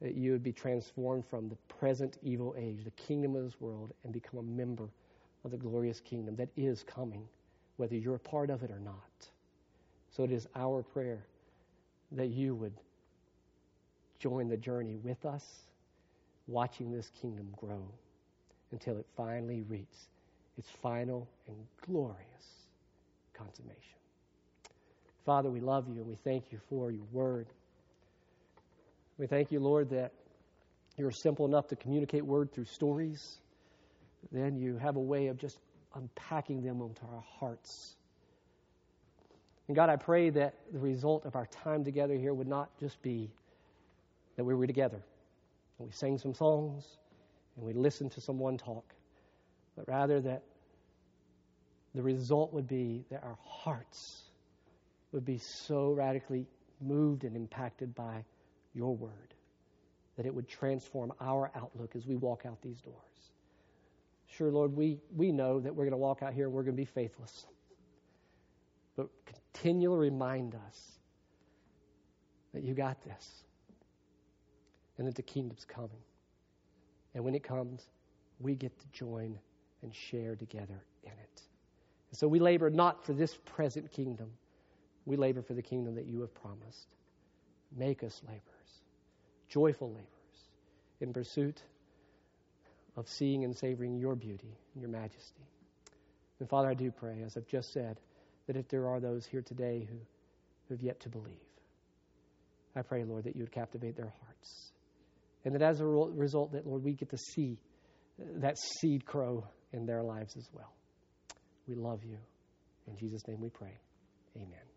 that 0.03 0.15
you 0.15 0.33
would 0.33 0.43
be 0.43 0.53
transformed 0.53 1.25
from 1.31 1.49
the 1.49 1.57
present 1.79 2.19
evil 2.23 2.55
age, 2.59 2.85
the 2.85 2.91
kingdom 2.91 3.35
of 3.35 3.45
this 3.45 3.59
world, 3.63 3.95
and 4.05 4.13
become 4.13 4.41
a 4.41 4.43
member 4.43 4.91
of 5.43 5.53
the 5.53 5.57
glorious 5.57 6.01
kingdom 6.01 6.37
that 6.37 6.51
is 6.55 6.83
coming, 6.83 7.27
whether 7.79 7.97
you're 7.97 8.17
a 8.17 8.19
part 8.19 8.51
of 8.51 8.63
it 8.63 8.71
or 8.71 8.79
not. 8.79 9.31
So 10.17 10.23
it 10.23 10.31
is 10.31 10.47
our 10.55 10.83
prayer 10.83 11.27
that 12.13 12.29
you 12.29 12.55
would 12.55 12.75
join 14.21 14.49
the 14.49 14.57
journey 14.57 14.97
with 14.97 15.25
us, 15.27 15.45
watching 16.47 16.93
this 16.93 17.11
kingdom 17.21 17.49
grow 17.57 17.85
until 18.71 18.97
it 18.99 19.07
finally 19.17 19.63
reaches 19.69 20.09
its 20.57 20.69
final 20.83 21.29
and 21.49 21.57
glorious 21.85 22.19
consummation. 23.33 23.81
Father, 25.27 25.51
we 25.51 25.61
love 25.61 25.89
you 25.89 25.97
and 25.97 26.07
we 26.07 26.17
thank 26.23 26.53
you 26.53 26.61
for 26.69 26.91
your 26.91 27.07
word. 27.11 27.49
We 29.19 29.27
thank 29.27 29.51
you, 29.51 29.59
Lord, 29.59 29.91
that 29.91 30.13
you're 30.97 31.11
simple 31.11 31.47
enough 31.47 31.69
to 31.69 31.77
communicate 31.77 32.25
word 32.25 32.53
through 32.53 32.67
stories. 32.67 33.39
Then 34.31 34.57
you 34.57 34.77
have 34.79 34.97
a 34.97 35.01
way 35.01 35.27
of 35.27 35.39
just 35.39 35.59
unpacking 35.95 36.63
them 36.63 36.83
onto 36.83 37.05
our 37.07 37.25
hearts. 37.41 37.97
And 39.67 39.77
God, 39.77 39.89
I 39.89 39.97
pray 39.97 40.31
that 40.31 40.55
the 40.73 40.79
result 40.79 41.25
of 41.25 41.37
our 41.37 41.47
time 41.47 41.85
together 41.85 42.15
here 42.15 42.35
would 42.35 42.49
not 42.49 42.71
just 42.79 43.01
be 43.03 43.31
that 44.37 44.45
we 44.45 44.55
were 44.55 44.67
together 44.67 45.03
and 45.79 45.89
we 45.89 45.93
sang 45.93 46.19
some 46.19 46.35
songs 46.35 46.99
and 47.57 47.65
we 47.65 47.73
listened 47.73 48.13
to 48.13 48.21
someone 48.21 48.59
talk, 48.59 48.95
but 49.77 49.89
rather 49.89 50.21
that 50.21 50.43
the 51.95 52.03
result 52.03 52.53
would 52.53 52.67
be 52.67 53.05
that 53.11 53.23
our 53.23 53.39
hearts 53.43 54.23
would 55.13 55.25
be 55.25 55.39
so 55.39 55.93
radically 55.93 56.47
moved 56.81 57.25
and 57.25 57.37
impacted 57.37 57.95
by 57.95 58.25
your 58.75 58.95
word 58.97 59.35
that 60.17 60.27
it 60.27 60.35
would 60.35 60.49
transform 60.49 61.13
our 61.21 61.51
outlook 61.55 61.97
as 61.97 62.07
we 62.07 62.17
walk 62.17 62.45
out 62.47 62.61
these 62.63 62.81
doors. 62.81 62.97
Sure, 64.27 64.51
Lord, 64.51 64.77
we, 64.77 64.99
we 65.15 65.33
know 65.33 65.61
that 65.61 65.75
we're 65.75 65.85
going 65.85 65.93
to 65.93 65.97
walk 65.97 66.23
out 66.23 66.35
here 66.35 66.47
and 66.47 66.53
we're 66.53 66.63
going 66.63 66.77
to 66.77 66.81
be 66.81 66.85
faithless. 66.85 67.47
But 68.97 69.09
continually 69.55 70.11
remind 70.11 70.55
us 70.55 70.99
that 72.53 72.63
you 72.63 72.75
got 72.75 73.03
this 73.05 73.43
and 74.99 75.07
that 75.07 75.15
the 75.15 75.23
kingdom's 75.23 75.65
coming. 75.65 75.91
And 77.15 77.25
when 77.25 77.35
it 77.35 77.43
comes, 77.43 77.83
we 78.41 78.55
get 78.55 78.79
to 78.79 78.87
join 78.93 79.39
and 79.83 79.95
share 79.95 80.37
together 80.37 80.83
in 81.05 81.13
it. 81.13 81.43
And 82.11 82.19
so 82.19 82.29
we 82.29 82.39
labor 82.39 82.71
not 82.71 83.05
for 83.05 83.13
this 83.13 83.37
present 83.45 83.91
kingdom, 83.93 84.31
we 85.07 85.17
labor 85.17 85.43
for 85.43 85.55
the 85.55 85.63
kingdom 85.63 85.95
that 85.95 86.07
you 86.07 86.21
have 86.21 86.35
promised. 86.35 86.95
Make 87.77 88.03
us 88.03 88.21
laborers, 88.25 88.43
joyful 89.49 89.89
laborers, 89.89 90.09
in 91.01 91.13
pursuit 91.13 91.63
of 92.97 93.09
seeing 93.09 93.45
and 93.45 93.57
savoring 93.57 93.97
your 93.97 94.15
beauty 94.15 94.57
and 94.75 94.83
your 94.83 94.91
majesty. 94.91 95.43
And 96.41 96.49
Father, 96.49 96.69
I 96.69 96.75
do 96.75 96.91
pray, 96.91 97.23
as 97.25 97.37
I've 97.37 97.47
just 97.47 97.73
said, 97.73 97.99
that 98.47 98.57
if 98.57 98.69
there 98.69 98.89
are 98.89 99.01
those 99.01 99.27
here 99.27 99.43
today 99.43 99.87
who, 99.89 99.97
who 100.69 100.75
have 100.75 100.83
yet 100.83 101.01
to 101.01 101.09
believe, 101.09 101.39
I 102.77 102.83
pray, 102.83 103.05
Lord, 103.05 103.25
that 103.25 103.37
you 103.37 103.43
would 103.43 103.53
captivate 103.53 103.97
their 103.97 104.13
hearts. 104.25 104.73
And 105.45 105.55
that 105.55 105.63
as 105.63 105.81
a 105.81 105.87
result, 105.87 106.53
that, 106.53 106.67
Lord, 106.67 106.83
we 106.83 106.93
get 106.93 107.11
to 107.11 107.19
see 107.19 107.59
uh, 108.21 108.25
that 108.37 108.59
seed 108.59 109.05
grow 109.05 109.47
in 109.73 109.87
their 109.87 110.03
lives 110.03 110.37
as 110.37 110.49
well. 110.53 110.73
We 111.69 111.75
love 111.75 112.03
you. 112.05 112.19
In 112.89 112.97
Jesus' 112.97 113.27
name 113.29 113.41
we 113.41 113.49
pray. 113.49 113.79
Amen. 114.37 114.74